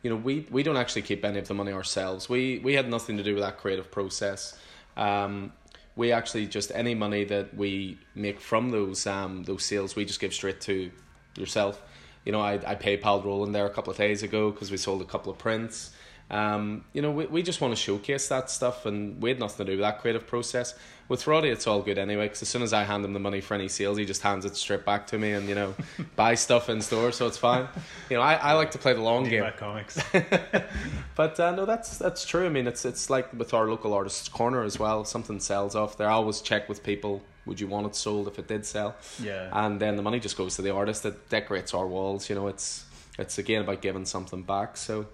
you 0.02 0.10
know, 0.10 0.16
we, 0.16 0.46
we 0.50 0.62
don't 0.62 0.76
actually 0.76 1.02
keep 1.02 1.24
any 1.24 1.38
of 1.38 1.48
the 1.48 1.54
money 1.54 1.72
ourselves. 1.72 2.28
We 2.28 2.60
we 2.60 2.74
had 2.74 2.88
nothing 2.88 3.16
to 3.16 3.22
do 3.22 3.34
with 3.34 3.42
that 3.42 3.58
creative 3.58 3.90
process. 3.90 4.58
Um, 4.96 5.52
we 5.96 6.12
actually 6.12 6.46
just 6.46 6.70
any 6.74 6.94
money 6.94 7.24
that 7.24 7.56
we 7.56 7.98
make 8.14 8.40
from 8.40 8.70
those 8.70 9.06
um 9.06 9.44
those 9.44 9.64
sales, 9.64 9.96
we 9.96 10.04
just 10.04 10.20
give 10.20 10.34
straight 10.34 10.60
to 10.62 10.90
yourself. 11.36 11.82
You 12.24 12.32
know, 12.32 12.40
I 12.40 12.54
I 12.54 12.74
PayPal 12.74 13.24
Roland 13.24 13.54
there 13.54 13.66
a 13.66 13.70
couple 13.70 13.90
of 13.90 13.96
days 13.96 14.22
ago 14.22 14.50
because 14.50 14.70
we 14.70 14.76
sold 14.76 15.02
a 15.02 15.06
couple 15.06 15.32
of 15.32 15.38
prints. 15.38 15.90
Um, 16.28 16.84
you 16.92 17.02
know, 17.02 17.12
we, 17.12 17.26
we 17.26 17.42
just 17.42 17.60
want 17.60 17.72
to 17.72 17.80
showcase 17.80 18.28
that 18.28 18.50
stuff, 18.50 18.86
and 18.86 19.22
we 19.22 19.30
had 19.30 19.38
nothing 19.38 19.64
to 19.64 19.72
do 19.72 19.78
with 19.78 19.84
that 19.84 20.00
creative 20.00 20.26
process. 20.26 20.74
With 21.08 21.24
Roddy, 21.28 21.50
it's 21.50 21.68
all 21.68 21.82
good 21.82 21.98
anyway, 21.98 22.24
because 22.26 22.42
as 22.42 22.48
soon 22.48 22.62
as 22.62 22.72
I 22.72 22.82
hand 22.82 23.04
him 23.04 23.12
the 23.12 23.20
money 23.20 23.40
for 23.40 23.54
any 23.54 23.68
sales, 23.68 23.96
he 23.96 24.04
just 24.04 24.22
hands 24.22 24.44
it 24.44 24.56
straight 24.56 24.84
back 24.84 25.06
to 25.08 25.18
me 25.18 25.32
and, 25.32 25.48
you 25.48 25.54
know, 25.54 25.74
buy 26.16 26.34
stuff 26.34 26.68
in 26.68 26.80
store, 26.80 27.12
so 27.12 27.28
it's 27.28 27.38
fine. 27.38 27.68
You 28.10 28.16
know, 28.16 28.22
I, 28.22 28.34
I 28.34 28.52
like 28.54 28.72
to 28.72 28.78
play 28.78 28.92
the 28.92 29.02
long 29.02 29.22
Need 29.22 29.30
game. 29.30 29.52
comics. 29.56 30.00
but 31.14 31.38
uh, 31.38 31.52
no, 31.52 31.64
that's 31.64 31.98
that's 31.98 32.24
true. 32.24 32.44
I 32.44 32.48
mean, 32.48 32.66
it's 32.66 32.84
it's 32.84 33.08
like 33.08 33.32
with 33.32 33.54
our 33.54 33.68
local 33.68 33.94
artists' 33.94 34.28
corner 34.28 34.64
as 34.64 34.80
well. 34.80 35.04
Something 35.04 35.38
sells 35.38 35.76
off 35.76 35.96
there. 35.96 36.08
I 36.08 36.14
always 36.14 36.40
check 36.40 36.68
with 36.68 36.82
people 36.82 37.22
would 37.46 37.60
you 37.60 37.68
want 37.68 37.86
it 37.86 37.94
sold 37.94 38.26
if 38.28 38.38
it 38.38 38.48
did 38.48 38.66
sell? 38.66 38.96
Yeah. 39.22 39.48
And 39.52 39.80
then 39.80 39.96
the 39.96 40.02
money 40.02 40.20
just 40.20 40.36
goes 40.36 40.56
to 40.56 40.62
the 40.62 40.70
artist 40.70 41.04
that 41.04 41.28
decorates 41.28 41.72
our 41.72 41.86
walls. 41.86 42.28
You 42.28 42.34
know, 42.34 42.48
it's 42.48 42.84
it's 43.18 43.38
again 43.38 43.62
about 43.62 43.80
giving 43.80 44.04
something 44.04 44.42
back. 44.42 44.76
So, 44.76 45.06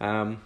um, 0.00 0.40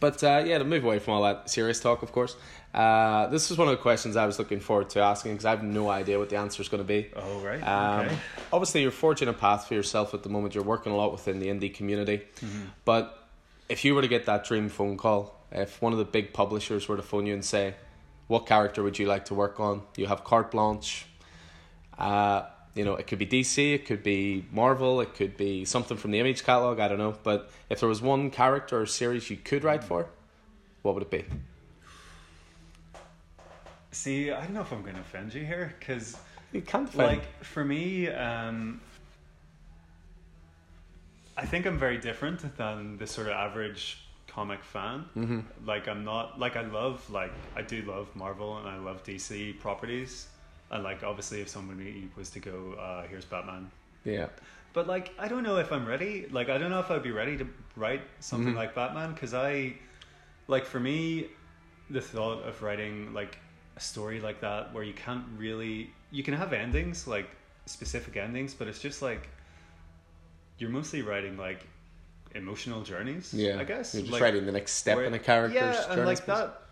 but 0.00 0.22
uh, 0.22 0.42
yeah, 0.46 0.58
to 0.58 0.64
move 0.64 0.84
away 0.84 0.98
from 0.98 1.14
all 1.14 1.22
that 1.22 1.50
serious 1.50 1.80
talk, 1.80 2.02
of 2.02 2.12
course, 2.12 2.36
uh, 2.74 3.26
this 3.28 3.50
is 3.50 3.58
one 3.58 3.68
of 3.68 3.72
the 3.72 3.82
questions 3.82 4.16
I 4.16 4.26
was 4.26 4.38
looking 4.38 4.60
forward 4.60 4.90
to 4.90 5.00
asking 5.00 5.32
because 5.32 5.46
I 5.46 5.50
have 5.50 5.62
no 5.62 5.88
idea 5.88 6.18
what 6.18 6.28
the 6.28 6.36
answer 6.36 6.62
is 6.62 6.68
going 6.68 6.82
to 6.82 6.86
be. 6.86 7.10
Oh, 7.16 7.40
right. 7.40 7.60
Um, 7.60 8.06
okay. 8.06 8.18
Obviously, 8.52 8.82
you're 8.82 8.90
forging 8.90 9.28
a 9.28 9.32
path 9.32 9.66
for 9.66 9.74
yourself 9.74 10.14
at 10.14 10.22
the 10.22 10.28
moment. 10.28 10.54
You're 10.54 10.64
working 10.64 10.92
a 10.92 10.96
lot 10.96 11.12
within 11.12 11.38
the 11.38 11.48
indie 11.48 11.72
community. 11.72 12.18
Mm-hmm. 12.40 12.64
But 12.84 13.28
if 13.68 13.84
you 13.84 13.94
were 13.94 14.02
to 14.02 14.08
get 14.08 14.26
that 14.26 14.44
dream 14.44 14.68
phone 14.68 14.96
call, 14.96 15.34
if 15.50 15.80
one 15.80 15.92
of 15.92 15.98
the 15.98 16.04
big 16.04 16.32
publishers 16.32 16.88
were 16.88 16.96
to 16.96 17.02
phone 17.02 17.26
you 17.26 17.34
and 17.34 17.44
say, 17.44 17.74
what 18.26 18.46
character 18.46 18.82
would 18.82 18.98
you 18.98 19.06
like 19.06 19.24
to 19.26 19.34
work 19.34 19.58
on? 19.58 19.82
You 19.96 20.06
have 20.06 20.22
carte 20.22 20.50
blanche. 20.50 21.06
Uh, 21.98 22.42
you 22.78 22.84
know, 22.84 22.94
it 22.94 23.08
could 23.08 23.18
be 23.18 23.26
DC, 23.26 23.74
it 23.74 23.86
could 23.86 24.04
be 24.04 24.44
Marvel, 24.52 25.00
it 25.00 25.12
could 25.16 25.36
be 25.36 25.64
something 25.64 25.96
from 25.96 26.12
the 26.12 26.20
Image 26.20 26.44
catalog. 26.44 26.78
I 26.78 26.86
don't 26.86 26.98
know, 26.98 27.16
but 27.24 27.50
if 27.68 27.80
there 27.80 27.88
was 27.88 28.00
one 28.00 28.30
character 28.30 28.80
or 28.80 28.86
series 28.86 29.28
you 29.28 29.36
could 29.36 29.64
write 29.64 29.82
for, 29.82 30.06
what 30.82 30.94
would 30.94 31.02
it 31.02 31.10
be? 31.10 31.24
See, 33.90 34.30
I 34.30 34.44
don't 34.44 34.54
know 34.54 34.60
if 34.60 34.70
I'm 34.70 34.82
going 34.82 34.94
to 34.94 35.00
offend 35.00 35.34
you 35.34 35.44
here 35.44 35.74
because, 35.76 36.16
You 36.52 36.62
can't 36.62 36.94
like, 36.94 37.42
for 37.42 37.64
me, 37.64 38.08
um, 38.10 38.80
I 41.36 41.46
think 41.46 41.66
I'm 41.66 41.78
very 41.78 41.98
different 41.98 42.56
than 42.56 42.96
the 42.96 43.08
sort 43.08 43.26
of 43.26 43.32
average 43.32 44.04
comic 44.28 44.62
fan. 44.62 45.04
mm-hmm. 45.16 45.40
Like, 45.66 45.88
I'm 45.88 46.04
not 46.04 46.38
like 46.38 46.54
I 46.54 46.62
love 46.62 47.10
like 47.10 47.32
I 47.56 47.62
do 47.62 47.82
love 47.82 48.14
Marvel 48.14 48.58
and 48.58 48.68
I 48.68 48.78
love 48.78 49.02
DC 49.02 49.58
properties. 49.58 50.28
And 50.70 50.84
like, 50.84 51.02
obviously, 51.02 51.40
if 51.40 51.48
somebody 51.48 52.08
was 52.16 52.30
to 52.30 52.40
go, 52.40 52.74
uh, 52.78 53.06
here's 53.08 53.24
Batman. 53.24 53.70
Yeah. 54.04 54.26
But 54.74 54.86
like, 54.86 55.12
I 55.18 55.26
don't 55.28 55.42
know 55.42 55.56
if 55.56 55.72
I'm 55.72 55.86
ready. 55.86 56.26
Like, 56.30 56.50
I 56.50 56.58
don't 56.58 56.70
know 56.70 56.80
if 56.80 56.90
I'd 56.90 57.02
be 57.02 57.10
ready 57.10 57.36
to 57.38 57.46
write 57.76 58.02
something 58.20 58.52
Mhm. 58.52 58.56
like 58.56 58.74
Batman 58.74 59.12
because 59.14 59.32
I, 59.34 59.74
like, 60.46 60.64
for 60.66 60.78
me, 60.78 61.28
the 61.90 62.00
thought 62.02 62.42
of 62.44 62.62
writing 62.62 63.14
like 63.14 63.38
a 63.76 63.80
story 63.80 64.20
like 64.20 64.40
that 64.42 64.74
where 64.74 64.84
you 64.84 64.92
can't 64.92 65.24
really, 65.38 65.90
you 66.10 66.22
can 66.22 66.34
have 66.34 66.52
endings 66.52 67.06
like 67.06 67.28
specific 67.64 68.16
endings, 68.18 68.52
but 68.52 68.68
it's 68.68 68.78
just 68.80 69.00
like 69.02 69.28
you're 70.58 70.70
mostly 70.70 71.00
writing 71.02 71.36
like 71.38 71.66
emotional 72.34 72.82
journeys. 72.82 73.32
Yeah. 73.32 73.58
I 73.58 73.64
guess. 73.64 73.94
You're 73.94 74.02
just 74.02 74.12
like, 74.12 74.20
writing 74.22 74.44
the 74.44 74.52
next 74.52 74.72
step 74.72 74.96
where- 74.96 75.06
in 75.06 75.14
a 75.14 75.18
character's 75.18 75.54
yeah, 75.54 75.72
journey. 75.86 75.94
and 76.00 76.04
like 76.06 76.26
that, 76.26 76.62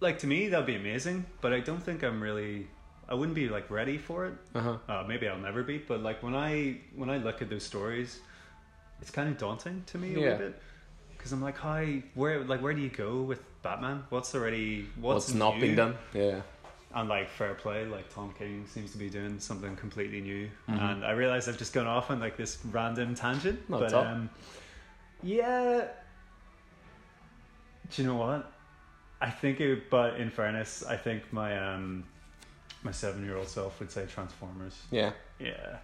like 0.00 0.18
to 0.20 0.26
me, 0.26 0.48
that'd 0.48 0.64
be 0.66 0.76
amazing. 0.76 1.26
But 1.42 1.52
I 1.52 1.60
don't 1.60 1.82
think 1.82 2.02
I'm 2.02 2.22
really. 2.22 2.68
I 3.08 3.14
wouldn't 3.14 3.34
be 3.34 3.48
like 3.48 3.70
ready 3.70 3.96
for 3.98 4.26
it. 4.26 4.34
Uh-huh. 4.54 4.76
Uh, 4.88 5.04
maybe 5.08 5.28
I'll 5.28 5.38
never 5.38 5.62
be, 5.62 5.78
but 5.78 6.00
like 6.02 6.22
when 6.22 6.34
I 6.34 6.76
when 6.94 7.08
I 7.10 7.16
look 7.18 7.40
at 7.42 7.48
those 7.48 7.62
stories, 7.64 8.20
it's 9.00 9.10
kind 9.10 9.28
of 9.28 9.38
daunting 9.38 9.82
to 9.86 9.98
me 9.98 10.08
a 10.08 10.12
Yeah. 10.12 10.18
little 10.20 10.38
bit 10.38 10.62
because 11.16 11.32
I'm 11.32 11.40
like, 11.42 11.56
hi, 11.56 12.02
where 12.14 12.44
like 12.44 12.60
where 12.60 12.74
do 12.74 12.80
you 12.80 12.90
go 12.90 13.22
with 13.22 13.40
Batman? 13.62 14.04
What's 14.10 14.34
already 14.34 14.86
what's, 15.00 15.28
What's 15.28 15.34
not 15.34 15.58
been 15.58 15.74
done? 15.74 15.96
Yeah. 16.12 16.42
And 16.94 17.08
like 17.08 17.28
fair 17.28 17.54
play, 17.54 17.84
like 17.86 18.12
Tom 18.14 18.34
King 18.38 18.66
seems 18.66 18.92
to 18.92 18.98
be 18.98 19.10
doing 19.10 19.38
something 19.40 19.76
completely 19.76 20.20
new, 20.20 20.48
Mhm. 20.68 20.80
and 20.90 21.04
I 21.04 21.10
realize 21.12 21.48
I've 21.48 21.58
just 21.58 21.72
gone 21.72 21.86
off 21.86 22.10
on 22.10 22.18
like 22.20 22.36
this 22.36 22.58
random 22.70 23.14
tangent, 23.14 23.68
Not 23.70 23.80
but 23.80 23.92
um, 23.94 24.30
yeah. 25.22 25.84
Do 27.90 28.02
you 28.02 28.08
know 28.08 28.16
what? 28.16 28.52
I 29.20 29.30
think 29.30 29.60
it, 29.60 29.90
but 29.90 30.16
in 30.20 30.30
fairness, 30.30 30.84
I 30.86 30.96
think 30.96 31.30
my 31.32 31.58
um, 31.74 32.04
my 32.82 32.90
seven 32.92 33.24
year 33.24 33.36
old 33.36 33.48
self 33.48 33.78
would 33.80 33.90
say 33.90 34.06
Transformers. 34.06 34.76
Yeah. 34.90 35.12
Yeah, 35.38 35.78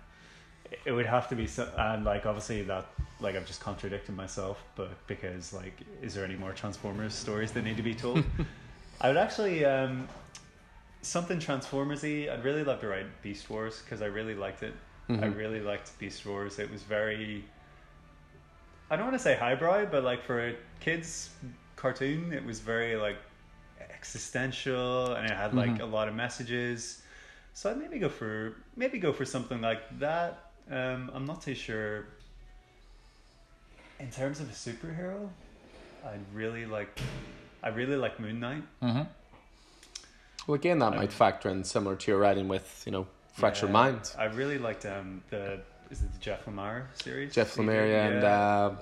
it 0.84 0.92
would 0.92 1.06
have 1.06 1.28
to 1.28 1.36
be 1.36 1.46
so, 1.46 1.70
and 1.76 2.04
like 2.04 2.26
obviously 2.26 2.62
that 2.62 2.86
like 3.20 3.36
I've 3.36 3.46
just 3.46 3.60
contradicted 3.60 4.16
myself, 4.16 4.62
but 4.76 5.06
because 5.06 5.52
like, 5.52 5.78
is 6.02 6.14
there 6.14 6.24
any 6.24 6.36
more 6.36 6.52
Transformers 6.52 7.14
stories 7.14 7.52
that 7.52 7.62
need 7.62 7.76
to 7.76 7.82
be 7.82 7.94
told? 7.94 8.24
I 9.00 9.08
would 9.08 9.16
actually 9.16 9.64
um, 9.64 10.08
something 11.02 11.38
Transformersy. 11.38 12.30
I'd 12.30 12.44
really 12.44 12.64
love 12.64 12.80
to 12.80 12.88
write 12.88 13.06
Beast 13.22 13.48
Wars 13.50 13.80
because 13.84 14.02
I 14.02 14.06
really 14.06 14.34
liked 14.34 14.62
it. 14.62 14.74
I 15.08 15.12
Mhm. 15.12 15.36
really 15.36 15.60
liked 15.60 15.96
Beast 15.98 16.24
Wars. 16.24 16.58
It 16.58 16.70
was 16.70 16.82
very. 16.82 17.44
I 18.90 18.96
don't 18.96 19.04
want 19.06 19.16
to 19.16 19.22
say 19.22 19.36
highbrow, 19.36 19.86
but 19.86 20.02
like 20.04 20.22
for 20.24 20.48
a 20.48 20.54
kids 20.80 21.30
cartoon, 21.76 22.32
it 22.32 22.44
was 22.44 22.60
very 22.60 22.96
like 22.96 23.16
existential, 24.04 25.14
and 25.14 25.24
it 25.30 25.34
had 25.34 25.54
like 25.54 25.70
Mhm. 25.78 25.80
a 25.80 25.84
lot 25.96 26.08
of 26.08 26.14
messages. 26.14 27.02
So 27.54 27.70
I'd 27.70 27.78
maybe 27.78 27.98
go 27.98 28.08
for 28.10 28.54
maybe 28.76 28.98
go 28.98 29.12
for 29.12 29.24
something 29.24 29.60
like 29.62 29.82
that. 29.98 30.50
Um, 30.70 31.10
I'm 31.14 31.24
not 31.24 31.40
too 31.42 31.54
sure. 31.54 32.06
In 33.98 34.10
terms 34.10 34.40
of 34.40 34.48
a 34.50 34.52
superhero, 34.52 35.28
I'd 36.04 36.20
really 36.34 36.66
like. 36.66 36.98
I 37.62 37.68
really 37.68 37.96
like 37.96 38.20
Moon 38.20 38.38
Knight. 38.40 38.62
Mm-hmm. 38.82 39.04
Well, 40.46 40.54
again, 40.56 40.78
that 40.80 40.92
Um, 40.92 40.96
might 40.96 41.12
factor 41.12 41.48
in 41.48 41.64
similar 41.64 41.96
to 41.96 42.10
your 42.10 42.20
writing 42.20 42.46
with 42.48 42.82
you 42.86 42.92
know 42.92 43.06
Fractured 43.32 43.70
Yeah. 43.70 43.80
Minds. 43.82 44.14
I 44.16 44.24
really 44.26 44.58
liked 44.58 44.84
um 44.84 45.22
the 45.30 45.60
is 45.90 46.02
it 46.02 46.12
the 46.12 46.18
Jeff 46.18 46.44
Lemire 46.44 46.82
series? 47.02 47.34
Jeff 47.34 47.54
He 47.56 47.62
did? 47.62 47.70
Lemire 47.70 48.06
and 48.08 48.22
Yeah. 48.22 48.38
uh, 48.38 48.76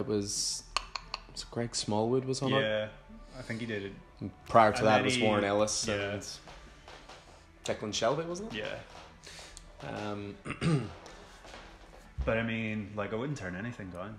it 0.00 0.06
was, 0.06 0.64
was 1.32 1.42
it 1.42 1.50
Greg 1.50 1.74
Smallwood 1.76 2.24
was 2.24 2.40
on 2.42 2.52
it. 2.54 2.90
I 3.40 3.42
think 3.42 3.58
he 3.60 3.66
did 3.66 3.84
it. 3.86 3.92
And 4.20 4.30
prior 4.48 4.70
to 4.70 4.78
And 4.78 4.86
that 4.86 5.00
it 5.00 5.04
was 5.06 5.14
he- 5.16 5.22
Warren 5.22 5.44
Ellis 5.44 5.86
yeah. 5.88 5.94
and 6.12 6.22
Declan 7.64 7.90
Shalvey, 7.92 8.26
wasn't 8.26 8.54
it? 8.54 8.64
Yeah, 9.82 9.88
Um, 9.88 10.36
but 12.24 12.36
I 12.36 12.42
mean, 12.42 12.92
like 12.94 13.12
I 13.12 13.16
wouldn't 13.16 13.38
turn 13.38 13.56
anything 13.56 13.90
down. 13.90 14.18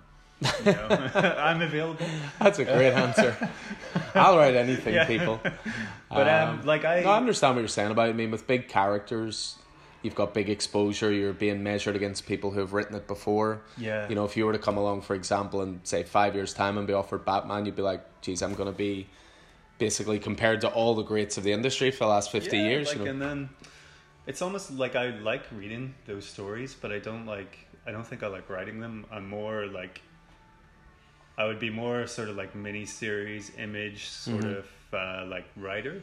You 0.66 0.72
know? 0.72 0.88
I'm 1.38 1.62
available. 1.62 2.04
that's 2.40 2.58
a 2.58 2.64
great 2.64 2.92
answer. 2.92 3.36
I'll 4.14 4.36
write 4.36 4.56
anything, 4.56 4.94
Yeah. 4.98 5.06
people. 5.06 5.40
But 6.10 6.28
um, 6.28 6.66
like 6.66 6.84
I, 6.84 7.00
no, 7.02 7.10
I 7.10 7.16
understand 7.16 7.54
what 7.54 7.60
you're 7.60 7.68
saying 7.68 7.92
about 7.92 8.08
it. 8.08 8.10
I 8.10 8.14
mean, 8.14 8.32
with 8.32 8.46
big 8.48 8.66
characters, 8.68 9.54
you've 10.02 10.14
got 10.14 10.34
big 10.34 10.48
exposure. 10.50 11.10
You're 11.12 11.32
being 11.32 11.62
measured 11.62 11.96
against 11.96 12.26
people 12.26 12.50
who 12.50 12.60
have 12.60 12.72
written 12.72 12.94
it 12.96 13.06
before. 13.06 13.62
yeah, 13.78 14.08
You 14.08 14.14
know, 14.14 14.24
if 14.24 14.36
you 14.36 14.44
were 14.46 14.52
to 14.52 14.58
come 14.58 14.76
along, 14.76 15.02
for 15.02 15.14
example, 15.14 15.62
in 15.62 15.80
say 15.84 16.02
five 16.02 16.34
years' 16.34 16.52
time 16.54 16.76
and 16.78 16.86
be 16.86 16.92
offered 16.92 17.24
Batman, 17.24 17.64
you'd 17.66 17.76
be 17.76 17.82
like, 17.82 18.02
"Geez, 18.20 18.42
I'm 18.42 18.54
going 18.54 18.70
to 18.70 18.76
be 18.76 19.08
basically 19.78 20.18
compared 20.18 20.60
to 20.62 20.68
all 20.68 20.94
the 20.94 21.02
greats 21.02 21.36
of 21.38 21.44
the 21.44 21.52
industry 21.52 21.90
for 21.90 22.04
the 22.04 22.10
last 22.10 22.30
fifty 22.32 22.58
Yeah, 22.58 22.68
years." 22.68 22.88
Like, 22.88 22.98
you 22.98 23.04
know? 23.04 23.10
and 23.10 23.22
then 23.22 23.48
it's 24.26 24.42
almost 24.42 24.70
like 24.72 24.94
I 24.96 25.10
like 25.10 25.44
reading 25.52 25.94
those 26.06 26.24
stories, 26.26 26.74
but 26.74 26.92
I 26.92 26.98
don't 26.98 27.26
like. 27.26 27.58
I 27.86 27.90
don't 27.90 28.06
think 28.06 28.22
I 28.22 28.28
like 28.28 28.48
writing 28.48 28.80
them. 28.80 29.06
I'm 29.10 29.28
more 29.28 29.66
like. 29.66 30.02
I 31.38 31.46
would 31.46 31.58
be 31.58 31.70
more 31.70 32.06
sort 32.06 32.28
of 32.28 32.36
like 32.36 32.54
mini 32.54 32.84
series 32.84 33.52
image 33.58 34.06
sort 34.08 34.44
Mhm. 34.44 34.58
of 34.58 34.66
uh, 34.92 35.24
like 35.26 35.46
writer. 35.56 36.02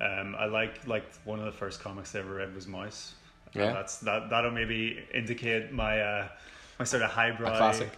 Um, 0.00 0.34
I 0.36 0.46
like 0.46 0.86
like 0.88 1.04
one 1.24 1.38
of 1.38 1.44
the 1.44 1.52
first 1.52 1.80
comics 1.80 2.14
I 2.14 2.20
ever 2.20 2.34
read 2.34 2.54
was 2.54 2.66
Maus. 2.66 3.12
Yeah. 3.54 3.72
that's 3.72 3.98
that. 3.98 4.30
That'll 4.30 4.50
maybe 4.50 5.04
indicate 5.14 5.72
my 5.72 6.00
uh, 6.00 6.28
my 6.78 6.84
sort 6.84 7.02
of 7.02 7.10
highbrow 7.10 7.54
A 7.54 7.56
classic. 7.58 7.90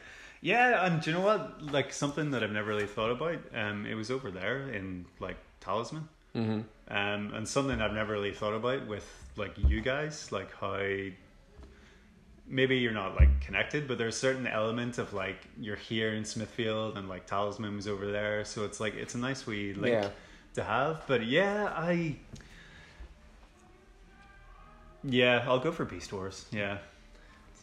Yeah, 0.43 0.85
and 0.87 1.01
do 1.03 1.11
you 1.11 1.17
know 1.17 1.23
what? 1.25 1.63
Like 1.73 1.93
something 1.93 2.31
that 2.33 2.43
I've 2.43 2.53
never 2.53 2.69
really 2.69 2.87
thought 2.87 3.11
about. 3.11 3.39
Um, 3.55 3.87
it 3.87 3.95
was 3.95 4.11
over 4.11 4.31
there 4.31 4.69
in 4.71 5.07
like 5.19 5.37
Talisman. 5.61 6.09
hmm 6.35 6.61
Um, 6.89 7.33
and 7.35 7.49
something 7.49 7.81
I've 7.81 7.95
never 7.95 8.13
really 8.13 8.33
thought 8.35 8.55
about 8.55 8.87
with 8.87 9.07
like 9.37 9.55
you 9.57 9.81
guys, 9.81 10.31
like 10.31 10.55
how 10.61 10.79
maybe 12.49 12.77
you're 12.79 12.93
not 12.93 13.17
like 13.17 13.41
connected, 13.41 13.89
but 13.89 13.99
there's 13.99 14.15
a 14.17 14.19
certain 14.19 14.47
element 14.47 14.99
of 14.99 15.13
like 15.13 15.39
you're 15.59 15.77
here 15.77 16.13
in 16.15 16.25
Smithfield 16.25 16.97
and 16.97 17.09
like 17.09 17.27
Talisman 17.27 17.75
was 17.77 17.89
over 17.89 18.11
there, 18.11 18.45
so 18.45 18.65
it's 18.65 18.79
like 18.79 18.95
it's 18.95 19.15
a 19.15 19.19
nice 19.19 19.47
wee 19.47 19.73
link 19.75 19.95
Yeah. 19.95 20.11
to 20.55 20.63
have. 20.65 21.03
But 21.07 21.27
yeah, 21.27 21.73
I 21.75 22.17
yeah, 25.07 25.45
I'll 25.47 25.59
go 25.61 25.73
for 25.73 25.85
Beast 25.85 26.13
Wars. 26.13 26.47
Yeah, 26.51 26.79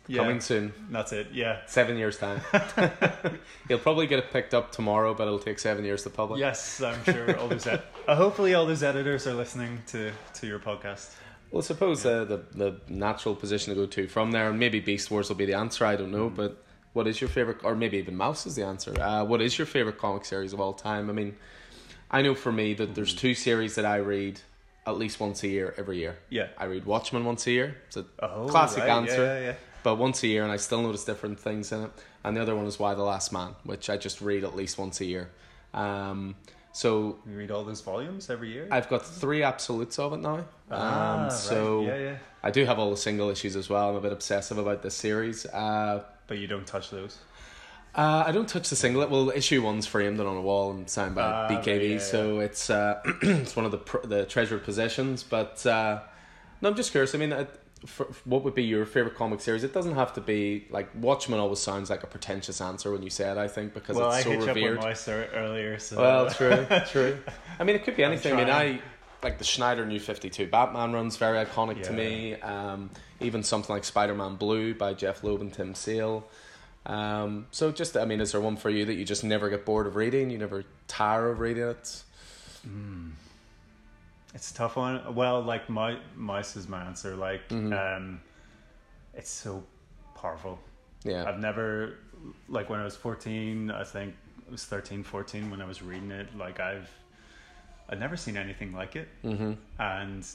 yeah, 0.08 0.18
Coming 0.24 0.42
soon, 0.42 0.74
that's 0.90 1.12
it. 1.14 1.28
Yeah. 1.32 1.62
seven 1.66 1.98
years 1.98 2.18
time. 2.18 2.42
You'll 3.70 3.80
probably 3.80 4.08
get 4.08 4.20
it 4.20 4.32
picked 4.32 4.54
up 4.54 4.72
tomorrow, 4.72 5.14
but 5.14 5.28
it'll 5.28 5.40
take 5.40 5.60
seven 5.60 5.86
years 5.86 6.04
to 6.04 6.10
publish. 6.10 6.40
Yes, 6.40 6.82
I'm 6.82 7.04
sure 7.06 7.38
all 7.40 7.48
those. 7.48 7.66
Ed- 7.68 7.84
uh, 8.08 8.16
hopefully, 8.16 8.54
all 8.54 8.66
those 8.66 8.84
editors 8.84 9.28
are 9.28 9.34
listening 9.34 9.82
to 9.88 10.12
to 10.36 10.48
your 10.48 10.60
podcast. 10.60 11.14
Well, 11.52 11.62
I 11.62 11.66
suppose 11.66 12.06
uh, 12.06 12.26
the 12.26 12.44
the 12.54 12.82
natural 12.90 13.36
position 13.36 13.74
to 13.74 13.80
go 13.80 13.86
to 13.88 14.08
from 14.08 14.32
there, 14.32 14.50
and 14.50 14.60
maybe 14.60 14.80
Beast 14.80 15.12
Wars 15.12 15.30
will 15.30 15.36
be 15.38 15.46
the 15.46 15.54
answer. 15.56 15.86
I 15.86 15.96
don't 15.96 16.12
know, 16.12 16.30
Mm. 16.30 16.36
but 16.36 16.64
what 16.94 17.08
is 17.08 17.22
your 17.22 17.30
favorite, 17.30 17.58
or 17.64 17.76
maybe 17.76 17.98
even 17.98 18.16
Maus 18.16 18.46
is 18.46 18.56
the 18.56 18.64
answer? 18.66 18.94
Uh, 19.00 19.24
what 19.24 19.42
is 19.42 19.58
your 19.58 19.66
favorite 19.68 19.98
comic 19.98 20.26
series 20.26 20.54
of 20.54 20.60
all 20.60 20.74
time? 20.74 21.10
I 21.10 21.14
mean, 21.14 21.36
I 22.12 22.22
know 22.22 22.36
for 22.36 22.52
me 22.52 22.74
that 22.76 22.94
there's 22.94 23.14
two 23.16 23.34
series 23.34 23.76
that 23.76 23.86
I 23.86 23.98
read 23.98 24.42
at 24.86 24.98
least 24.98 25.20
once 25.20 25.44
a 25.44 25.48
year, 25.48 25.74
every 25.78 25.98
year. 25.98 26.18
Yeah. 26.30 26.48
I 26.58 26.66
read 26.66 26.86
Watchmen 26.86 27.24
once 27.26 27.48
a 27.48 27.52
year. 27.52 27.78
It's 27.88 27.98
a 27.98 28.06
Oh, 28.20 28.48
classic 28.50 28.84
right. 28.84 28.90
answer, 28.90 29.24
Yeah, 29.24 29.40
yeah, 29.40 29.46
yeah. 29.48 29.56
but 29.84 29.96
once 29.96 30.24
a 30.24 30.28
year, 30.28 30.44
and 30.44 30.52
I 30.52 30.58
still 30.58 30.82
notice 30.82 31.06
different 31.06 31.40
things 31.40 31.72
in 31.72 31.84
it. 31.84 31.92
And 32.24 32.36
the 32.38 32.42
other 32.42 32.56
one 32.56 32.66
is 32.66 32.80
Y 32.80 32.94
the 32.94 33.04
Last 33.04 33.32
Man, 33.32 33.56
which 33.64 33.90
I 33.90 33.98
just 33.98 34.22
read 34.22 34.44
at 34.44 34.56
least 34.56 34.78
once 34.78 35.00
a 35.02 35.06
year. 35.06 35.30
Um, 35.74 36.36
so 36.72 37.20
You 37.30 37.38
read 37.38 37.52
all 37.52 37.64
those 37.64 37.82
volumes 37.82 38.30
every 38.30 38.52
year. 38.52 38.68
I've 38.72 38.90
got 38.90 39.06
three 39.06 39.44
absolutes 39.44 40.00
of 40.00 40.14
it 40.14 40.18
now. 40.22 40.46
Ah, 40.72 41.14
um, 41.16 41.22
right. 41.24 41.32
so 41.32 41.82
yeah, 41.82 41.98
yeah. 41.98 42.16
I 42.44 42.52
do 42.52 42.66
have 42.66 42.80
all 42.80 42.90
the 42.90 42.98
single 42.98 43.30
issues 43.30 43.56
as 43.56 43.70
well. 43.70 43.90
I'm 43.90 43.96
a 43.96 44.02
bit 44.02 44.12
obsessive 44.12 44.58
about 44.58 44.82
this 44.82 44.96
series. 44.96 45.46
Uh, 45.46 46.04
But 46.28 46.38
you 46.40 46.48
don't 46.48 46.66
touch 46.68 46.90
those. 46.90 47.18
Uh, 47.96 48.24
I 48.26 48.32
don't 48.32 48.50
touch 48.50 48.70
the 48.70 48.76
singlet. 48.76 49.10
Well, 49.12 49.30
issue 49.30 49.62
one's 49.62 49.86
framed 49.86 50.20
and 50.20 50.28
on 50.28 50.36
a 50.36 50.42
wall 50.42 50.72
and 50.72 50.90
signed 50.90 51.14
by 51.14 51.22
Ah, 51.22 51.48
BKV, 51.50 51.92
yeah, 51.92 51.98
so 52.00 52.40
it's 52.40 52.70
uh, 52.70 53.00
it's 53.22 53.56
one 53.56 53.66
of 53.66 53.72
the 53.72 53.78
pr- 53.78 54.06
the 54.08 54.26
treasured 54.26 54.64
possessions. 54.64 55.22
But 55.22 55.64
uh, 55.66 56.00
no, 56.62 56.70
I'm 56.70 56.76
just 56.76 56.92
curious. 56.92 57.14
I 57.14 57.20
mean, 57.20 57.32
uh, 57.32 57.46
for, 57.86 58.06
what 58.26 58.44
would 58.44 58.56
be 58.56 58.64
your 58.64 58.86
favorite 58.88 59.16
comic 59.16 59.42
series? 59.42 59.64
It 59.64 59.74
doesn't 59.74 59.94
have 59.94 60.14
to 60.14 60.22
be 60.22 60.66
like 60.72 60.90
Watchmen. 60.96 61.40
Always 61.40 61.60
sounds 61.60 61.92
like 61.92 62.02
a 62.02 62.08
pretentious 62.08 62.62
answer 62.62 62.92
when 62.92 63.04
you 63.04 63.12
say 63.12 63.30
it. 63.30 63.38
I 63.38 63.48
think 63.48 63.76
because 63.76 63.96
well, 63.96 64.08
it's 64.08 64.18
I 64.18 64.22
so 64.24 64.30
hit 64.32 64.40
you 64.40 64.50
up 64.50 64.56
revered. 64.56 64.80
Maus 64.80 65.08
ear- 65.08 65.30
earlier, 65.36 65.78
so 65.78 66.02
Well, 66.02 66.30
true, 66.32 66.66
true. 66.88 67.18
I 67.60 67.64
mean, 67.64 67.76
it 67.76 67.84
could 67.84 67.96
be 67.96 68.04
anything. 68.04 68.34
I 68.34 68.38
mean, 68.38 68.50
I 68.50 68.82
like 69.22 69.38
the 69.38 69.44
Snyder 69.44 69.86
New 69.86 70.00
Fifty 70.00 70.32
Two 70.32 70.48
Batman 70.48 70.94
runs 70.94 71.18
very 71.18 71.46
iconic 71.46 71.84
to 71.84 71.94
me. 71.94 72.36
Um, 72.42 72.90
even 73.20 73.44
something 73.44 73.72
like 73.74 73.84
Spider 73.84 74.16
Man 74.16 74.36
Blue 74.36 74.74
by 74.74 74.96
Jeph 74.96 75.24
Loeb 75.24 75.42
and 75.42 75.54
Tim 75.54 75.76
Sale. 75.76 76.26
Um, 76.86 77.48
so 77.52 77.72
just 77.72 77.96
I 77.96 78.06
mean, 78.06 78.20
is 78.22 78.32
there 78.34 78.42
one 78.42 78.58
for 78.58 78.70
you 78.70 78.86
that 78.86 78.96
you 78.96 79.06
just 79.06 79.24
never 79.24 79.50
get 79.50 79.66
bored 79.66 79.88
of 79.88 79.96
reading? 79.96 80.30
You 80.30 80.38
never 80.38 80.66
tire 80.88 81.30
of 81.30 81.40
reading 81.40 81.64
it? 81.64 82.04
It's 84.34 84.52
a 84.52 84.54
tough 84.54 84.76
one. 84.76 85.14
Well, 85.16 85.42
like 85.42 85.70
my 85.70 85.98
Maus 86.18 86.58
is 86.58 86.68
my 86.68 86.84
answer. 86.84 87.16
Like, 87.16 87.48
Mm-hmm. 87.50 87.74
um, 87.74 88.22
it's 89.14 89.30
so 89.30 89.64
powerful. 90.16 90.60
Yeah, 91.04 91.26
I've 91.28 91.40
never, 91.40 91.96
like 92.50 92.70
when 92.70 92.80
I 92.80 92.84
was 92.84 92.96
14, 92.96 93.70
I 93.70 93.84
think 93.84 94.16
it 94.46 94.52
was 94.52 94.66
13, 94.66 95.04
14 95.04 95.52
when 95.52 95.62
I 95.62 95.66
was 95.66 95.82
reading 95.84 96.12
it. 96.12 96.36
Like 96.38 96.60
I've, 96.60 96.90
I'd 97.90 98.00
never 98.00 98.18
seen 98.18 98.38
anything 98.38 98.74
like 98.74 98.96
it. 98.96 99.08
mm-hmm. 99.24 99.54
And 99.80 100.26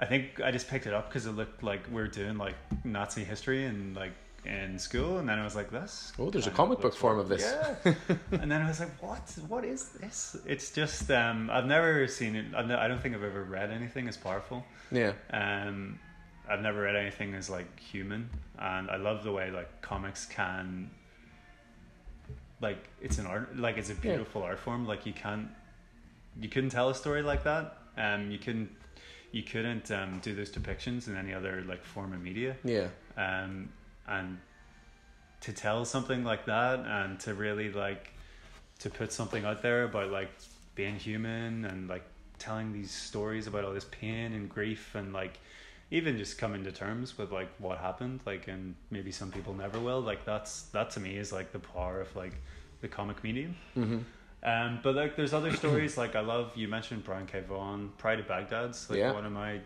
I 0.00 0.04
think 0.06 0.40
I 0.40 0.50
just 0.52 0.68
picked 0.68 0.86
it 0.86 0.94
up 0.94 1.08
because 1.08 1.26
it 1.26 1.32
looked 1.32 1.62
like 1.62 1.80
we 1.90 2.00
are 2.00 2.06
doing 2.06 2.38
like 2.38 2.54
Nazi 2.84 3.24
history 3.24 3.64
and 3.64 3.96
like 3.96 4.12
in 4.48 4.78
school. 4.78 5.18
And 5.18 5.28
then 5.28 5.38
I 5.38 5.44
was 5.44 5.54
like, 5.54 5.70
this. 5.70 6.12
Oh, 6.18 6.30
there's 6.30 6.46
a 6.46 6.50
comic 6.50 6.80
book 6.80 6.94
form 6.96 7.18
of 7.18 7.28
this. 7.28 7.42
Yeah. 7.42 7.94
and 8.32 8.50
then 8.50 8.62
I 8.62 8.68
was 8.68 8.80
like, 8.80 9.02
what? 9.02 9.20
What 9.46 9.64
is 9.64 9.90
this? 9.90 10.36
It's 10.46 10.70
just, 10.70 11.10
um, 11.10 11.50
I've 11.52 11.66
never 11.66 12.06
seen 12.08 12.34
it. 12.36 12.46
I've 12.56 12.70
I 12.70 12.88
don't 12.88 13.00
think 13.00 13.14
I've 13.14 13.22
ever 13.24 13.44
read 13.44 13.70
anything 13.70 14.08
as 14.08 14.16
powerful. 14.16 14.64
yeah, 14.90 15.12
Um, 15.32 15.98
I've 16.50 16.62
never 16.62 16.80
read 16.82 16.96
anything 16.96 17.34
as 17.34 17.50
like 17.50 17.78
human, 17.78 18.30
and 18.58 18.90
I 18.90 18.96
love 18.96 19.22
the 19.22 19.32
way 19.32 19.50
like 19.50 19.82
comics 19.82 20.24
can, 20.24 20.90
like 22.60 22.88
it's 23.02 23.18
an 23.18 23.26
art, 23.26 23.56
like 23.56 23.76
it's 23.76 23.90
a 23.90 23.94
beautiful 23.94 24.42
art 24.42 24.58
form. 24.58 24.86
Like 24.86 25.04
you 25.06 25.12
can't, 25.12 25.48
you 26.40 26.48
couldn't 26.48 26.70
tell 26.70 26.88
a 26.88 26.94
story 26.94 27.22
like 27.22 27.44
that. 27.44 27.76
Um, 27.98 28.30
you 28.30 28.38
couldn't, 28.38 28.70
you 29.32 29.42
couldn't 29.42 29.90
um, 29.90 30.20
do 30.20 30.34
those 30.34 30.50
depictions 30.50 31.06
in 31.08 31.16
any 31.16 31.34
other 31.34 31.62
like 31.68 31.84
form 31.84 32.12
of 32.14 32.22
media. 32.22 32.56
yeah, 32.64 32.88
Um, 33.18 33.68
and 34.08 34.38
to 35.42 35.52
tell 35.52 35.84
something 35.84 36.24
like 36.24 36.46
that, 36.46 36.80
and 36.80 37.18
to 37.20 37.34
really 37.34 37.72
like, 37.72 38.10
to 38.80 38.90
put 38.90 39.12
something 39.12 39.44
out 39.44 39.62
there 39.62 39.84
about 39.84 40.10
like 40.10 40.30
being 40.74 40.96
human 40.96 41.64
and 41.64 41.88
like 41.88 42.04
telling 42.38 42.72
these 42.72 42.90
stories 42.90 43.46
about 43.46 43.64
all 43.64 43.72
this 43.72 43.86
pain 43.90 44.32
and 44.32 44.48
grief 44.48 44.94
and 44.94 45.12
like 45.12 45.38
even 45.90 46.16
just 46.18 46.38
coming 46.38 46.64
to 46.64 46.72
terms 46.72 47.16
with 47.18 47.32
like 47.32 47.48
what 47.58 47.78
happened 47.78 48.20
like 48.26 48.46
and 48.46 48.74
maybe 48.90 49.10
some 49.10 49.30
people 49.30 49.54
never 49.54 49.80
will 49.80 50.00
like 50.00 50.24
that's 50.24 50.62
that 50.74 50.90
to 50.90 51.00
me 51.00 51.16
is 51.16 51.32
like 51.32 51.50
the 51.52 51.58
power 51.58 52.00
of 52.00 52.14
like 52.14 52.32
the 52.80 52.88
comic 52.88 53.22
medium 53.24 53.56
mm-hmm. 53.76 53.98
um 54.48 54.78
but 54.82 54.94
like 54.94 55.16
there's 55.16 55.32
other 55.32 55.52
stories 55.56 55.96
like 55.96 56.14
i 56.14 56.20
love 56.20 56.52
you 56.56 56.68
mentioned 56.68 57.02
brian 57.02 57.26
k 57.26 57.40
vaughan 57.40 57.90
pride 57.98 58.20
of 58.20 58.28
baghdad's 58.28 58.88
like 58.88 58.98
Yeah. 58.98 59.12
one 59.12 59.26
of 59.26 59.32
my 59.32 59.60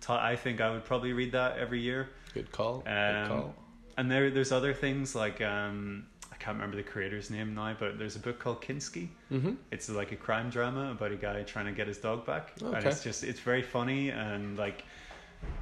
ta- 0.00 0.24
I 0.24 0.34
think 0.34 0.60
i 0.60 0.70
would 0.70 0.84
probably 0.84 1.12
read 1.12 1.32
that 1.32 1.58
every 1.58 1.80
year 1.80 2.08
good 2.34 2.50
call. 2.50 2.78
good 2.80 2.90
um, 2.90 3.28
call. 3.28 3.54
And 4.00 4.10
there 4.10 4.30
there's 4.30 4.52
other 4.52 4.72
things 4.74 5.14
like 5.14 5.40
um 5.40 6.06
I 6.32 6.36
can't 6.42 6.56
remember 6.56 6.76
the 6.76 6.82
creator's 6.82 7.28
name 7.30 7.54
now, 7.54 7.76
but 7.78 7.98
there's 7.98 8.16
a 8.16 8.18
book 8.18 8.38
called 8.38 8.62
Kinski. 8.62 9.08
Mm-hmm. 9.30 9.52
It's 9.70 9.90
like 9.90 10.10
a 10.12 10.16
crime 10.16 10.48
drama 10.48 10.90
about 10.92 11.12
a 11.12 11.16
guy 11.16 11.42
trying 11.42 11.66
to 11.66 11.72
get 11.72 11.86
his 11.86 11.98
dog 11.98 12.24
back, 12.24 12.52
and 12.62 12.82
it's 12.86 13.04
just 13.04 13.24
it's 13.24 13.40
very 13.40 13.62
funny 13.62 14.08
and 14.08 14.56
like 14.58 14.82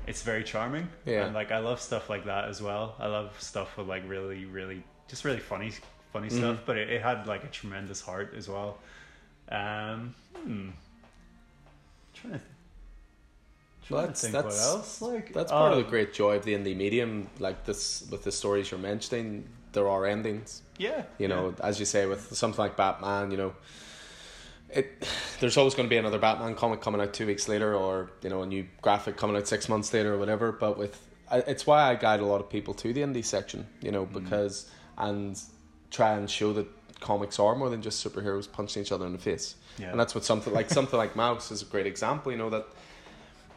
it's 0.06 0.22
very 0.22 0.44
charming. 0.44 0.88
Yeah. 1.04 1.24
and 1.26 1.34
like 1.34 1.50
I 1.50 1.58
love 1.58 1.80
stuff 1.80 2.08
like 2.08 2.24
that 2.26 2.44
as 2.48 2.62
well. 2.62 2.94
I 3.00 3.06
love 3.08 3.34
stuff 3.40 3.76
with 3.76 3.88
like 3.88 4.04
really, 4.08 4.44
really 4.44 4.84
just 5.08 5.24
really 5.24 5.40
funny, 5.40 5.72
funny 6.12 6.28
Mm-hmm. 6.28 6.38
stuff. 6.38 6.58
But 6.64 6.78
it, 6.78 6.90
it 6.90 7.02
had 7.02 7.26
like 7.26 7.42
a 7.44 7.48
tremendous 7.48 8.00
heart 8.00 8.34
as 8.36 8.48
well. 8.48 8.78
Um, 9.50 10.14
hmm. 10.36 10.68
trying 12.14 12.34
to. 12.34 12.40
Trying 13.88 14.02
that's- 14.02 14.20
think 14.20 14.32
that's- 14.34 14.58
what 14.58 14.76
else 14.76 15.02
like 15.02 15.32
That's 15.32 15.50
um, 15.50 15.58
part 15.58 15.72
of 15.72 15.78
oh, 15.78 15.82
the 15.82 15.88
great 15.88 16.12
joy 16.12 16.36
of 16.36 16.44
the 16.44 16.54
indie 16.54 16.76
medium. 16.76 17.28
Like 17.38 17.64
this, 17.64 18.06
with 18.10 18.22
the 18.22 18.32
stories 18.32 18.70
you're 18.70 18.80
mentioning, 18.80 19.48
there 19.72 19.88
are 19.88 20.06
endings. 20.06 20.62
yeah 20.78 21.04
You 21.18 21.28
know, 21.28 21.54
as 21.62 21.80
you 21.80 21.86
say, 21.86 22.06
with 22.06 22.36
something 22.36 22.58
like 22.58 22.76
Batman, 22.76 23.30
you 23.30 23.36
know, 23.36 23.54
it 24.70 25.08
there's 25.40 25.56
always 25.56 25.74
going 25.74 25.88
to 25.88 25.90
be 25.90 25.96
another 25.96 26.18
Batman 26.18 26.54
comic 26.54 26.82
coming 26.82 27.00
out 27.00 27.14
two 27.14 27.26
weeks 27.26 27.48
later, 27.48 27.74
or 27.74 28.10
you 28.22 28.28
know, 28.28 28.42
a 28.42 28.46
new 28.46 28.66
graphic 28.82 29.16
coming 29.16 29.36
out 29.36 29.48
six 29.48 29.68
months 29.68 29.92
later, 29.94 30.14
or 30.14 30.18
whatever. 30.18 30.52
But 30.52 30.76
with 30.78 31.00
it's 31.30 31.66
why 31.66 31.90
I 31.90 31.94
guide 31.94 32.20
a 32.20 32.26
lot 32.26 32.40
of 32.40 32.50
people 32.50 32.74
to 32.74 32.92
the 32.92 33.00
indie 33.00 33.24
section, 33.24 33.66
you 33.80 33.90
know, 33.90 34.04
mm. 34.06 34.12
because 34.12 34.70
and 34.96 35.40
try 35.90 36.12
and 36.12 36.28
show 36.28 36.52
that 36.52 36.66
comics 37.00 37.38
are 37.38 37.54
more 37.54 37.70
than 37.70 37.80
just 37.80 38.04
superheroes 38.04 38.50
punching 38.50 38.82
each 38.82 38.92
other 38.92 39.06
in 39.06 39.12
the 39.12 39.18
face. 39.18 39.54
Yeah. 39.78 39.90
And 39.90 40.00
that's 40.00 40.14
what 40.14 40.24
something 40.24 40.52
like 40.52 40.70
something 40.70 40.98
like 40.98 41.14
Maus 41.14 41.50
is 41.52 41.62
a 41.62 41.64
great 41.64 41.86
example. 41.86 42.32
You 42.32 42.38
know 42.38 42.50
that 42.50 42.66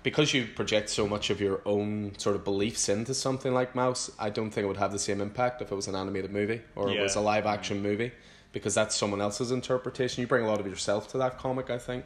because 0.03 0.33
you 0.33 0.45
project 0.47 0.89
so 0.89 1.07
much 1.07 1.29
of 1.29 1.39
your 1.39 1.61
own 1.65 2.13
sort 2.17 2.35
of 2.35 2.43
beliefs 2.43 2.89
into 2.89 3.13
something 3.13 3.53
like 3.53 3.73
Maus, 3.73 4.09
I 4.19 4.29
don't 4.29 4.49
think 4.51 4.65
it 4.65 4.67
would 4.67 4.77
have 4.77 4.91
the 4.91 4.99
same 4.99 5.21
impact 5.21 5.61
if 5.61 5.71
it 5.71 5.75
was 5.75 5.87
an 5.87 5.95
animated 5.95 6.31
movie 6.31 6.61
or 6.75 6.89
it 6.89 6.99
was 7.01 7.15
a 7.15 7.21
live 7.21 7.45
action 7.45 7.81
movie 7.81 8.11
because 8.53 8.73
that's 8.75 8.95
someone 8.95 9.21
else's 9.21 9.51
interpretation. 9.51 10.21
You 10.21 10.27
bring 10.27 10.43
a 10.45 10.47
lot 10.47 10.59
of 10.59 10.67
yourself 10.67 11.07
to 11.09 11.17
that 11.19 11.37
comic, 11.37 11.69
I 11.69 11.77
think. 11.77 12.05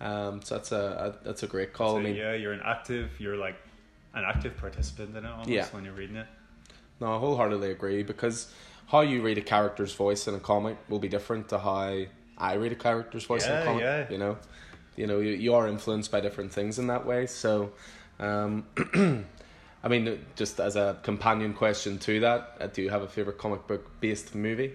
Um, 0.00 0.42
so 0.42 0.54
that's 0.56 0.72
a, 0.72 1.16
a 1.22 1.24
that's 1.24 1.42
a 1.42 1.46
great 1.46 1.72
call. 1.72 1.92
So, 1.94 1.98
I 1.98 2.02
mean, 2.02 2.16
yeah, 2.16 2.34
you're 2.34 2.52
an 2.52 2.62
active, 2.64 3.10
you're 3.18 3.36
like 3.36 3.56
an 4.14 4.24
active 4.24 4.56
participant 4.56 5.16
in 5.16 5.24
it 5.24 5.28
almost 5.28 5.48
Yeah. 5.48 5.66
when 5.72 5.84
you're 5.84 5.94
reading 5.94 6.16
it. 6.16 6.26
No, 7.00 7.14
I 7.14 7.18
wholeheartedly 7.18 7.70
agree 7.70 8.02
because 8.02 8.52
how 8.86 9.00
you 9.00 9.22
read 9.22 9.38
a 9.38 9.42
character's 9.42 9.92
voice 9.94 10.28
in 10.28 10.34
a 10.34 10.38
comic 10.40 10.76
will 10.88 10.98
be 11.00 11.08
different 11.08 11.48
to 11.48 11.58
how 11.58 12.04
I 12.38 12.54
read 12.54 12.72
a 12.72 12.76
character's 12.76 13.24
voice 13.24 13.44
in 13.46 13.50
Yeah, 13.52 13.60
a 13.60 13.64
comic. 13.64 13.82
yeah. 13.82 14.06
You 14.10 14.18
know, 14.18 14.36
you 14.96 15.06
know, 15.06 15.20
you, 15.20 15.32
you 15.32 15.54
are 15.54 15.66
influenced 15.68 16.10
by 16.10 16.20
different 16.20 16.52
things 16.52 16.78
in 16.78 16.86
that 16.88 17.04
way. 17.06 17.26
So, 17.26 17.72
um, 18.18 18.66
I 19.82 19.88
mean, 19.88 20.24
just 20.36 20.60
as 20.60 20.76
a 20.76 20.98
companion 21.02 21.52
question 21.54 21.98
to 22.00 22.20
that, 22.20 22.56
uh, 22.60 22.66
do 22.68 22.82
you 22.82 22.90
have 22.90 23.02
a 23.02 23.08
favorite 23.08 23.38
comic 23.38 23.66
book 23.66 23.90
based 24.00 24.34
movie? 24.34 24.72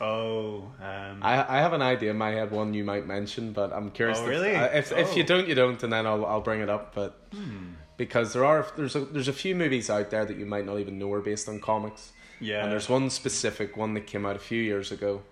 Oh, 0.00 0.70
um, 0.80 1.18
I 1.22 1.56
I 1.56 1.60
have 1.60 1.72
an 1.72 1.82
idea 1.82 2.12
in 2.12 2.18
my 2.18 2.30
head, 2.30 2.50
one 2.52 2.72
you 2.72 2.84
might 2.84 3.04
mention, 3.06 3.52
but 3.52 3.72
I'm 3.72 3.90
curious. 3.90 4.18
Oh, 4.18 4.22
if- 4.24 4.28
really? 4.28 4.54
uh, 4.54 4.66
If 4.66 4.92
if 4.92 5.16
you 5.16 5.24
Oh. 5.24 5.26
don't, 5.26 5.48
you 5.48 5.54
don't, 5.56 5.82
and 5.82 5.92
then 5.92 6.06
I'll 6.06 6.24
I'll 6.24 6.40
bring 6.40 6.60
it 6.60 6.70
up. 6.70 6.94
But 6.94 7.18
Hmm. 7.32 7.74
because 7.96 8.32
there 8.32 8.44
are 8.44 8.64
there's 8.76 8.94
a 8.94 9.00
there's 9.00 9.26
a 9.28 9.32
few 9.32 9.56
movies 9.56 9.90
out 9.90 10.10
there 10.10 10.24
that 10.24 10.36
you 10.36 10.46
might 10.46 10.64
not 10.66 10.78
even 10.78 10.98
know 11.00 11.12
are 11.12 11.20
based 11.20 11.48
on 11.48 11.58
comics. 11.60 12.12
yeah, 12.40 12.62
And 12.62 12.70
there's 12.70 12.88
one 12.88 13.10
specific 13.10 13.76
one 13.76 13.94
that 13.94 14.06
came 14.06 14.24
out 14.24 14.36
a 14.36 14.38
few 14.38 14.62
years 14.62 14.92
ago 14.92 15.22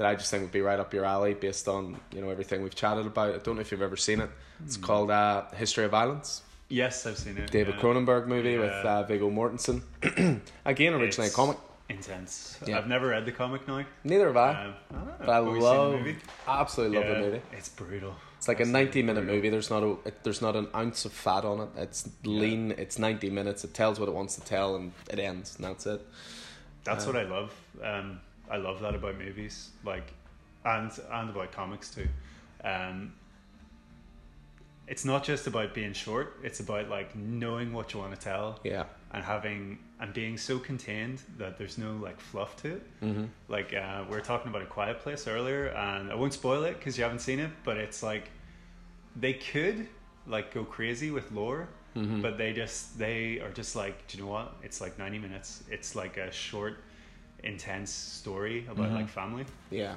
that 0.00 0.06
I 0.08 0.14
just 0.14 0.30
think 0.30 0.42
would 0.44 0.50
be 0.50 0.62
right 0.62 0.80
up 0.80 0.94
your 0.94 1.04
alley 1.04 1.34
based 1.34 1.68
on 1.68 2.00
you 2.10 2.22
know 2.22 2.30
everything 2.30 2.62
we've 2.62 2.74
chatted 2.74 3.04
about. 3.04 3.34
I 3.34 3.38
don't 3.38 3.56
know 3.56 3.60
if 3.60 3.70
you've 3.70 3.82
ever 3.82 3.98
seen 3.98 4.20
it. 4.20 4.30
It's 4.64 4.76
Hmm. 4.76 4.82
called 4.82 5.10
uh, 5.10 5.44
History 5.54 5.84
of 5.84 5.90
Violence. 5.90 6.40
yes, 6.70 7.04
I've 7.04 7.18
seen 7.18 7.36
it. 7.36 7.50
David 7.50 7.74
yeah. 7.74 7.80
Cronenberg 7.82 8.26
movie 8.26 8.56
with 8.56 8.70
Yeah. 8.82 8.90
uh, 9.00 9.02
Viggo 9.02 9.28
Mortensen. 9.30 9.82
Again, 10.64 10.94
originally 10.94 11.26
It's 11.26 11.34
a 11.34 11.36
comic. 11.36 11.58
Intense. 11.90 12.56
Yeah. 12.66 12.78
I've 12.78 12.86
never 12.86 13.08
read 13.08 13.26
the 13.26 13.32
comic 13.32 13.66
now. 13.68 13.84
Neither 14.04 14.28
have 14.28 14.36
I. 14.36 14.64
Um, 14.64 14.74
but 15.18 15.28
I 15.28 15.40
but 15.40 15.52
the 15.52 15.60
love, 15.60 15.92
movie. 15.98 16.16
absolutely 16.46 16.98
love 16.98 17.08
the 17.08 17.20
movie. 17.20 17.42
It's 17.52 17.68
brutal. 17.68 18.14
It's 18.38 18.48
like 18.48 18.58
a 18.58 18.62
Absolutely 18.62 18.84
ninety 18.84 19.02
minute 19.02 19.24
movie. 19.26 19.50
There's 19.50 19.68
not 19.70 19.82
a 19.82 19.96
it, 20.06 20.22
there's 20.24 20.40
not 20.40 20.56
an 20.56 20.68
ounce 20.74 21.04
of 21.04 21.12
fat 21.12 21.44
on 21.44 21.60
it. 21.60 21.68
It's 21.76 22.08
lean. 22.24 22.70
It's 22.78 22.98
ninety 22.98 23.28
minutes. 23.28 23.64
It 23.64 23.74
tells 23.74 24.00
what 24.00 24.08
it 24.08 24.14
wants 24.14 24.36
to 24.36 24.40
tell, 24.42 24.76
and 24.76 24.92
it 25.10 25.18
ends, 25.18 25.56
and 25.56 25.64
that's 25.66 25.84
it. 25.86 26.00
That's 26.84 27.04
Uh, 27.04 27.12
what 27.12 27.16
I 27.16 27.24
love. 27.24 27.52
Um, 27.82 28.20
I 28.50 28.56
love 28.56 28.80
that 28.80 28.94
about 28.94 29.16
movies, 29.18 29.70
like, 29.84 30.12
and 30.64 30.90
and 31.12 31.30
about 31.30 31.52
comics 31.52 31.94
too. 31.94 32.08
Um, 32.64 33.12
it's 34.88 35.04
not 35.04 35.22
just 35.22 35.46
about 35.46 35.72
being 35.72 35.92
short. 35.92 36.38
It's 36.42 36.58
about 36.60 36.88
like 36.88 37.14
knowing 37.14 37.72
what 37.72 37.92
you 37.94 38.00
want 38.00 38.12
to 38.12 38.20
tell 38.20 38.58
Yeah. 38.64 38.84
and 39.12 39.22
having 39.24 39.78
and 40.00 40.12
being 40.12 40.36
so 40.36 40.58
contained 40.58 41.22
that 41.38 41.58
there's 41.58 41.78
no 41.78 41.92
like 41.92 42.18
fluff 42.18 42.56
to 42.62 42.72
it. 42.76 43.00
Mm-hmm. 43.02 43.24
Like 43.48 43.72
uh, 43.72 44.04
we 44.08 44.16
were 44.16 44.20
talking 44.22 44.48
about 44.48 44.62
a 44.62 44.66
quiet 44.66 44.98
place 45.00 45.28
earlier, 45.28 45.66
and 45.68 46.10
I 46.10 46.14
won't 46.16 46.32
spoil 46.32 46.64
it 46.64 46.78
because 46.78 46.98
you 46.98 47.04
haven't 47.04 47.20
seen 47.20 47.38
it. 47.38 47.50
But 47.64 47.76
it's 47.76 48.02
like 48.02 48.30
they 49.14 49.34
could 49.34 49.86
like 50.26 50.52
go 50.52 50.64
crazy 50.64 51.10
with 51.10 51.30
lore, 51.32 51.68
Mhm. 51.96 52.20
but 52.22 52.36
they 52.38 52.52
just 52.52 52.98
they 52.98 53.38
are 53.40 53.50
just 53.50 53.76
like, 53.76 54.06
do 54.08 54.18
you 54.18 54.24
know 54.24 54.30
what? 54.30 54.54
It's 54.62 54.80
like 54.80 54.98
ninety 54.98 55.18
minutes. 55.18 55.62
It's 55.70 55.94
like 55.94 56.16
a 56.16 56.32
short, 56.32 56.78
intense 57.44 57.90
story 57.90 58.66
about 58.70 58.90
Mhm. 58.90 58.94
like 58.94 59.08
family. 59.08 59.44
Yeah. 59.70 59.96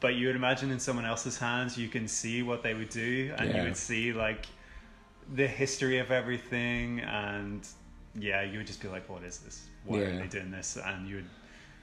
But 0.00 0.14
you 0.14 0.28
would 0.28 0.36
imagine 0.36 0.70
in 0.70 0.80
someone 0.80 1.04
else's 1.04 1.38
hands, 1.38 1.76
you 1.76 1.88
can 1.88 2.08
see 2.08 2.42
what 2.42 2.62
they 2.62 2.72
would 2.74 2.88
do, 2.88 3.34
and 3.36 3.54
you 3.54 3.62
would 3.64 3.76
see 3.76 4.12
like 4.12 4.46
the 5.34 5.46
history 5.46 5.98
of 5.98 6.10
everything, 6.10 7.00
and 7.00 7.66
yeah, 8.14 8.42
you 8.42 8.58
would 8.58 8.66
just 8.66 8.80
be 8.80 8.88
like, 8.88 9.08
"What 9.08 9.22
is 9.22 9.38
this? 9.38 9.68
Why 9.84 9.98
are 10.00 10.18
they 10.18 10.26
doing 10.26 10.50
this?" 10.50 10.76
And 10.76 11.06
you 11.06 11.16
would 11.16 11.26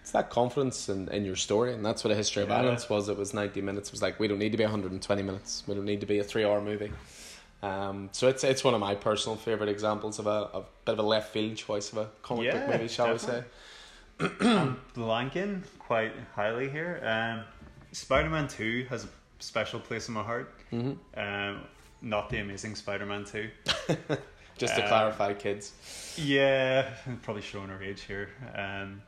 It's 0.01 0.11
that 0.13 0.29
confidence 0.29 0.87
in, 0.89 1.09
in 1.09 1.25
your 1.25 1.35
story, 1.35 1.73
and 1.73 1.85
that's 1.85 2.03
what 2.03 2.11
a 2.11 2.15
history 2.15 2.41
of 2.41 2.49
Yeah. 2.49 2.61
violence 2.61 2.89
was. 2.89 3.07
It 3.09 3.17
was 3.17 3.33
ninety 3.33 3.61
minutes. 3.61 3.89
It 3.89 3.93
was 3.93 4.01
like 4.01 4.19
we 4.19 4.27
don't 4.27 4.39
need 4.39 4.51
to 4.53 4.57
be 4.57 4.63
one 4.63 4.71
hundred 4.71 4.93
and 4.93 5.01
twenty 5.01 5.21
minutes. 5.21 5.63
We 5.67 5.75
don't 5.75 5.85
need 5.85 5.99
to 5.99 6.07
be 6.07 6.17
a 6.19 6.23
three 6.23 6.43
hour 6.45 6.59
movie. 6.61 6.91
Um, 7.61 8.09
so 8.13 8.27
it's 8.27 8.43
it's 8.43 8.63
one 8.63 8.73
of 8.73 8.79
my 8.79 8.95
personal 8.95 9.35
favorite 9.35 9.69
examples 9.69 10.17
of 10.19 10.27
a, 10.27 10.49
a 10.53 10.63
bit 10.85 10.93
of 10.93 10.99
a 10.99 11.03
left 11.03 11.33
field 11.33 11.57
choice 11.57 11.91
of 11.91 11.97
a 11.99 12.09
comic 12.23 12.45
Yeah, 12.45 12.53
book 12.57 12.67
movie, 12.75 12.87
shall 12.87 13.13
definitely. 13.13 13.37
we 13.37 13.41
say? 13.41 13.47
I'm 14.19 14.79
blanking 14.95 15.63
quite 15.79 16.13
highly 16.35 16.69
here. 16.69 16.99
Um, 17.03 17.43
Spider 17.91 18.29
Man 18.29 18.47
Two 18.47 18.85
has 18.89 19.05
a 19.05 19.07
special 19.39 19.79
place 19.79 20.07
in 20.07 20.13
my 20.13 20.23
heart. 20.23 20.53
Mm-hmm. 20.71 21.19
Um, 21.19 21.61
not 22.01 22.29
the 22.29 22.37
Amazing 22.39 22.75
Spider-Man 22.75 23.25
two. 23.25 23.49
Just 24.57 24.75
to 24.75 24.81
Um, 24.83 24.87
clarify, 24.87 25.33
kids. 25.33 25.73
Yeah, 26.17 26.89
probably 27.23 27.41
showing 27.41 27.69
our 27.71 27.81
age 27.81 28.01
here. 28.01 28.29
Um, 28.55 29.01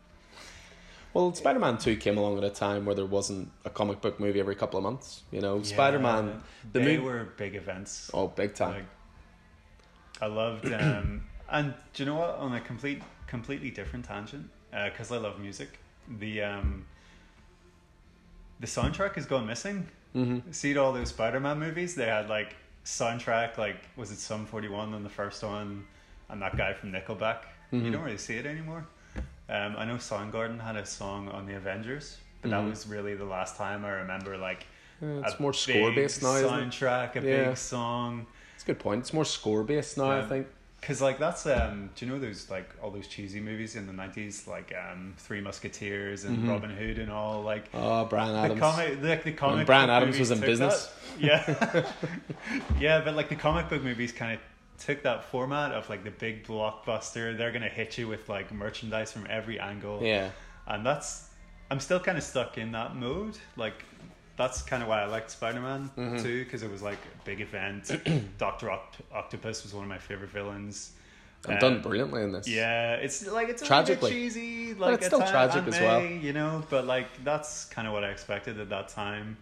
Well, 1.13 1.33
Spider 1.33 1.59
Man 1.59 1.77
2 1.79 1.97
came 1.97 2.17
along 2.17 2.37
at 2.37 2.43
a 2.43 2.49
time 2.51 2.85
where 2.85 2.93
there 2.95 3.05
wasn't 3.05 3.51
a 3.65 3.69
comic 3.71 3.99
book 4.01 4.19
movie 4.19 4.39
every 4.39 4.55
couple 4.55 4.77
of 4.77 4.83
months. 4.83 5.23
You 5.31 5.41
know, 5.41 5.61
Spider 5.63 5.97
Man, 5.99 6.41
the 6.71 6.79
they 6.79 6.85
movie. 6.85 6.97
were 6.99 7.23
big 7.37 7.55
events. 7.55 8.11
Oh, 8.13 8.27
big 8.27 8.53
time. 8.55 8.73
Like, 8.73 8.85
I 10.21 10.25
loved, 10.27 10.71
um, 10.71 11.23
and 11.49 11.73
do 11.93 12.03
you 12.03 12.09
know 12.09 12.15
what? 12.15 12.35
On 12.37 12.53
a 12.53 12.61
complete, 12.61 13.01
completely 13.27 13.71
different 13.71 14.05
tangent, 14.05 14.49
because 14.71 15.11
I 15.11 15.17
love 15.17 15.39
music. 15.39 15.69
The 16.19 16.41
um, 16.43 16.85
the 18.59 18.67
soundtrack 18.67 19.15
has 19.15 19.25
gone 19.25 19.45
missing. 19.47 19.87
mm-hmm. 20.15 20.51
See 20.51 20.75
all 20.77 20.91
those 20.91 21.09
Spider-Man 21.09 21.59
movies? 21.59 21.95
They 21.95 22.05
had 22.07 22.29
like 22.29 22.55
soundtrack, 22.85 23.57
like 23.57 23.77
was 23.95 24.11
it 24.11 24.17
Sum 24.19 24.45
Forty 24.45 24.67
One 24.67 24.93
on 24.93 25.03
the 25.03 25.09
first 25.09 25.43
one, 25.43 25.85
and 26.29 26.41
that 26.41 26.57
guy 26.57 26.73
from 26.73 26.91
Nickelback. 26.91 27.39
You 27.71 27.81
Mhm. 27.81 27.91
don't 27.91 28.03
really 28.03 28.17
see 28.17 28.35
it 28.35 28.45
anymore. 28.47 28.85
Um, 29.47 29.75
I 29.77 29.85
know 29.85 29.95
Soundgarden 29.95 30.59
had 30.59 30.75
a 30.75 30.85
song 30.85 31.27
on 31.29 31.45
the 31.45 31.55
Avengers, 31.55 32.17
but 32.41 32.47
Mhm. 32.49 32.51
that 32.51 32.69
was 32.69 32.87
really 32.87 33.15
the 33.15 33.25
last 33.25 33.57
time 33.57 33.85
I 33.85 33.91
remember 33.91 34.37
like 34.37 34.65
Yeah, 35.01 35.21
it's 35.23 35.39
more 35.39 35.53
score 35.53 35.91
based 35.91 36.21
now? 36.23 36.33
Soundtrack, 36.33 37.15
a 37.15 37.21
Yeah. 37.25 37.47
big 37.49 37.57
song. 37.57 38.25
It's 38.55 38.63
a 38.63 38.67
good 38.67 38.79
point. 38.79 38.99
It's 39.01 39.13
more 39.13 39.23
score 39.25 39.63
based 39.63 39.97
now, 39.97 40.11
I 40.11 40.19
Um, 40.19 40.27
think. 40.29 40.47
Cause 40.81 41.01
like 41.01 41.19
that's 41.19 41.45
um, 41.45 41.89
do 41.95 42.05
you 42.05 42.11
know 42.11 42.19
those 42.19 42.49
like 42.49 42.69
all 42.81 42.89
those 42.89 43.05
cheesy 43.07 43.41
movies 43.41 43.75
in 43.75 43.85
the 43.85 43.91
nineties 43.93 44.47
like 44.47 44.73
um, 44.73 45.13
Three 45.17 45.41
Musketeers 45.41 46.23
and 46.23 46.37
Mhm. 46.39 46.49
Robin 46.49 46.69
Hood 46.69 46.99
and 46.99 47.11
all 47.11 47.41
like 47.43 47.65
Oh, 47.73 48.05
Brian 48.05 48.31
the 48.31 48.39
Adams. 48.39 48.59
comic 48.59 49.01
the, 49.01 49.19
the 49.23 49.31
comic 49.33 49.65
Brian 49.65 49.87
book 49.87 49.95
Adams 49.97 50.17
was 50.17 50.31
in 50.31 50.39
business. 50.39 50.91
that- 51.19 51.19
yeah, 51.19 51.85
yeah, 52.79 53.01
but 53.01 53.15
like 53.15 53.29
the 53.29 53.35
comic 53.35 53.67
book 53.69 53.83
movies 53.83 54.11
kind 54.11 54.33
of 54.33 54.39
took 54.83 55.03
that 55.03 55.25
format 55.25 55.73
of 55.73 55.89
like 55.89 56.03
the 56.05 56.11
big 56.11 56.45
blockbuster. 56.45 57.37
They're 57.37 57.51
gonna 57.51 57.67
hit 57.67 57.97
you 57.97 58.07
with 58.07 58.29
like 58.29 58.51
merchandise 58.53 59.11
from 59.11 59.27
every 59.29 59.59
angle, 59.59 59.99
Yeah. 60.01 60.29
and 60.67 60.85
that's 60.85 61.29
I'm 61.69 61.79
still 61.79 61.99
kind 61.99 62.17
of 62.17 62.23
stuck 62.23 62.57
in 62.57 62.71
that 62.71 62.95
mode. 62.95 63.37
Like 63.57 63.83
that's 64.39 64.61
kind 64.63 64.81
of 64.81 64.89
why 64.89 65.01
I 65.03 65.05
liked 65.05 65.29
Spider 65.29 65.59
Man 65.59 65.91
Mhm. 65.95 66.23
too 66.23 66.43
because 66.45 66.63
it 66.63 66.71
was 66.71 66.81
like 66.81 66.97
a 66.97 67.25
big 67.25 67.41
event. 67.41 67.91
Doctor 68.39 68.67
Oct- 68.67 69.03
Octopus 69.13 69.61
was 69.63 69.73
one 69.73 69.83
of 69.83 69.89
my 69.89 69.99
favorite 69.99 70.31
villains. 70.31 70.91
And 71.45 71.53
Um, 71.53 71.59
done 71.59 71.81
brilliantly 71.81 72.23
in 72.23 72.31
this. 72.31 72.47
Yeah, 72.47 72.95
it's 72.95 73.25
like 73.27 73.49
it's 73.49 73.61
Tragically. 73.61 74.09
a 74.11 74.13
little 74.13 74.17
bit 74.17 74.33
cheesy, 74.33 74.73
like 74.73 74.95
it's 74.95 75.05
at 75.05 75.11
still 75.13 75.19
tragic 75.27 75.63
Aunt 75.63 75.67
as 75.75 75.79
well. 75.79 76.01
You 76.01 76.33
know. 76.33 76.63
But 76.69 76.85
like 76.85 77.07
that's 77.23 77.65
kind 77.65 77.87
of 77.87 77.93
what 77.93 78.03
I 78.03 78.09
expected 78.09 78.59
at 78.59 78.69
that 78.69 78.87
time. 78.89 79.37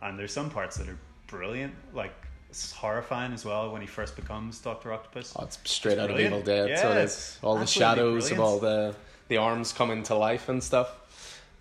And 0.00 0.18
there's 0.18 0.32
some 0.32 0.50
parts 0.50 0.76
that 0.76 0.88
are 0.88 0.98
brilliant, 1.26 1.74
like 1.94 2.12
it's 2.50 2.72
horrifying 2.72 3.32
as 3.32 3.44
well 3.46 3.70
when 3.72 3.80
he 3.80 3.86
first 3.86 4.14
becomes 4.16 4.58
Doctor 4.60 4.92
Octopus. 4.92 5.32
Oh, 5.38 5.44
it's 5.44 5.58
straight 5.64 5.98
out 5.98 6.08
Brilliant. 6.08 6.34
of 6.34 6.40
Evil 6.48 6.66
Dead. 6.66 6.78
so 6.78 6.88
Yeah, 6.90 6.98
it 7.00 7.04
is. 7.04 7.38
All 7.42 7.56
the 7.56 7.66
shadows 7.66 8.30
of 8.30 8.38
all 8.40 8.58
the 8.58 8.94
the 9.28 9.38
arms 9.38 9.72
coming 9.72 10.02
to 10.04 10.14
life 10.14 10.48
and 10.50 10.62
stuff. 10.62 10.88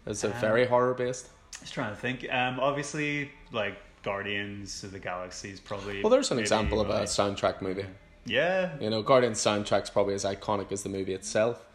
It's 0.05 0.23
a 0.25 0.33
Um, 0.33 0.41
very 0.41 0.65
horror 0.67 0.93
based. 0.93 1.27
Just 1.61 1.73
trying 1.73 1.91
to 1.91 1.95
think. 1.95 2.27
Um, 2.31 2.59
obviously, 2.59 3.31
like 3.51 3.77
Guardians 4.03 4.83
of 4.83 4.91
the 4.91 4.99
Galaxy 4.99 5.49
is 5.51 5.59
probably. 5.59 6.01
Well, 6.01 6.09
there's 6.09 6.31
an 6.31 6.39
example 6.39 6.81
of 6.81 6.89
a 6.89 7.03
soundtrack 7.03 7.61
movie. 7.61 7.85
Yeah, 8.25 8.77
You 8.79 8.91
know, 8.91 9.01
Guardian's 9.01 9.39
soundtrack's 9.39 9.89
probably 9.89 10.13
as 10.13 10.25
iconic 10.25 10.71
as 10.71 10.83
the 10.83 10.89
movie 10.89 11.13
itself. 11.13 11.65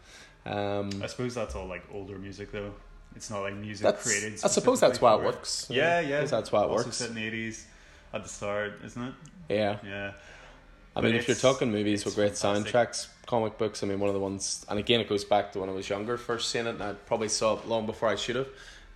Um, 0.45 0.89
I 1.03 1.07
suppose 1.07 1.35
that's 1.35 1.55
all 1.55 1.65
like 1.67 1.83
older 1.93 2.17
music 2.17 2.53
though. 2.53 2.73
It's 3.17 3.29
not 3.29 3.41
like 3.41 3.55
music 3.55 3.83
that's, 3.83 4.03
created. 4.03 4.39
I 4.43 4.47
suppose 4.47 4.79
that's 4.79 5.01
why 5.01 5.15
it 5.15 5.23
works. 5.23 5.67
Yeah, 5.69 5.99
yeah. 5.99 6.23
that's 6.23 6.51
why 6.51 6.61
it 6.61 6.69
also 6.69 6.85
works. 6.85 6.97
set 6.97 7.09
in 7.09 7.15
the 7.15 7.25
eighties 7.25 7.65
at 8.13 8.23
the 8.23 8.29
start, 8.29 8.79
isn't 8.85 9.01
it? 9.03 9.13
Yeah. 9.49 9.77
Yeah. 9.85 10.11
I 10.95 11.01
But 11.01 11.05
mean, 11.05 11.15
if 11.15 11.27
you're 11.27 11.35
talking 11.35 11.71
movies 11.71 12.05
with 12.05 12.15
great 12.15 12.37
fantastic. 12.37 12.73
soundtracks, 12.73 13.07
comic 13.25 13.57
books, 13.57 13.83
I 13.83 13.87
mean, 13.87 13.99
one 13.99 14.07
of 14.07 14.13
the 14.13 14.19
ones, 14.19 14.65
and 14.69 14.79
again, 14.79 14.99
it 15.01 15.09
goes 15.09 15.23
back 15.25 15.51
to 15.53 15.59
when 15.59 15.69
I 15.69 15.73
was 15.73 15.89
younger, 15.89 16.17
first 16.17 16.49
seeing 16.49 16.65
it, 16.65 16.71
and 16.71 16.81
I 16.83 16.93
probably 16.93 17.29
saw 17.29 17.57
it 17.57 17.67
long 17.67 17.85
before 17.85 18.09
I 18.09 18.15
should 18.15 18.35
have, 18.35 18.47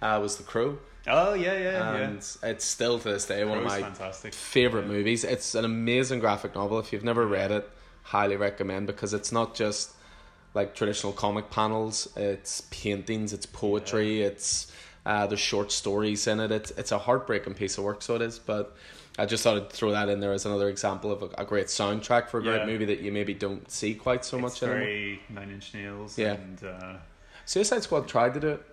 uh, 0.02 0.20
was 0.22 0.38
The 0.38 0.44
Crow. 0.44 0.78
Oh 1.08 1.34
yeah, 1.34 1.58
yeah, 1.58 1.96
and 1.96 2.18
it's 2.44 2.64
still 2.66 3.00
to 3.00 3.10
this 3.10 3.26
day 3.26 3.40
yeah. 3.40 3.46
one 3.46 3.58
of 3.58 3.64
my 3.64 3.82
fantastic. 3.82 4.34
favorite 4.34 4.84
Yeah. 4.84 4.92
movies. 4.92 5.24
It's 5.24 5.56
an 5.56 5.66
amazing 5.66 6.20
graphic 6.20 6.54
novel. 6.54 6.78
If 6.80 6.94
you've 6.94 7.04
never 7.04 7.26
read 7.26 7.52
it, 7.52 7.68
highly 8.04 8.36
recommend 8.36 8.86
because 8.88 9.14
it's 9.16 9.32
not 9.32 9.56
just 9.56 9.92
like 10.54 10.76
traditional 10.76 11.12
comic 11.14 11.50
panels. 11.50 12.08
It's 12.16 12.62
paintings. 12.70 13.34
It's 13.34 13.48
poetry. 13.48 14.22
It's 14.22 14.72
uh, 15.06 15.26
there's 15.26 15.40
short 15.40 15.72
stories 15.72 16.28
in 16.28 16.40
it. 16.40 16.52
It's 16.52 16.70
it's 16.72 16.92
a 16.92 17.00
heartbreaking 17.00 17.56
piece 17.56 17.80
of 17.80 17.84
work. 17.84 18.04
So 18.04 18.16
it 18.16 18.22
is. 18.22 18.38
But 18.38 18.76
I 19.18 19.26
just 19.26 19.44
thought 19.44 19.58
I'd 19.58 19.72
throw 19.72 19.90
that 19.92 20.08
in 20.08 20.20
there 20.20 20.34
as 20.34 20.46
another 20.46 20.70
example 20.70 21.12
of 21.12 21.24
a, 21.24 21.30
a 21.40 21.46
great 21.46 21.66
soundtrack 21.68 22.30
for 22.30 22.38
a 22.40 22.44
great 22.44 22.58
Yeah. 22.60 22.66
movie 22.68 22.86
that 22.86 23.00
you 23.00 23.12
maybe 23.12 23.34
don't 23.34 23.70
see 23.72 23.96
quite 23.96 24.24
so 24.24 24.38
it's 24.38 24.42
much 24.44 24.62
anymore. 24.64 24.80
very 24.82 25.22
Nine 25.30 25.50
Inch 25.50 25.74
Nails. 25.74 26.16
Yeah. 26.16 26.34
and 26.34 26.64
uh, 26.64 26.94
Suicide 27.46 27.82
Squad 27.82 28.08
tried 28.08 28.36
to 28.36 28.40
do 28.40 28.48
it. 28.50 28.66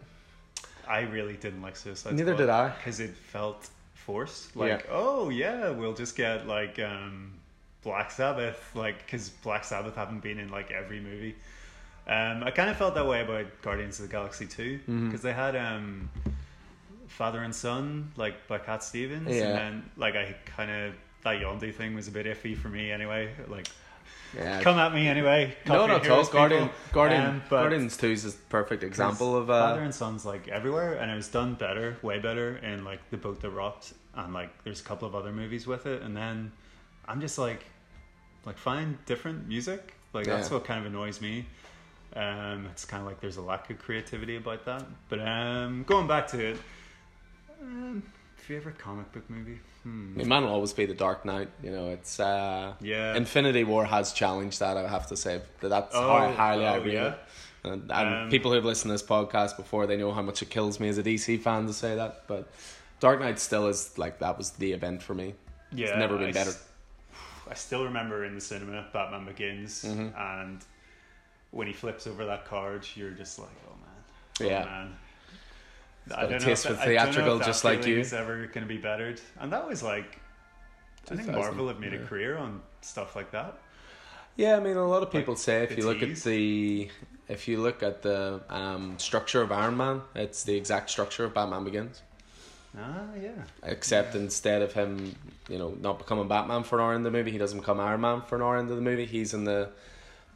I 0.88 1.00
really 1.02 1.34
didn't 1.34 1.62
like 1.62 1.76
Suicide 1.76 2.14
Neither 2.14 2.34
did 2.34 2.48
I. 2.48 2.68
because 2.70 3.00
it 3.00 3.10
felt 3.10 3.68
forced. 3.94 4.56
Like, 4.56 4.70
Yeah. 4.84 4.90
oh 4.90 5.28
yeah, 5.28 5.70
we'll 5.70 5.94
just 5.94 6.16
get 6.16 6.46
like 6.46 6.78
um, 6.78 7.32
Black 7.82 8.10
Sabbath, 8.10 8.70
like 8.74 9.04
because 9.04 9.28
Black 9.28 9.64
Sabbath 9.64 9.94
haven't 9.96 10.20
been 10.22 10.38
in 10.38 10.48
like 10.50 10.70
every 10.70 11.00
movie. 11.00 11.34
Um, 12.06 12.42
I 12.42 12.50
kind 12.50 12.70
of 12.70 12.76
felt 12.78 12.94
that 12.94 13.06
way 13.06 13.20
about 13.20 13.46
Guardians 13.60 14.00
of 14.00 14.06
the 14.08 14.12
Galaxy 14.12 14.46
too, 14.46 14.80
because 14.86 15.20
they 15.20 15.34
had 15.34 15.54
um, 15.54 16.08
Father 17.06 17.42
and 17.42 17.54
Son, 17.54 18.10
like 18.16 18.46
by 18.48 18.58
Cat 18.58 18.82
Stevens, 18.82 19.28
Yeah. 19.28 19.42
and 19.48 19.58
then 19.58 19.90
like 19.96 20.16
I 20.16 20.34
kind 20.46 20.70
of 20.70 20.94
that 21.24 21.40
Yondu 21.40 21.74
thing 21.74 21.94
was 21.94 22.08
a 22.08 22.10
bit 22.10 22.26
iffy 22.26 22.56
for 22.56 22.68
me 22.68 22.90
anyway. 22.92 23.30
Like, 23.48 23.68
Yeah. 24.36 24.60
come 24.60 24.78
at 24.78 24.92
me 24.92 25.08
anyway. 25.08 25.56
no, 25.66 25.84
at 25.88 26.08
all. 26.10 26.24
Guardian. 26.26 26.70
Guardian, 26.92 27.24
Um, 27.24 27.42
Guardians 27.48 27.96
Two 27.96 28.10
is 28.10 28.24
a 28.26 28.32
perfect 28.50 28.82
example 28.82 29.36
of 29.36 29.46
Father 29.46 29.80
uh, 29.80 29.84
and 29.84 29.94
Son's 29.94 30.24
like 30.26 30.48
everywhere, 30.48 30.94
and 30.94 31.10
it 31.10 31.14
was 31.14 31.28
done 31.28 31.54
better, 31.54 31.96
way 32.02 32.18
better 32.18 32.58
in 32.58 32.84
like 32.84 33.00
the 33.10 33.16
boat 33.16 33.40
that 33.40 33.50
rocked, 33.50 33.94
and 34.14 34.34
like 34.34 34.50
there's 34.64 34.80
a 34.80 34.84
couple 34.84 35.08
of 35.08 35.14
other 35.14 35.32
movies 35.32 35.66
with 35.66 35.86
it, 35.86 36.02
and 36.02 36.16
then 36.16 36.52
I'm 37.06 37.20
just 37.20 37.38
like, 37.38 37.64
like 38.44 38.58
find 38.58 38.98
different 39.06 39.48
music, 39.48 39.94
like 40.12 40.26
that's 40.26 40.50
what 40.50 40.64
kind 40.64 40.80
of 40.80 40.92
annoys 40.92 41.20
me. 41.20 41.46
Um, 42.14 42.66
it's 42.70 42.84
kind 42.84 43.00
of 43.02 43.06
like 43.06 43.20
there's 43.20 43.36
a 43.36 43.42
lack 43.42 43.70
of 43.70 43.78
creativity 43.78 44.36
about 44.36 44.64
that. 44.66 44.84
But 45.08 45.20
um, 45.20 45.84
going 45.84 46.06
back 46.06 46.26
to 46.28 46.52
it, 46.52 46.58
um, 47.62 48.02
favorite 48.48 48.78
comic 48.78 49.12
book 49.12 49.28
movie? 49.28 49.58
I 49.60 49.88
Hmm. 49.88 50.16
mean, 50.16 50.28
mine 50.28 50.42
will 50.44 50.52
always 50.52 50.72
be 50.72 50.86
the 50.86 50.94
Dark 50.94 51.24
Knight. 51.24 51.48
You 51.62 51.70
know, 51.70 51.90
it's 51.90 52.18
uh, 52.18 52.74
Yeah. 52.80 53.14
Infinity 53.16 53.64
War 53.64 53.84
has 53.84 54.12
challenged 54.12 54.58
that. 54.60 54.76
I 54.76 54.88
have 54.88 55.06
to 55.08 55.16
say 55.16 55.40
that 55.60 55.68
that's 55.68 55.94
Oh, 55.94 56.08
how 56.08 56.32
highly 56.32 56.66
I 56.66 56.78
oh, 56.78 56.82
rate 56.84 56.92
yeah? 56.94 57.08
it. 57.12 57.18
And, 57.64 57.90
and 57.90 58.14
Um, 58.24 58.30
people 58.30 58.52
who've 58.52 58.64
listened 58.64 58.88
to 58.90 58.94
this 58.94 59.02
podcast 59.16 59.56
before, 59.56 59.86
they 59.86 59.96
know 59.96 60.12
how 60.12 60.22
much 60.22 60.42
it 60.42 60.50
kills 60.50 60.80
me 60.80 60.88
as 60.88 60.98
a 60.98 61.02
DC 61.02 61.36
fan 61.40 61.66
to 61.66 61.72
say 61.72 61.94
that. 61.96 62.24
But 62.26 62.48
Dark 63.00 63.20
Knight 63.20 63.38
still 63.38 63.66
is 63.68 63.96
like 63.98 64.18
that 64.20 64.38
was 64.38 64.50
the 64.52 64.72
event 64.72 65.02
for 65.02 65.14
me. 65.14 65.34
yeah, 65.72 65.98
never 65.98 66.16
been 66.16 66.28
I 66.30 66.32
better. 66.32 66.50
s- 66.50 66.64
I 67.50 67.54
still 67.54 67.84
remember 67.84 68.24
in 68.24 68.34
the 68.34 68.40
cinema 68.40 68.86
Batman 68.92 69.24
Begins, 69.26 69.84
Mhm. 69.84 70.12
and 70.18 70.64
when 71.50 71.66
he 71.66 71.72
flips 71.72 72.06
over 72.06 72.24
that 72.26 72.44
card, 72.46 72.86
you're 72.94 73.10
just 73.10 73.38
like, 73.38 73.56
oh 73.68 73.76
man, 73.76 74.02
oh 74.40 74.44
Yeah. 74.52 74.64
man. 74.64 74.96
I 76.14 76.26
don't 76.26 76.44
know 76.44 76.48
if 76.52 76.60
for 76.60 76.72
that- 76.72 76.80
I 76.80 76.86
don't 76.86 76.94
know 76.94 77.00
if 77.00 77.14
theatrical 77.14 77.38
just 77.40 77.64
like 77.64 77.86
you. 77.86 77.98
Is 77.98 78.12
ever 78.12 78.46
going 78.46 78.66
to 78.66 78.66
be 78.66 78.78
bettered? 78.78 79.20
And 79.40 79.52
that 79.52 79.66
was 79.66 79.82
like, 79.82 80.18
I 81.10 81.16
think 81.16 81.28
Marvel 81.28 81.68
have 81.68 81.80
made 81.80 81.92
yeah. 81.92 82.00
a 82.00 82.06
career 82.06 82.36
on 82.36 82.60
stuff 82.80 83.16
like 83.16 83.30
that. 83.32 83.58
Yeah, 84.36 84.56
I 84.56 84.60
mean, 84.60 84.76
a 84.76 84.86
lot 84.86 85.02
of 85.02 85.10
people 85.10 85.34
Like, 85.34 85.40
say 85.42 85.62
if 85.64 85.76
you 85.76 85.84
look 85.84 86.02
at 86.02 86.16
the 86.18 86.88
if 87.28 87.48
you 87.48 87.60
look 87.60 87.82
at 87.82 88.02
the 88.02 88.40
um, 88.48 88.98
structure 88.98 89.42
of 89.42 89.50
Iron 89.52 89.76
Man, 89.76 90.02
it's 90.14 90.44
the 90.44 90.56
exact 90.56 90.90
structure 90.90 91.24
of 91.24 91.34
Batman 91.34 91.64
Begins. 91.64 92.02
Ah, 92.78 93.06
yeah. 93.20 93.30
Except 93.62 94.14
instead 94.14 94.62
of 94.62 94.72
him, 94.72 95.14
you 95.48 95.58
know, 95.58 95.76
not 95.80 95.98
becoming 95.98 96.28
Batman 96.28 96.62
for 96.62 96.78
an 96.78 96.84
hour 96.84 96.94
in 96.94 97.02
the 97.02 97.10
movie, 97.10 97.30
he 97.32 97.38
doesn't 97.38 97.58
become 97.58 97.80
Iron 97.80 98.00
Man 98.02 98.22
for 98.22 98.36
an 98.36 98.42
hour 98.42 98.58
into 98.58 98.74
the 98.74 98.80
movie. 98.80 99.06
He's 99.06 99.34
in 99.34 99.44
the 99.44 99.70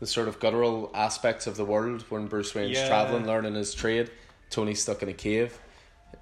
the 0.00 0.06
sort 0.06 0.26
of 0.26 0.40
guttural 0.40 0.90
aspects 0.94 1.46
of 1.46 1.56
the 1.56 1.64
world 1.64 2.02
when 2.08 2.26
Bruce 2.26 2.52
Wayne's 2.56 2.76
Yeah. 2.76 2.88
traveling, 2.88 3.24
learning 3.24 3.54
his 3.54 3.72
trade. 3.72 4.10
Tony's 4.52 4.80
stuck 4.80 5.02
in 5.02 5.08
a 5.08 5.12
cave. 5.12 5.58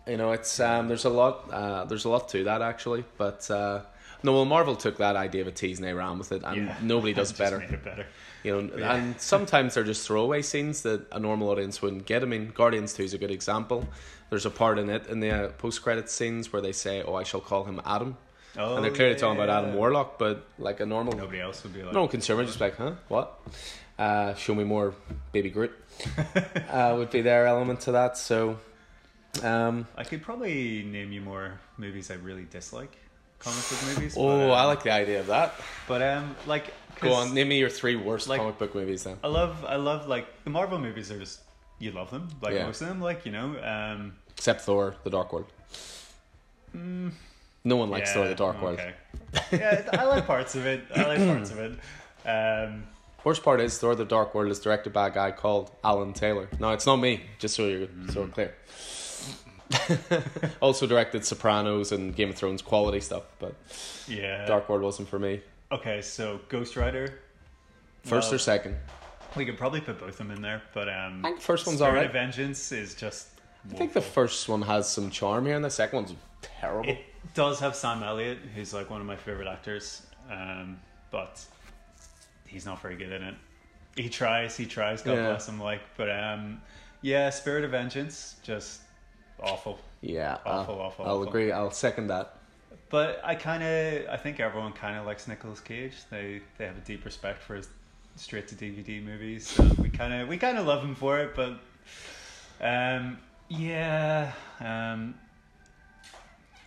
You 0.07 0.17
know, 0.17 0.33
it's 0.33 0.59
um, 0.61 0.89
there's 0.89 1.05
a 1.05 1.11
lot 1.11 1.51
uh, 1.53 1.85
there's 1.85 2.07
a 2.07 2.09
lot 2.09 2.29
to 2.31 2.45
that 2.45 2.63
actually, 2.63 3.05
but 3.19 3.51
uh, 3.51 3.83
no, 4.23 4.33
well, 4.33 4.45
Marvel 4.45 4.77
took 4.77 4.97
that 4.99 5.17
idea 5.17 5.43
of 5.43 5.49
a 5.49 5.51
tease 5.51 5.79
and 5.79 5.87
they 5.87 5.93
ran 5.93 6.19
with 6.19 6.33
it, 6.33 6.43
and 6.45 6.57
Yeah. 6.69 6.77
nobody 6.81 7.13
does 7.21 7.33
better. 7.33 7.59
Better. 7.85 8.07
You 8.43 8.63
know, 8.63 8.77
Yeah. 8.79 8.95
and 8.95 9.21
sometimes 9.35 9.75
they're 9.75 9.85
just 9.85 10.07
throwaway 10.07 10.43
scenes 10.43 10.83
that 10.83 11.07
a 11.13 11.19
normal 11.21 11.49
audience 11.51 11.83
wouldn't 11.83 12.07
get. 12.07 12.23
I 12.23 12.27
mean, 12.27 12.53
Guardians 12.55 12.93
Two 12.95 13.03
is 13.05 13.15
a 13.15 13.19
good 13.19 13.31
example. 13.31 13.87
There's 14.31 14.47
a 14.47 14.51
part 14.51 14.79
in 14.79 14.89
it 14.89 15.07
in 15.09 15.21
the 15.21 15.31
uh, 15.31 15.49
post 15.59 15.83
credit 15.83 16.09
scenes 16.09 16.53
where 16.53 16.63
they 16.63 16.73
say, 16.73 17.03
"Oh, 17.03 17.15
I 17.15 17.25
shall 17.25 17.41
call 17.41 17.65
him 17.65 17.81
Adam," 17.85 18.17
Oh, 18.59 18.77
and 18.77 18.85
they're 18.85 18.91
clearly 18.93 19.15
yeah, 19.15 19.19
talking 19.21 19.41
about. 19.43 19.65
Adam 19.65 19.75
Warlock, 19.75 20.19
but 20.19 20.47
like 20.59 20.81
a 20.81 20.87
normal 20.87 21.15
Nobody 21.17 21.41
else 21.41 21.63
would 21.63 21.73
be 21.73 21.83
like, 21.83 21.93
no 21.95 22.09
consumer 22.09 22.45
just 22.45 22.61
like, 22.61 22.77
huh, 22.77 22.93
what? 23.09 23.39
Uh, 23.99 24.35
show 24.35 24.55
me 24.55 24.65
more 24.65 24.95
Baby 25.33 25.51
Groot. 25.51 25.73
uh, 26.71 26.95
would 26.97 27.11
be 27.11 27.21
their 27.21 27.47
element 27.47 27.81
to 27.83 27.93
that. 27.93 28.17
So, 28.19 28.59
um, 29.43 29.87
I 29.97 30.05
could 30.05 30.23
probably 30.23 30.83
name 30.83 31.13
you 31.13 31.21
more 31.21 31.61
movies 31.79 32.11
I 32.11 32.15
really 32.15 32.45
dislike. 32.51 32.97
comic 33.39 33.61
book 33.69 33.79
movies. 33.97 34.17
Oh, 34.17 34.27
but, 34.27 34.45
um, 34.47 34.51
I 34.53 34.65
like 34.65 34.83
the 34.83 34.93
idea 34.93 35.21
of 35.21 35.27
that. 35.29 35.55
But 35.87 36.03
um, 36.03 36.35
like, 36.47 36.73
go 37.01 37.13
on, 37.13 37.33
name 37.35 37.49
me 37.49 37.59
your 37.59 37.71
three 37.71 37.97
worst 37.97 38.29
like- 38.29 38.41
comic 38.41 38.59
book 38.59 38.75
movies 38.75 39.05
then. 39.05 39.17
I 39.23 39.29
love, 39.29 39.65
I 39.65 39.77
love 39.77 40.09
like 40.09 40.27
the 40.45 40.51
Marvel 40.51 40.79
movies 40.79 41.11
are 41.13 41.19
just 41.19 41.41
you 41.79 41.93
love 41.93 42.11
them, 42.11 42.29
like 42.43 42.55
Yeah. 42.55 42.67
most 42.67 42.81
of 42.83 42.89
them, 42.89 43.01
like 43.01 43.25
you 43.27 43.33
know. 43.33 43.57
Um, 43.63 44.15
Except 44.37 44.63
Thor, 44.63 44.97
The 45.05 45.11
Dark 45.11 45.33
World. 45.33 45.47
mm, 46.77 47.13
No 47.65 47.77
one 47.77 47.91
likes 47.91 48.13
Thor, 48.13 48.27
The 48.27 48.35
Dark 48.35 48.61
World. 48.63 48.81
yeah, 49.53 49.89
I 49.93 50.05
like 50.05 50.27
parts 50.27 50.55
of 50.55 50.67
it. 50.67 50.85
I 50.95 51.07
like 51.07 51.19
parts 51.19 51.51
of 51.51 51.59
it. 51.59 51.79
Um, 52.27 52.85
Worst 53.23 53.43
part 53.43 53.61
is 53.61 53.79
Thor: 53.79 53.95
The 53.95 54.05
Dark 54.05 54.35
World 54.35 54.51
is 54.51 54.61
directed 54.61 54.93
by 54.93 55.09
a 55.09 55.11
guy 55.11 55.31
called 55.31 55.71
Alan 55.85 56.13
Taylor. 56.15 56.49
No, 56.59 56.73
it's 56.73 56.87
not 56.87 56.97
me. 56.97 57.23
Just 57.39 57.55
so 57.55 57.67
you're 57.67 57.89
so 58.09 58.23
we're 58.23 58.29
clear. 58.29 58.55
also 60.61 60.87
directed 60.87 61.25
Sopranos 61.25 61.93
and 61.93 62.15
Game 62.17 62.31
of 62.31 62.37
Thrones 62.37 62.63
quality 62.63 63.01
stuff, 63.01 63.25
but 63.39 63.55
yeah. 64.09 64.47
Dark 64.47 64.69
World 64.69 64.83
wasn't 64.83 65.09
for 65.09 65.19
me. 65.19 65.43
Okay, 65.71 66.03
so 66.03 66.41
Ghost 66.49 66.77
Rider. 66.77 67.21
First 68.03 68.29
Well, 68.29 68.37
or 68.37 68.39
second? 68.39 68.77
We 69.37 69.45
could 69.45 69.59
probably 69.59 69.81
put 69.81 70.01
both 70.01 70.09
of 70.09 70.17
them 70.19 70.31
in 70.33 70.43
there, 70.43 70.63
but 70.75 70.89
um, 70.89 71.25
I 71.25 71.29
think 71.31 71.41
first 71.41 71.67
one's 71.67 71.81
alright. 71.83 72.11
Vengeance 72.11 72.73
is 72.73 72.95
just. 72.95 73.29
I 73.71 73.75
think 73.75 73.93
the 73.93 74.01
first 74.01 74.49
one 74.49 74.63
has 74.63 74.89
some 74.89 75.11
charm 75.11 75.47
here, 75.47 75.55
and 75.55 75.65
the 75.65 75.71
second 75.71 75.97
one's 76.05 76.15
terrible. 76.41 76.91
It 76.91 76.99
does 77.35 77.61
have 77.61 77.75
Sam 77.77 78.03
Elliott, 78.03 78.39
who's 78.55 78.73
like 78.75 78.91
one 78.91 79.01
of 79.01 79.07
my 79.07 79.17
favorite 79.17 79.49
actors, 79.49 80.03
um, 80.31 80.79
but 81.11 81.45
he's 82.47 82.65
not 82.67 82.81
very 82.83 82.97
good 82.97 83.13
in 83.13 83.23
it. 83.23 83.35
He 83.97 84.09
tries, 84.09 84.57
he 84.57 84.67
tries. 84.67 85.03
God 85.03 85.15
Yeah. 85.15 85.27
bless 85.29 85.49
him. 85.49 85.61
Like, 85.61 85.83
but 85.97 86.11
um, 86.11 86.61
yeah, 87.03 87.31
Spirit 87.31 87.65
of 87.65 87.73
Vengeance, 87.73 88.37
just 88.43 88.81
awful. 89.43 89.79
yeah, 90.01 90.39
Awful, 90.47 90.75
I'll, 90.77 90.81
awful, 90.87 91.05
I'll 91.05 91.11
awful. 91.17 91.29
agree. 91.29 91.53
I'll 91.53 91.71
second 91.71 92.07
that. 92.09 92.37
But 92.89 93.21
I 93.23 93.35
kind 93.37 93.63
of, 93.63 94.09
I 94.11 94.17
think 94.17 94.41
everyone 94.41 94.73
kind 94.73 94.97
of 94.99 95.07
likes 95.07 95.29
Nicolas 95.29 95.61
Cage. 95.61 95.95
They 96.11 96.41
they 96.59 96.67
have 96.67 96.77
a 96.77 96.81
deep 96.81 97.05
respect 97.05 97.41
for 97.43 97.55
his 97.55 97.69
straight 98.17 98.49
to 98.49 98.55
DVD 98.57 99.03
movies. 99.05 99.47
So 99.47 99.63
we 99.81 99.89
kind 99.91 100.13
of 100.13 100.29
we 100.29 100.37
kind 100.39 100.59
of 100.59 100.67
love 100.67 100.83
him 100.83 100.95
for 100.97 101.21
it. 101.21 101.37
But 101.37 101.61
um, 102.61 103.19
yeah, 103.49 104.33
um, 104.61 105.15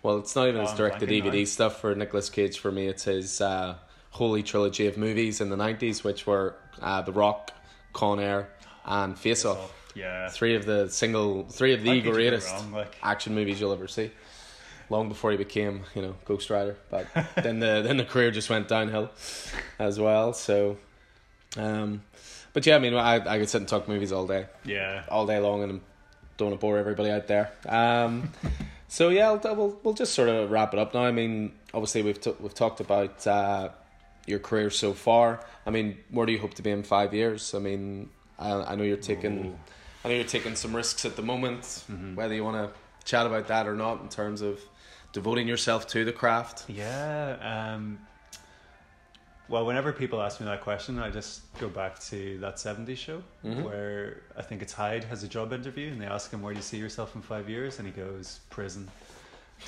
Well, 0.04 0.18
it's 0.20 0.36
not 0.36 0.48
even 0.50 0.62
his 0.62 0.72
I'm 0.72 0.78
direct 0.78 1.00
to 1.00 1.08
DVD 1.08 1.48
stuff 1.48 1.80
for 1.80 1.96
Nicolas 1.96 2.30
Cage. 2.30 2.60
For 2.60 2.72
me, 2.72 2.88
it's 2.88 3.06
his 3.06 3.40
uh, 3.42 3.76
holy 4.12 4.44
trilogy 4.44 4.88
of 4.88 4.98
movies 4.98 5.40
in 5.42 5.50
the 5.50 5.58
nineties, 5.58 6.04
which 6.04 6.28
were 6.28 6.56
uh, 6.82 7.02
The 7.04 7.14
Rock, 7.14 7.52
Con 7.94 8.20
Air, 8.20 8.50
and 8.86 9.18
Face 9.18 9.46
Off. 9.46 9.72
yeah. 9.96 10.28
Three 10.30 10.56
of 10.56 10.66
the 10.66 10.90
single, 10.90 11.44
three 11.46 11.74
of 11.74 11.84
the 11.84 12.02
greatest 12.02 12.52
wrong, 12.52 12.72
like- 12.74 12.96
action 13.02 13.34
movies 13.34 13.60
you'll 13.62 13.72
ever 13.74 13.88
see. 13.88 14.12
Long 14.90 15.08
before 15.08 15.32
he 15.32 15.38
became, 15.38 15.84
you 15.96 16.02
know, 16.02 16.16
Ghost 16.26 16.50
Rider, 16.50 16.76
but 16.92 17.08
then 17.42 17.60
the 17.60 17.82
then 17.82 17.96
the 17.98 18.04
career 18.04 18.30
just 18.32 18.50
went 18.50 18.68
downhill, 18.68 19.10
as 19.80 19.98
well. 19.98 20.34
So, 20.34 20.78
um, 21.56 22.04
but 22.52 22.66
yeah, 22.66 22.76
I 22.76 22.80
mean, 22.80 22.94
I 22.94 23.16
I 23.16 23.40
could 23.40 23.50
sit 23.50 23.60
and 23.62 23.68
talk 23.68 23.88
movies 23.88 24.12
all 24.12 24.28
day 24.28 24.48
Yeah. 24.66 25.04
all 25.08 25.26
day 25.26 25.40
long, 25.40 25.64
and 25.64 25.80
don't 26.38 26.50
want 26.50 26.60
to 26.60 26.62
bore 26.62 26.78
everybody 26.78 27.10
out 27.10 27.28
there. 27.28 27.54
Um, 27.68 28.30
so 28.94 29.10
yeah, 29.10 29.32
I'll, 29.32 29.56
we'll 29.56 29.80
we'll 29.82 29.96
just 29.96 30.14
sort 30.14 30.30
of 30.30 30.52
wrap 30.52 30.72
it 30.72 30.80
up 30.80 30.94
now. 30.94 31.04
I 31.04 31.12
mean, 31.12 31.52
obviously 31.74 32.04
we've 32.04 32.22
t- 32.22 32.36
we've 32.40 32.54
talked 32.54 32.80
about 32.80 33.26
uh, 33.26 33.70
your 34.28 34.38
career 34.38 34.70
so 34.70 34.94
far. 34.94 35.44
I 35.66 35.72
mean, 35.72 35.98
where 36.12 36.28
do 36.28 36.32
you 36.32 36.38
hope 36.38 36.54
to 36.54 36.62
be 36.62 36.70
in 36.70 36.84
five 36.84 37.12
years? 37.12 37.56
I 37.56 37.60
mean, 37.60 38.12
I, 38.38 38.52
I 38.52 38.76
know 38.76 38.84
you're 38.84 38.98
taking, 38.98 39.58
I 40.06 40.10
know 40.10 40.14
you're 40.14 40.24
taking 40.26 40.56
some 40.56 40.76
risks 40.76 41.06
at 41.06 41.16
the 41.16 41.24
moment. 41.24 41.64
Mm-hmm. 41.64 42.14
Whether 42.14 42.36
you 42.36 42.44
want 42.44 42.58
to 42.58 42.80
chat 43.04 43.26
about 43.26 43.48
that 43.48 43.68
or 43.68 43.74
not, 43.74 44.00
in 44.02 44.10
terms 44.10 44.42
of 44.42 44.60
devoting 45.12 45.48
yourself 45.48 45.88
to 45.88 46.06
the 46.06 46.14
craft. 46.14 46.66
Yeah. 46.70 47.74
Um, 47.74 47.98
well, 49.50 49.66
whenever 49.66 49.92
people 49.92 50.22
ask 50.22 50.40
me 50.40 50.46
that 50.46 50.62
question, 50.62 51.00
I 51.00 51.10
just 51.10 51.42
go 51.60 51.68
back 51.70 52.00
to 52.06 52.38
that 52.40 52.56
70s 52.60 52.98
show 52.98 53.22
Mhm. 53.44 53.64
where 53.64 54.22
I 54.38 54.42
think 54.42 54.62
it's 54.62 54.74
Hyde 54.74 55.04
has 55.06 55.24
a 55.24 55.28
job 55.28 55.52
interview 55.54 55.92
and 55.92 56.02
they 56.02 56.06
ask 56.06 56.32
him, 56.32 56.42
Where 56.42 56.54
do 56.54 56.58
you 56.60 56.64
see 56.64 56.78
yourself 56.78 57.16
in 57.16 57.22
five 57.22 57.50
years? 57.50 57.78
And 57.80 57.88
he 57.88 57.94
goes, 57.94 58.40
Prison. 58.50 58.90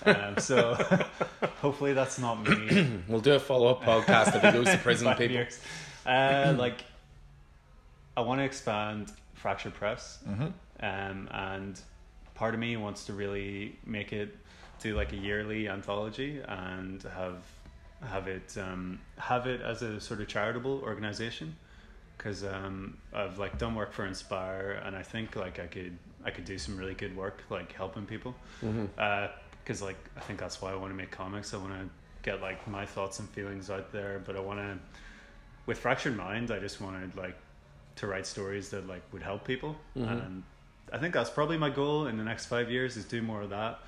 Um, 0.06 0.38
so 0.40 0.74
hopefully 1.62 1.94
that's 1.94 2.18
not 2.20 2.36
me. 2.48 3.00
We'll 3.08 3.22
do 3.22 3.34
a 3.36 3.40
follow 3.40 3.68
up 3.68 3.84
podcast 3.84 4.36
if 4.36 4.42
he 4.42 4.52
goes 4.52 4.70
to 4.70 4.78
prison, 4.78 5.08
Five 5.10 5.18
people. 5.18 5.36
years. 5.36 5.60
Uh, 6.06 6.54
like, 6.58 6.84
I 8.18 8.22
want 8.22 8.40
to 8.40 8.46
expand 8.46 9.12
Fracture 9.34 9.72
Press, 9.72 10.20
Mm-hmm. 10.28 10.44
um, 10.86 11.28
and 11.32 11.80
part 12.34 12.54
of 12.54 12.60
me 12.60 12.76
wants 12.78 13.06
to 13.06 13.14
really 13.14 13.78
make 13.86 14.12
it 14.14 14.36
do 14.82 14.96
like 14.96 15.14
a 15.14 15.18
yearly 15.18 15.68
anthology 15.70 16.42
and 16.48 17.02
have 17.04 17.38
have 18.02 18.28
it 18.28 18.56
um, 18.58 19.00
have 19.18 19.48
it 19.48 19.62
as 19.62 19.82
a 19.82 20.00
sort 20.00 20.22
of 20.22 20.28
charitable 20.28 20.82
organization 20.84 21.56
because 22.18 22.44
um, 22.44 22.98
I've 23.14 23.38
like 23.40 23.58
done 23.58 23.76
work 23.76 23.92
for 23.94 24.06
Inspire 24.06 24.82
and 24.86 24.96
I 24.96 25.02
think 25.04 25.36
like 25.36 25.60
I 25.60 25.68
could 25.68 25.98
I 26.24 26.32
could 26.32 26.46
do 26.46 26.58
some 26.58 26.78
really 26.78 26.94
good 26.94 27.16
work 27.16 27.44
like 27.50 27.72
helping 27.74 28.06
people 28.06 28.36
Mm-hmm. 28.64 28.86
because 29.64 29.82
like 29.82 29.98
I 30.18 30.22
think 30.22 30.40
that's 30.40 30.62
why 30.62 30.72
I 30.72 30.76
want 30.76 30.92
to 30.92 30.96
make 30.98 31.12
comics. 31.12 31.54
I 31.54 31.58
want 31.58 31.74
to 31.74 31.90
get 32.24 32.42
like 32.42 32.68
my 32.68 32.86
thoughts 32.86 33.20
and 33.20 33.30
feelings 33.30 33.70
out 33.70 33.92
there, 33.92 34.22
but 34.26 34.36
I 34.36 34.40
want 34.40 34.60
to 34.60 34.78
with 35.66 35.78
fractured 35.80 36.16
mind. 36.16 36.52
I 36.52 36.60
just 36.60 36.80
wanted 36.82 37.16
like 37.16 37.38
to 37.98 38.08
write 38.08 38.26
stories 38.28 38.70
that 38.70 38.88
like 38.88 39.02
would 39.14 39.24
help 39.24 39.46
people, 39.46 39.76
Mhm. 39.98 40.26
and 40.26 40.44
I 40.94 40.98
think 41.00 41.14
that's 41.14 41.30
probably 41.30 41.58
my 41.58 41.70
goal 41.70 42.08
in 42.08 42.18
the 42.18 42.24
next 42.24 42.46
five 42.48 42.70
years 42.70 42.98
is 42.98 43.06
do 43.06 43.22
more 43.22 43.42
of 43.42 43.50
that. 43.52 43.80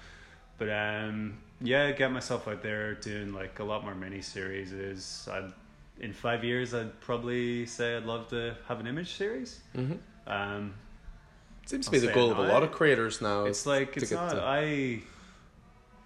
But 0.57 0.69
um, 0.69 1.37
yeah, 1.61 1.91
get 1.91 2.11
myself 2.11 2.47
out 2.47 2.61
there 2.61 2.93
doing 2.95 3.33
like 3.33 3.59
a 3.59 3.63
lot 3.63 3.83
more 3.83 3.95
mini 3.95 4.21
series. 4.21 4.71
Is 4.71 5.27
I 5.31 5.49
in 5.99 6.13
five 6.13 6.43
years 6.43 6.73
I'd 6.73 6.99
probably 7.01 7.65
say 7.65 7.97
I'd 7.97 8.05
love 8.05 8.27
to 8.29 8.55
have 8.67 8.79
an 8.79 8.87
image 8.87 9.15
series. 9.15 9.59
Mm-hmm. 9.75 9.95
Um, 10.31 10.73
Seems 11.65 11.87
to 11.89 11.95
I'll 11.95 12.01
be 12.01 12.07
the 12.07 12.13
goal 12.13 12.31
of 12.31 12.37
a 12.37 12.43
lot 12.43 12.63
of 12.63 12.71
creators 12.71 13.21
now. 13.21 13.45
it's 13.45 13.65
like 13.65 13.97
it's 13.97 14.11
not 14.11 14.31
to- 14.31 14.41
I 14.43 15.01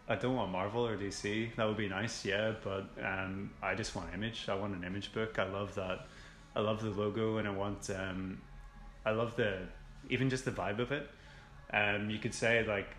I 0.07 0.15
don't 0.15 0.35
want 0.35 0.51
Marvel 0.51 0.85
or 0.85 0.97
DC. 0.97 1.55
That 1.55 1.67
would 1.67 1.77
be 1.77 1.87
nice, 1.87 2.25
yeah, 2.25 2.53
but 2.63 2.85
um 3.03 3.51
I 3.61 3.75
just 3.75 3.95
want 3.95 4.13
image. 4.13 4.47
I 4.49 4.55
want 4.55 4.75
an 4.75 4.83
image 4.83 5.13
book. 5.13 5.37
I 5.37 5.45
love 5.45 5.75
that. 5.75 6.07
I 6.55 6.59
love 6.61 6.81
the 6.81 6.89
logo 6.89 7.37
and 7.37 7.47
I 7.47 7.51
want 7.51 7.89
um 7.91 8.41
I 9.05 9.11
love 9.11 9.35
the 9.35 9.59
even 10.09 10.29
just 10.29 10.45
the 10.45 10.51
vibe 10.51 10.79
of 10.79 10.91
it. 10.91 11.09
Um 11.73 12.09
you 12.09 12.17
could 12.19 12.33
say 12.33 12.63
like 12.65 12.89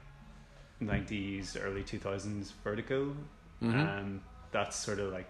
90s 0.87 1.57
early 1.63 1.83
2000s 1.83 2.53
Vertigo. 2.65 3.15
Mhm. 3.63 3.75
Um 3.99 4.21
that's 4.51 4.77
sort 4.77 4.99
of 4.99 5.13
like 5.13 5.27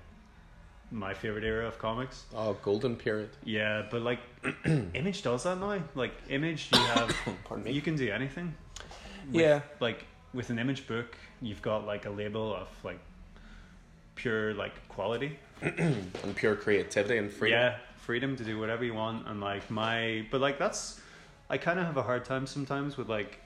my 0.90 1.14
favorite 1.14 1.44
era 1.44 1.66
of 1.66 1.78
comics. 1.78 2.24
oh, 2.34 2.52
golden 2.62 2.96
period. 2.96 3.30
Yeah, 3.44 3.86
but 3.90 4.02
like 4.02 4.20
Image 4.94 5.22
does 5.22 5.44
that 5.44 5.58
now. 5.58 5.80
Like 5.94 6.12
Image 6.28 6.68
you 6.72 6.78
have 6.78 7.14
Pardon 7.44 7.64
me. 7.64 7.72
you 7.72 7.80
can 7.80 7.96
do 7.96 8.10
anything. 8.10 8.54
With, 9.32 9.40
Yeah. 9.42 9.60
Like 9.80 10.04
with 10.34 10.50
an 10.50 10.58
image 10.58 10.86
book, 10.86 11.16
you've 11.40 11.62
got 11.62 11.86
like 11.86 12.04
a 12.06 12.10
label 12.10 12.54
of 12.54 12.68
like 12.84 12.98
pure 14.14 14.54
like 14.54 14.86
quality. 14.88 15.38
and 15.62 16.34
pure 16.36 16.56
creativity 16.56 17.16
and 17.18 17.30
freedom. 17.30 17.58
Yeah, 17.58 17.76
freedom 17.98 18.36
to 18.36 18.44
do 18.44 18.58
whatever 18.58 18.84
you 18.84 18.94
want 18.94 19.28
and 19.28 19.40
like 19.40 19.70
my 19.70 20.26
but 20.30 20.40
like 20.40 20.58
that's 20.58 21.00
I 21.48 21.56
kind 21.58 21.78
of 21.78 21.86
have 21.86 21.96
a 21.96 22.02
hard 22.02 22.24
time 22.24 22.46
sometimes 22.46 22.96
with 22.96 23.08
like 23.08 23.40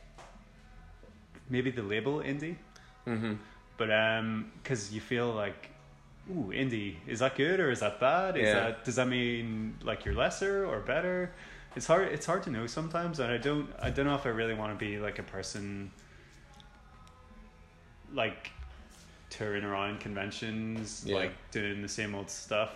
maybe 1.49 1.71
the 1.71 1.83
label 1.83 2.19
indie, 2.21 2.57
Mm-hmm. 3.07 3.35
but 3.77 3.91
um 3.91 4.51
cuz 4.65 4.93
you 4.93 5.01
feel 5.01 5.33
like 5.33 5.71
ooh, 6.31 6.51
indie, 6.53 6.97
is 7.07 7.21
that 7.21 7.37
good 7.37 7.61
or 7.61 7.71
is 7.71 7.81
that 7.81 8.01
bad? 8.01 8.37
Is 8.37 8.43
Yeah. 8.45 8.55
that 8.55 8.85
does 8.85 8.97
that 8.97 9.09
mean 9.09 9.77
like 9.83 10.05
you're 10.05 10.15
lesser 10.15 10.67
or 10.67 10.81
better? 10.81 11.33
It's 11.77 11.87
hard 11.87 12.09
it's 12.13 12.27
hard 12.27 12.43
to 12.45 12.51
know 12.51 12.67
sometimes 12.67 13.21
and 13.21 13.31
I 13.33 13.37
don't 13.39 13.69
I 13.81 13.91
don't 13.91 14.07
know 14.07 14.15
if 14.17 14.27
I 14.27 14.31
really 14.31 14.55
want 14.55 14.73
to 14.77 14.85
be 14.85 14.99
like 14.99 15.19
a 15.19 15.23
person 15.23 15.91
like 18.13 18.51
touring 19.31 19.65
around 19.65 20.01
conventions, 20.01 21.05
Yeah. 21.07 21.17
like 21.17 21.51
doing 21.51 21.83
the 21.83 21.89
same 21.89 22.15
old 22.15 22.31
stuff. 22.31 22.71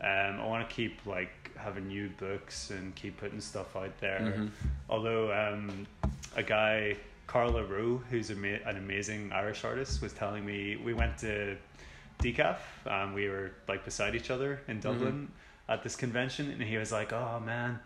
Um, 0.00 0.40
I 0.40 0.46
want 0.46 0.68
to 0.68 0.74
keep 0.74 1.04
like 1.06 1.50
having 1.56 1.88
new 1.88 2.08
books 2.18 2.70
and 2.70 2.94
keep 2.94 3.16
putting 3.18 3.40
stuff 3.40 3.76
out 3.76 3.96
there. 4.00 4.20
Mhm. 4.20 4.50
Although 4.88 5.32
um, 5.32 5.86
a 6.36 6.42
guy, 6.42 6.96
Carla 7.30 7.62
Rowe, 7.64 8.02
who's 8.10 8.28
ama- 8.32 8.58
an 8.66 8.76
amazing 8.76 9.30
Irish 9.32 9.62
artist, 9.64 10.02
was 10.02 10.12
telling 10.12 10.44
me 10.44 10.74
we 10.76 10.92
went 10.94 11.16
to 11.18 11.56
Decaf 12.18 12.56
and 12.86 13.14
we 13.14 13.28
were 13.28 13.52
like 13.68 13.84
beside 13.84 14.16
each 14.16 14.30
other 14.30 14.60
in 14.66 14.80
Dublin 14.80 15.28
at 15.68 15.84
this 15.84 15.94
convention, 15.94 16.50
and 16.50 16.60
he 16.60 16.76
was 16.76 16.90
like, 16.90 17.12
"Oh 17.12 17.40
man, 17.44 17.78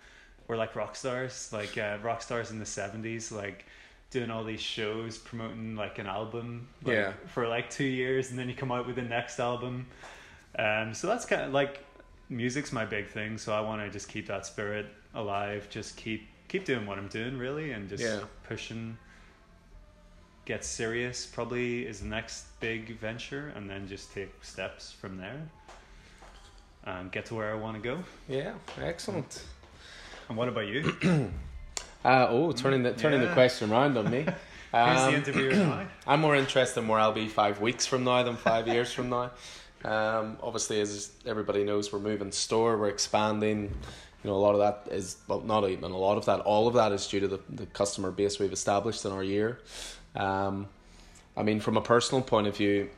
we're 0.49 0.57
like 0.57 0.75
rock 0.75 0.97
stars, 0.97 1.51
like 1.53 1.77
uh, 1.77 1.99
rock 2.03 2.23
stars 2.23 2.51
in 2.51 2.59
the 2.59 2.65
'70s, 2.65 3.31
like." 3.31 3.67
Doing 4.11 4.31
all 4.31 4.45
these 4.45 4.61
shows, 4.61 5.19
promoting 5.19 5.75
like 5.75 5.99
an 5.99 6.07
album, 6.07 6.69
like, 6.85 6.95
Yeah. 6.95 7.13
for 7.27 7.49
like 7.49 7.69
two 7.69 7.83
years, 8.03 8.31
and 8.31 8.39
then 8.39 8.49
you 8.49 8.55
come 8.55 8.71
out 8.71 8.87
with 8.87 8.95
the 8.95 9.03
next 9.03 9.41
album. 9.41 9.87
Um, 10.57 10.95
so 10.95 11.09
that's 11.09 11.25
kind 11.27 11.43
of 11.43 11.53
like 11.53 11.83
music's 12.29 12.71
my 12.73 12.85
big 12.85 13.09
thing. 13.09 13.39
So 13.39 13.53
I 13.53 13.61
want 13.61 13.83
to 13.83 13.91
just 13.91 14.09
keep 14.09 14.29
that 14.29 14.47
spirit 14.47 14.87
alive. 15.15 15.67
Just 15.69 15.97
keep 15.97 16.29
keep 16.47 16.65
doing 16.65 16.87
what 16.87 16.97
I'm 16.97 17.09
doing, 17.09 17.37
really, 17.39 17.73
and 17.73 17.89
just 17.89 18.05
Yeah. 18.05 18.21
pushing 18.45 18.97
get 20.45 20.65
Sirius 20.65 21.27
probably 21.27 21.87
is 21.87 22.01
the 22.01 22.07
next 22.07 22.45
big 22.61 22.99
venture, 22.99 23.53
and 23.57 23.69
then 23.69 23.89
just 23.89 24.13
take 24.13 24.33
steps 24.43 24.93
from 24.93 25.17
there 25.17 25.41
and 26.85 27.11
get 27.11 27.27
to 27.27 27.35
where 27.35 27.51
I 27.51 27.55
want 27.55 27.77
to 27.77 27.83
go. 27.83 27.99
Yeah, 28.29 28.53
excellent. 28.81 29.43
And 30.29 30.37
what 30.37 30.49
about 30.49 30.67
you? 30.67 31.31
Uh, 32.05 32.27
oh, 32.29 32.53
turning 32.53 32.83
the 32.83 32.93
turning 32.93 33.23
the 33.23 33.33
question 33.33 33.73
around 33.73 33.97
on 33.97 34.11
me. 34.11 34.21
Who's 34.25 34.35
Um, 34.75 35.11
the 35.13 35.17
interviewer? 35.17 35.87
I'm 36.07 36.21
more 36.21 36.37
interested 36.37 36.81
in 36.81 36.87
where 36.87 37.01
I'll 37.01 37.13
be 37.13 37.29
five 37.29 37.63
weeks 37.63 37.87
from 37.87 38.05
now 38.05 38.23
than 38.23 38.37
five 38.37 38.69
years 38.69 38.93
from 38.93 39.09
now. 39.09 39.31
Um, 39.85 40.37
obviously, 40.43 40.83
as 40.83 41.13
everybody 41.25 41.65
knows, 41.65 41.95
we're 41.95 42.01
moving 42.01 42.31
store, 42.31 42.77
we're 42.77 42.91
expanding. 42.91 43.63
You 44.23 44.31
know, 44.31 44.35
a 44.35 44.37
lot 44.37 44.55
of 44.55 44.59
that 44.59 44.93
is, 44.95 45.17
well, 45.29 45.41
not 45.41 45.67
even 45.71 45.93
a 45.93 45.97
lot 45.97 46.19
of 46.19 46.27
that, 46.27 46.41
all 46.41 46.69
of 46.69 46.75
that 46.75 46.93
is 46.93 47.07
due 47.07 47.21
to 47.21 47.29
the, 47.29 47.41
the 47.49 47.65
customer 47.67 48.11
base 48.11 48.39
we've 48.39 48.53
established 48.53 49.07
in 49.07 49.13
our 49.13 49.25
year. 49.25 49.61
Um, 50.15 50.69
I 51.37 51.43
mean, 51.43 51.61
from 51.61 51.77
a 51.77 51.81
personal 51.81 52.23
point 52.23 52.47
of 52.47 52.57
view, 52.57 52.91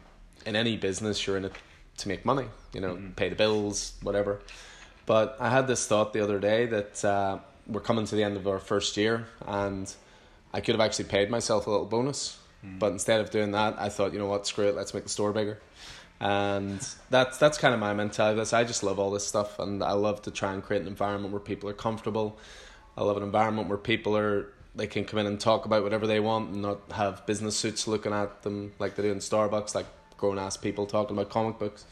in 0.44 0.56
any 0.56 0.76
business, 0.76 1.26
you're 1.26 1.36
in 1.36 1.46
it 1.46 1.52
to 1.98 2.08
make 2.08 2.24
money, 2.24 2.46
you 2.72 2.80
know, 2.80 2.98
pay 3.16 3.28
the 3.28 3.34
bills, 3.34 3.94
whatever. 4.02 4.40
But 5.06 5.36
I 5.40 5.50
had 5.50 5.66
this 5.66 5.86
thought 5.86 6.12
the 6.12 6.20
other 6.20 6.38
day 6.38 6.66
that 6.66 7.04
uh, 7.04 7.38
we're 7.66 7.80
coming 7.80 8.04
to 8.06 8.14
the 8.14 8.22
end 8.22 8.36
of 8.36 8.46
our 8.46 8.58
first 8.58 8.96
year 8.96 9.26
and 9.46 9.92
I 10.52 10.60
could 10.60 10.74
have 10.74 10.80
actually 10.80 11.06
paid 11.06 11.30
myself 11.30 11.66
a 11.66 11.70
little 11.70 11.86
bonus. 11.86 12.38
But 12.78 12.92
instead 12.92 13.20
of 13.20 13.30
doing 13.30 13.52
that, 13.52 13.76
I 13.78 13.88
thought, 13.88 14.12
you 14.12 14.18
know 14.18 14.26
what, 14.26 14.46
screw 14.46 14.66
it, 14.66 14.74
let's 14.74 14.92
make 14.92 15.04
the 15.04 15.08
store 15.08 15.32
bigger. 15.32 15.60
And 16.18 16.80
that's 17.10 17.36
that's 17.38 17.58
kind 17.58 17.74
of 17.74 17.78
my 17.78 17.92
mentality. 17.92 18.36
That's 18.38 18.52
I 18.52 18.64
just 18.64 18.82
love 18.82 18.98
all 18.98 19.10
this 19.10 19.26
stuff, 19.26 19.58
and 19.58 19.84
I 19.84 19.92
love 19.92 20.22
to 20.22 20.30
try 20.30 20.54
and 20.54 20.62
create 20.62 20.82
an 20.82 20.88
environment 20.88 21.32
where 21.32 21.40
people 21.40 21.68
are 21.68 21.74
comfortable. 21.74 22.38
I 22.96 23.04
love 23.04 23.18
an 23.18 23.22
environment 23.22 23.68
where 23.68 23.78
people 23.78 24.16
are 24.16 24.48
they 24.76 24.86
can 24.86 25.04
come 25.04 25.18
in 25.18 25.26
and 25.26 25.40
talk 25.40 25.64
about 25.64 25.82
whatever 25.82 26.06
they 26.06 26.20
want 26.20 26.50
and 26.50 26.62
not 26.62 26.80
have 26.92 27.26
business 27.26 27.56
suits 27.56 27.88
looking 27.88 28.12
at 28.12 28.42
them 28.42 28.72
like 28.78 28.94
they 28.94 29.02
do 29.02 29.10
in 29.10 29.18
Starbucks, 29.18 29.74
like 29.74 29.86
grown 30.16 30.38
ass 30.38 30.56
people 30.56 30.86
talking 30.86 31.16
about 31.16 31.30
comic 31.30 31.58
books. 31.58 31.84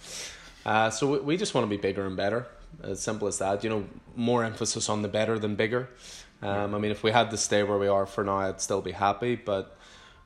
Uh, 0.64 0.90
so 0.90 1.12
we, 1.12 1.18
we 1.20 1.36
just 1.36 1.54
want 1.54 1.64
to 1.64 1.68
be 1.68 1.80
bigger 1.80 2.06
and 2.06 2.16
better. 2.16 2.46
As 2.82 3.00
simple 3.00 3.28
as 3.28 3.38
that. 3.38 3.64
You 3.64 3.70
know, 3.70 3.84
more 4.16 4.44
emphasis 4.44 4.88
on 4.88 5.02
the 5.02 5.08
better 5.08 5.38
than 5.38 5.54
bigger. 5.54 5.88
Um, 6.42 6.74
I 6.74 6.78
mean, 6.78 6.90
if 6.90 7.02
we 7.02 7.10
had 7.10 7.30
to 7.30 7.36
stay 7.36 7.62
where 7.62 7.78
we 7.78 7.88
are 7.88 8.04
for 8.04 8.24
now, 8.24 8.38
I'd 8.38 8.60
still 8.60 8.82
be 8.82 8.92
happy. 8.92 9.36
But 9.36 9.78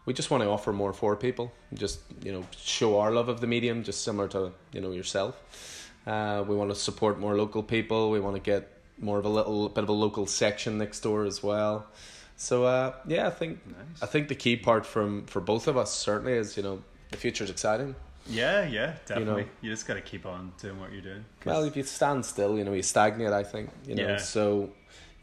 we 0.07 0.15
just 0.15 0.31
want 0.31 0.43
to 0.43 0.49
offer 0.49 0.73
more 0.73 0.93
for 0.93 1.15
people. 1.15 1.53
Just 1.75 2.01
you 2.25 2.33
know, 2.33 2.45
show 2.57 2.99
our 2.99 3.13
love 3.13 3.29
of 3.29 3.41
the 3.41 3.47
medium, 3.47 3.85
just 3.85 4.03
similar 4.03 4.27
to 4.29 4.53
you 4.73 4.81
know 4.81 4.93
yourself. 4.93 5.91
Uh, 6.07 6.43
we 6.49 6.57
want 6.57 6.71
to 6.71 6.77
support 6.77 7.21
more 7.21 7.37
local 7.37 7.63
people. 7.63 8.11
We 8.11 8.19
want 8.19 8.35
to 8.35 8.43
get 8.43 8.73
more 8.99 9.19
of 9.19 9.27
a 9.27 9.29
little 9.29 9.69
bit 9.69 9.85
of 9.85 9.91
a 9.91 9.93
local 9.93 10.27
section 10.27 10.79
next 10.79 11.01
door 11.01 11.25
as 11.25 11.43
well. 11.43 11.87
So 12.41 12.65
uh, 12.65 12.95
yeah, 13.07 13.27
I 13.27 13.31
think 13.31 13.59
Nice. 13.67 14.03
I 14.03 14.07
think 14.07 14.29
the 14.29 14.35
key 14.35 14.57
part 14.57 14.87
from 14.87 15.27
for 15.27 15.41
both 15.41 15.67
of 15.69 15.77
us 15.77 15.93
certainly 15.93 16.33
is 16.35 16.57
you 16.57 16.63
know 16.63 16.83
the 17.11 17.17
future's 17.19 17.51
exciting. 17.51 17.95
Yeah, 18.31 18.65
yeah, 18.67 18.95
definitely. 19.07 19.43
know. 19.45 19.49
You, 19.63 19.71
just 19.71 19.87
got 19.87 19.95
to 19.95 20.03
keep 20.03 20.25
on 20.27 20.53
doing 20.61 20.79
what 20.79 20.93
you're 20.93 21.01
doing. 21.01 21.25
Well, 21.47 21.65
if 21.65 21.77
you 21.77 21.83
stand 21.83 22.27
still, 22.27 22.59
you 22.59 22.65
know, 22.65 22.75
you 22.75 22.83
stagnate, 22.83 23.33
I 23.33 23.43
think. 23.43 23.71
You 23.87 23.95
know, 23.95 24.03
Yeah. 24.07 24.17
so 24.19 24.71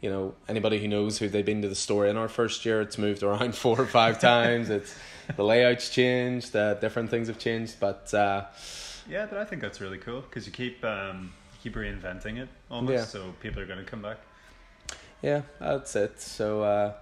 you 0.02 0.10
know, 0.10 0.34
anybody 0.48 0.78
who 0.78 0.88
knows 0.88 1.16
who 1.18 1.28
they've 1.28 1.46
been 1.46 1.62
to 1.62 1.68
the 1.68 1.74
store 1.74 2.06
in 2.06 2.16
our 2.18 2.28
first 2.28 2.66
year, 2.66 2.80
it's 2.82 2.98
moved 2.98 3.22
around 3.22 3.54
four 3.64 3.80
or 3.80 3.86
five 3.86 4.20
times. 4.20 4.68
It's 4.70 4.94
the 5.36 5.42
layout's 5.44 5.88
changed, 5.88 6.54
uh, 6.54 6.74
different 6.74 7.08
things 7.10 7.28
have 7.28 7.38
changed, 7.38 7.76
but 7.80 8.12
uh, 8.12 8.44
yeah, 9.08 9.24
but 9.26 9.38
I 9.38 9.44
think 9.44 9.62
that's 9.62 9.80
really 9.80 9.98
cool 9.98 10.20
because 10.20 10.44
you 10.46 10.52
keep 10.52 10.84
um, 10.84 11.32
you 11.54 11.70
keep 11.70 11.76
reinventing 11.76 12.38
it 12.38 12.48
almost, 12.70 12.92
Yeah. 12.92 13.04
so 13.04 13.32
people 13.40 13.62
are 13.62 13.66
going 13.66 13.78
to 13.78 13.84
come 13.90 14.02
back. 14.02 14.18
Yeah, 15.22 15.42
that's 15.60 15.96
it. 15.96 16.20
So 16.20 16.62
uh, 16.62 16.92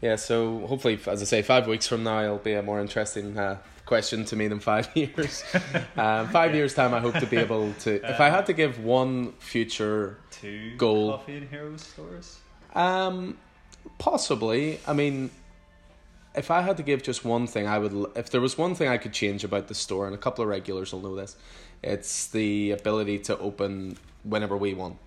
yeah, 0.00 0.16
so 0.16 0.66
hopefully, 0.66 0.98
as 1.06 1.22
I 1.22 1.24
say, 1.24 1.42
five 1.42 1.66
weeks 1.66 1.86
from 1.86 2.04
now, 2.04 2.22
it'll 2.22 2.38
be 2.38 2.54
a 2.54 2.62
more 2.62 2.80
interesting 2.80 3.36
uh, 3.38 3.58
question 3.84 4.24
to 4.26 4.36
me 4.36 4.48
than 4.48 4.60
five 4.60 4.88
years. 4.94 5.44
um, 5.96 6.28
five 6.28 6.54
years 6.54 6.74
time, 6.74 6.94
I 6.94 7.00
hope 7.00 7.14
to 7.18 7.26
be 7.26 7.36
able 7.36 7.72
to. 7.80 8.00
If 8.08 8.20
I 8.20 8.28
had 8.30 8.46
to 8.46 8.52
give 8.52 8.78
one 8.84 9.32
future 9.38 10.18
Two 10.30 10.76
Goal. 10.76 11.12
coffee 11.12 11.38
and 11.38 11.48
heroes 11.48 11.82
stores. 11.82 12.38
Um, 12.74 13.38
possibly. 13.98 14.78
I 14.86 14.92
mean, 14.92 15.30
if 16.34 16.50
I 16.50 16.60
had 16.60 16.76
to 16.76 16.82
give 16.82 17.02
just 17.02 17.24
one 17.24 17.46
thing, 17.46 17.66
I 17.66 17.78
would. 17.78 18.06
If 18.14 18.30
there 18.30 18.40
was 18.40 18.56
one 18.56 18.74
thing 18.74 18.88
I 18.88 18.98
could 18.98 19.12
change 19.12 19.42
about 19.42 19.66
the 19.66 19.74
store, 19.74 20.06
and 20.06 20.14
a 20.14 20.18
couple 20.18 20.42
of 20.42 20.48
regulars 20.48 20.92
will 20.92 21.00
know 21.00 21.16
this, 21.16 21.36
it's 21.82 22.28
the 22.28 22.70
ability 22.70 23.18
to 23.20 23.38
open 23.38 23.96
whenever 24.22 24.56
we 24.56 24.74
want. 24.74 24.98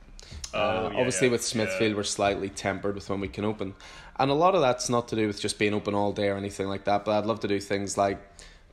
Oh, 0.53 0.59
Uh, 0.59 0.89
yeah, 0.91 0.97
obviously, 0.97 1.27
yeah, 1.27 1.31
with 1.31 1.43
Smithfield, 1.43 1.91
yeah. 1.91 1.97
we're 1.97 2.03
slightly 2.03 2.49
tempered 2.49 2.95
with 2.95 3.09
when 3.09 3.19
we 3.19 3.27
can 3.27 3.45
open, 3.45 3.73
and 4.17 4.29
a 4.29 4.33
lot 4.33 4.53
of 4.55 4.61
that's 4.61 4.89
not 4.89 5.07
to 5.09 5.15
do 5.15 5.27
with 5.27 5.39
just 5.39 5.57
being 5.57 5.73
open 5.73 5.93
all 5.95 6.11
day 6.11 6.29
or 6.29 6.37
anything 6.37 6.67
like 6.67 6.83
that. 6.85 7.05
But 7.05 7.17
I'd 7.17 7.25
love 7.25 7.39
to 7.41 7.47
do 7.47 7.59
things 7.59 7.97
like 7.97 8.19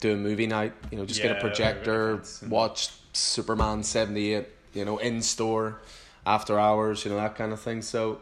do 0.01 0.13
a 0.13 0.17
movie 0.17 0.47
night. 0.47 0.73
You 0.91 0.99
know, 0.99 1.05
just 1.05 1.23
get 1.23 1.37
a 1.37 1.41
projector, 1.41 2.23
watch 2.49 2.91
Superman 3.13 3.83
seventy 3.83 4.35
eight. 4.35 4.49
You 4.75 4.85
know, 4.85 4.99
in 4.99 5.23
store, 5.23 5.81
after 6.27 6.59
hours. 6.59 7.05
You 7.05 7.11
know 7.11 7.17
that 7.17 7.37
kind 7.37 7.53
of 7.53 7.61
thing. 7.61 7.83
So 7.83 8.21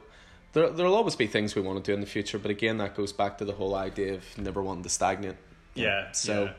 there 0.52 0.70
there'll 0.70 0.94
always 0.94 1.16
be 1.16 1.26
things 1.26 1.54
we 1.54 1.62
want 1.62 1.82
to 1.84 1.90
do 1.90 1.94
in 1.94 2.00
the 2.00 2.06
future. 2.06 2.38
But 2.38 2.50
again, 2.50 2.78
that 2.78 2.94
goes 2.96 3.12
back 3.12 3.38
to 3.38 3.44
the 3.44 3.52
whole 3.52 3.74
idea 3.74 4.14
of 4.14 4.38
never 4.38 4.62
wanting 4.62 4.84
to 4.84 4.88
stagnate. 4.88 5.36
Yeah. 5.74 6.12
So, 6.12 6.50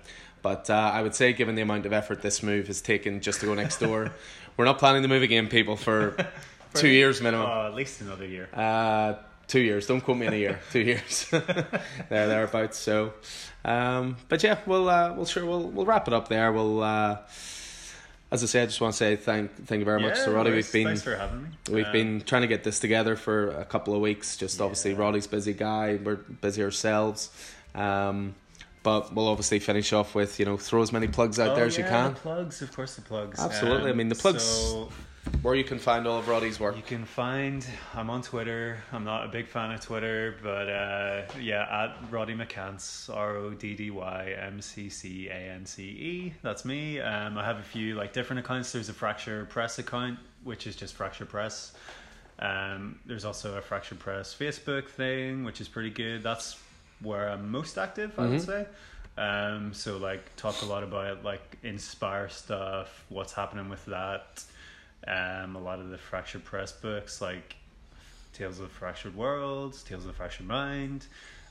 but 0.42 0.70
uh, 0.70 0.92
I 0.94 1.02
would 1.02 1.16
say, 1.16 1.34
given 1.34 1.56
the 1.56 1.62
amount 1.62 1.86
of 1.86 1.94
effort 1.94 2.22
this 2.22 2.44
move 2.44 2.68
has 2.68 2.82
taken 2.82 3.22
just 3.22 3.40
to 3.40 3.46
go 3.48 3.54
next 3.56 3.80
door, 3.80 4.12
we're 4.58 4.66
not 4.66 4.78
planning 4.78 5.02
to 5.02 5.08
move 5.08 5.24
again, 5.24 5.48
people, 5.48 5.76
for 5.76 6.16
two 6.74 6.88
years 6.89 7.22
minimum. 7.22 7.47
Oh, 7.49 7.68
at 7.68 7.76
least 7.76 8.01
another 8.01 8.26
year. 8.26 8.49
Uh, 8.53 9.15
two 9.47 9.59
years. 9.59 9.88
Don't 9.88 10.01
quote 10.01 10.18
me 10.18 10.28
in 10.28 10.34
a 10.34 10.38
year. 10.38 10.59
two 10.72 10.82
years. 10.82 11.28
there, 11.32 11.68
thereabouts. 12.09 12.78
So, 12.78 13.13
um, 13.65 14.18
but 14.30 14.43
yeah, 14.43 14.59
we'll 14.65 14.89
uh, 14.89 15.13
we'll 15.13 15.26
sure 15.26 15.45
we'll 15.45 15.70
we'll 15.70 15.86
wrap 15.86 16.07
it 16.07 16.13
up 16.13 16.28
there. 16.28 16.51
We'll. 16.51 16.84
Uh, 16.84 17.18
as 18.30 18.43
I 18.43 18.45
said, 18.47 18.63
I 18.63 18.65
just 18.65 18.82
want 18.82 18.93
to 18.93 18.97
say 18.97 19.15
thank 19.15 19.55
thank 19.68 19.80
you 19.80 19.86
very 19.86 20.01
much 20.01 20.22
to 20.26 20.32
Roddy. 20.32 20.51
We've 20.51 20.70
been 20.70 20.88
Thanks 20.88 21.01
for 21.01 21.15
having 21.15 21.43
me. 21.43 21.49
We've 21.72 21.86
Um, 21.86 21.91
been 21.93 22.22
trying 22.22 22.41
to 22.41 22.47
get 22.49 22.63
this 22.65 22.78
together 22.80 23.15
for 23.15 23.51
a 23.51 23.63
couple 23.63 23.93
of 23.95 24.01
weeks. 24.01 24.36
Just 24.36 24.59
obviously, 24.59 24.91
Yeah. 24.91 24.97
Roddy's 24.99 25.28
busy 25.28 25.53
guy. 25.53 25.97
We're 26.03 26.15
busy 26.18 26.61
ourselves. 26.61 27.30
Um, 27.74 28.36
but 28.88 29.14
we'll 29.14 29.28
obviously 29.28 29.60
finish 29.60 29.92
off 29.92 30.16
with 30.16 30.40
you 30.40 30.46
know 30.46 30.56
throw 30.56 30.82
as 30.82 30.94
many 30.94 31.10
plugs 31.10 31.40
out 31.40 31.50
oh, 31.50 31.56
there 31.56 31.66
as 31.66 31.78
yeah, 31.78 31.84
you 31.84 31.90
can. 31.90 32.14
The 32.14 32.20
plugs, 32.22 32.62
of 32.62 32.74
course, 32.74 32.96
the 32.96 33.02
plugs. 33.02 33.38
Absolutely. 33.38 33.90
I 33.90 33.94
mean, 33.94 34.08
the 34.08 34.16
plugs- 34.16 34.44
So 34.44 34.90
Where 35.42 35.56
you 35.56 35.66
can 35.66 35.78
find 35.78 36.08
all 36.08 36.20
of 36.20 36.30
Roddy's 36.30 36.58
work. 36.58 36.78
you 36.78 36.82
can 36.84 37.04
find. 37.04 37.68
I'm 37.94 38.10
on 38.10 38.22
Twitter. 38.22 38.78
I'm 38.94 39.04
not 39.04 39.26
a 39.26 39.28
big 39.28 39.48
fan 39.50 39.72
of 39.72 39.82
Twitter, 39.82 40.38
but 40.42 40.70
uh, 40.70 41.24
yeah, 41.38 41.84
at 41.84 41.98
Roddy 42.10 42.34
McCance, 42.34 43.14
R 43.14 43.36
O 43.36 43.50
D 43.50 43.76
D 43.76 43.92
Y 43.92 44.36
M 44.40 44.62
C 44.62 44.88
C 44.88 45.28
A 45.28 45.34
N 45.34 45.66
C 45.66 45.84
E. 45.84 46.34
That's 46.44 46.64
me. 46.64 47.02
Um, 47.02 47.38
I 47.38 47.44
have 47.44 47.60
a 47.60 47.64
few 47.64 47.96
like 47.96 48.14
different 48.14 48.40
accounts. 48.40 48.72
There's 48.72 48.88
a 48.88 48.94
Fracture 48.94 49.44
Press 49.50 49.80
account, 49.80 50.18
which 50.46 50.66
is 50.66 50.78
just 50.78 50.94
Fracture 50.96 51.26
Press. 51.26 51.74
Um, 52.40 53.00
there's 53.06 53.26
also 53.26 53.58
a 53.58 53.62
Fracture 53.62 53.96
Press 53.96 54.34
Facebook 54.34 54.88
thing, 54.88 55.44
which 55.44 55.60
is 55.60 55.68
pretty 55.68 55.90
good. 55.90 56.24
That's 56.24 56.58
where 57.02 57.30
I'm 57.30 57.50
most 57.52 57.78
active, 57.78 58.18
I 58.20 58.24
would 58.28 58.39
Mhm. 58.41 58.45
say. 58.45 58.66
Um, 59.18 59.74
so 59.74 59.98
like 59.98 60.36
talk 60.36 60.62
a 60.62 60.66
lot 60.66 60.84
about 60.84 61.24
like 61.24 61.58
inspire 61.64 62.30
stuff, 62.30 63.04
what's 63.10 63.34
happening 63.34 63.70
with 63.70 63.84
that. 63.86 64.43
Um, 65.08 65.56
a 65.56 65.60
lot 65.60 65.80
of 65.80 65.89
the 65.89 65.98
Fractured 65.98 66.43
Press 66.43 66.72
books, 66.72 67.22
like 67.22 67.56
Tales 68.34 68.60
of 68.60 68.68
the 68.68 68.74
Fractured 68.74 69.16
Worlds, 69.16 69.84
Tales 69.84 70.04
of 70.04 70.08
the 70.08 70.14
Fractured 70.14 70.45
Mind, 70.48 71.08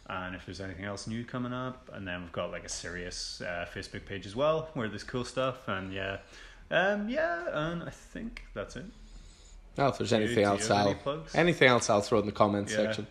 and 0.09 0.37
if 0.37 0.47
there's 0.47 0.61
anything 0.61 0.85
else 0.85 1.07
new 1.07 1.25
coming 1.25 1.53
up, 1.53 1.89
and 1.93 2.07
then 2.07 2.23
we've 2.23 2.33
got 2.33 2.51
like 2.53 2.65
a 2.65 2.69
Sirius 2.69 3.41
uh, 3.41 3.67
Facebook 3.75 4.05
page 4.07 4.27
as 4.27 4.37
well 4.37 4.69
where 4.75 4.89
there's 4.89 5.03
cool 5.05 5.25
stuff, 5.25 5.67
and 5.69 5.93
yeah, 5.93 6.19
um, 6.71 7.09
yeah, 7.09 7.45
and 7.71 7.83
I 7.83 7.91
think 7.91 8.45
that's 8.55 8.77
it. 8.77 8.85
Oh, 9.79 9.89
if 9.89 9.99
there's 9.99 10.11
Do 10.11 10.17
anything 10.17 10.39
you 10.39 10.45
else, 10.47 10.71
I'll 10.71 10.95
plugs? 10.95 11.35
anything 11.35 11.69
else 11.69 11.91
I'll 11.91 12.01
throw 12.01 12.21
in 12.21 12.27
the 12.27 12.33
comments 12.33 12.73
Yeah. 12.73 12.79
section. 12.79 13.07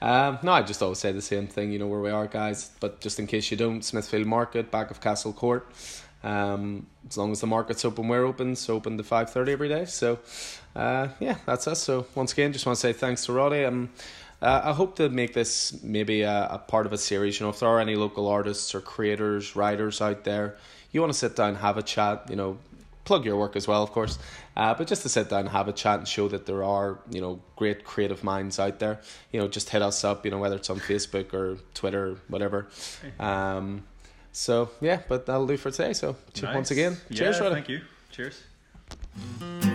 Um, 0.00 0.38
no, 0.42 0.52
I 0.52 0.62
just 0.62 0.82
always 0.82 0.98
say 0.98 1.12
the 1.12 1.22
same 1.22 1.46
thing. 1.46 1.72
You 1.72 1.78
know 1.78 1.86
where 1.88 2.00
we 2.00 2.10
are, 2.10 2.26
guys. 2.26 2.70
But 2.80 3.00
just 3.00 3.18
in 3.18 3.26
case 3.26 3.50
you 3.50 3.56
don't, 3.56 3.84
Smithfield 3.84 4.26
Market, 4.26 4.70
back 4.70 4.90
of 4.90 5.00
Castle 5.00 5.32
Court. 5.32 5.66
Um, 6.22 6.86
as 7.08 7.16
long 7.16 7.32
as 7.32 7.40
the 7.40 7.46
market's 7.46 7.84
open, 7.84 8.08
we're 8.08 8.24
open. 8.24 8.56
So 8.56 8.74
open 8.74 8.96
to 8.98 9.04
five 9.04 9.30
thirty 9.30 9.52
every 9.52 9.68
day. 9.68 9.84
So, 9.84 10.18
uh, 10.74 11.08
yeah, 11.20 11.36
that's 11.46 11.66
us. 11.68 11.80
So 11.80 12.06
once 12.14 12.32
again, 12.32 12.52
just 12.52 12.66
want 12.66 12.76
to 12.76 12.80
say 12.80 12.92
thanks 12.92 13.24
to 13.26 13.32
Roddy. 13.32 13.64
Um, 13.64 13.90
uh, 14.40 14.60
I 14.64 14.72
hope 14.72 14.96
to 14.96 15.08
make 15.08 15.34
this 15.34 15.82
maybe 15.82 16.22
a, 16.22 16.48
a 16.50 16.58
part 16.58 16.86
of 16.86 16.92
a 16.92 16.98
series. 16.98 17.38
You 17.38 17.46
know, 17.46 17.50
if 17.50 17.60
there 17.60 17.68
are 17.68 17.80
any 17.80 17.96
local 17.96 18.28
artists 18.28 18.74
or 18.74 18.80
creators, 18.80 19.56
writers 19.56 20.00
out 20.00 20.24
there, 20.24 20.56
you 20.92 21.00
want 21.00 21.12
to 21.12 21.18
sit 21.18 21.34
down, 21.34 21.56
have 21.56 21.76
a 21.76 21.82
chat. 21.82 22.26
You 22.30 22.36
know, 22.36 22.58
plug 23.08 23.24
your 23.24 23.36
work 23.36 23.56
as 23.56 23.66
well, 23.66 23.82
of 23.82 23.90
course. 23.90 24.18
Uh, 24.56 24.74
but 24.74 24.86
just 24.86 25.02
to 25.02 25.08
sit 25.08 25.28
down 25.30 25.40
and 25.40 25.48
have 25.48 25.66
a 25.68 25.72
chat 25.72 25.98
and 25.98 26.06
show 26.06 26.28
that 26.28 26.44
there 26.46 26.62
are, 26.62 26.98
you 27.10 27.20
know, 27.20 27.40
great 27.56 27.82
creative 27.84 28.22
minds 28.22 28.58
out 28.58 28.78
there. 28.78 29.00
You 29.32 29.40
know, 29.40 29.48
just 29.48 29.70
hit 29.70 29.82
us 29.82 30.04
up. 30.04 30.24
You 30.24 30.30
know, 30.30 30.38
whether 30.38 30.56
it's 30.56 30.70
on 30.70 30.78
Facebook 30.78 31.32
or 31.34 31.56
Twitter, 31.74 32.16
whatever. 32.28 32.68
Um, 33.18 33.82
so 34.32 34.70
yeah, 34.80 35.00
but 35.08 35.26
that'll 35.26 35.46
do 35.46 35.56
for 35.56 35.70
today. 35.72 35.92
So 35.94 36.14
Nice. 36.42 36.54
once 36.54 36.70
again, 36.70 36.96
cheers, 37.12 37.36
yeah, 37.38 37.42
Roddy. 37.42 37.54
Thank 37.56 37.68
you. 37.70 37.80
Cheers. 38.12 39.67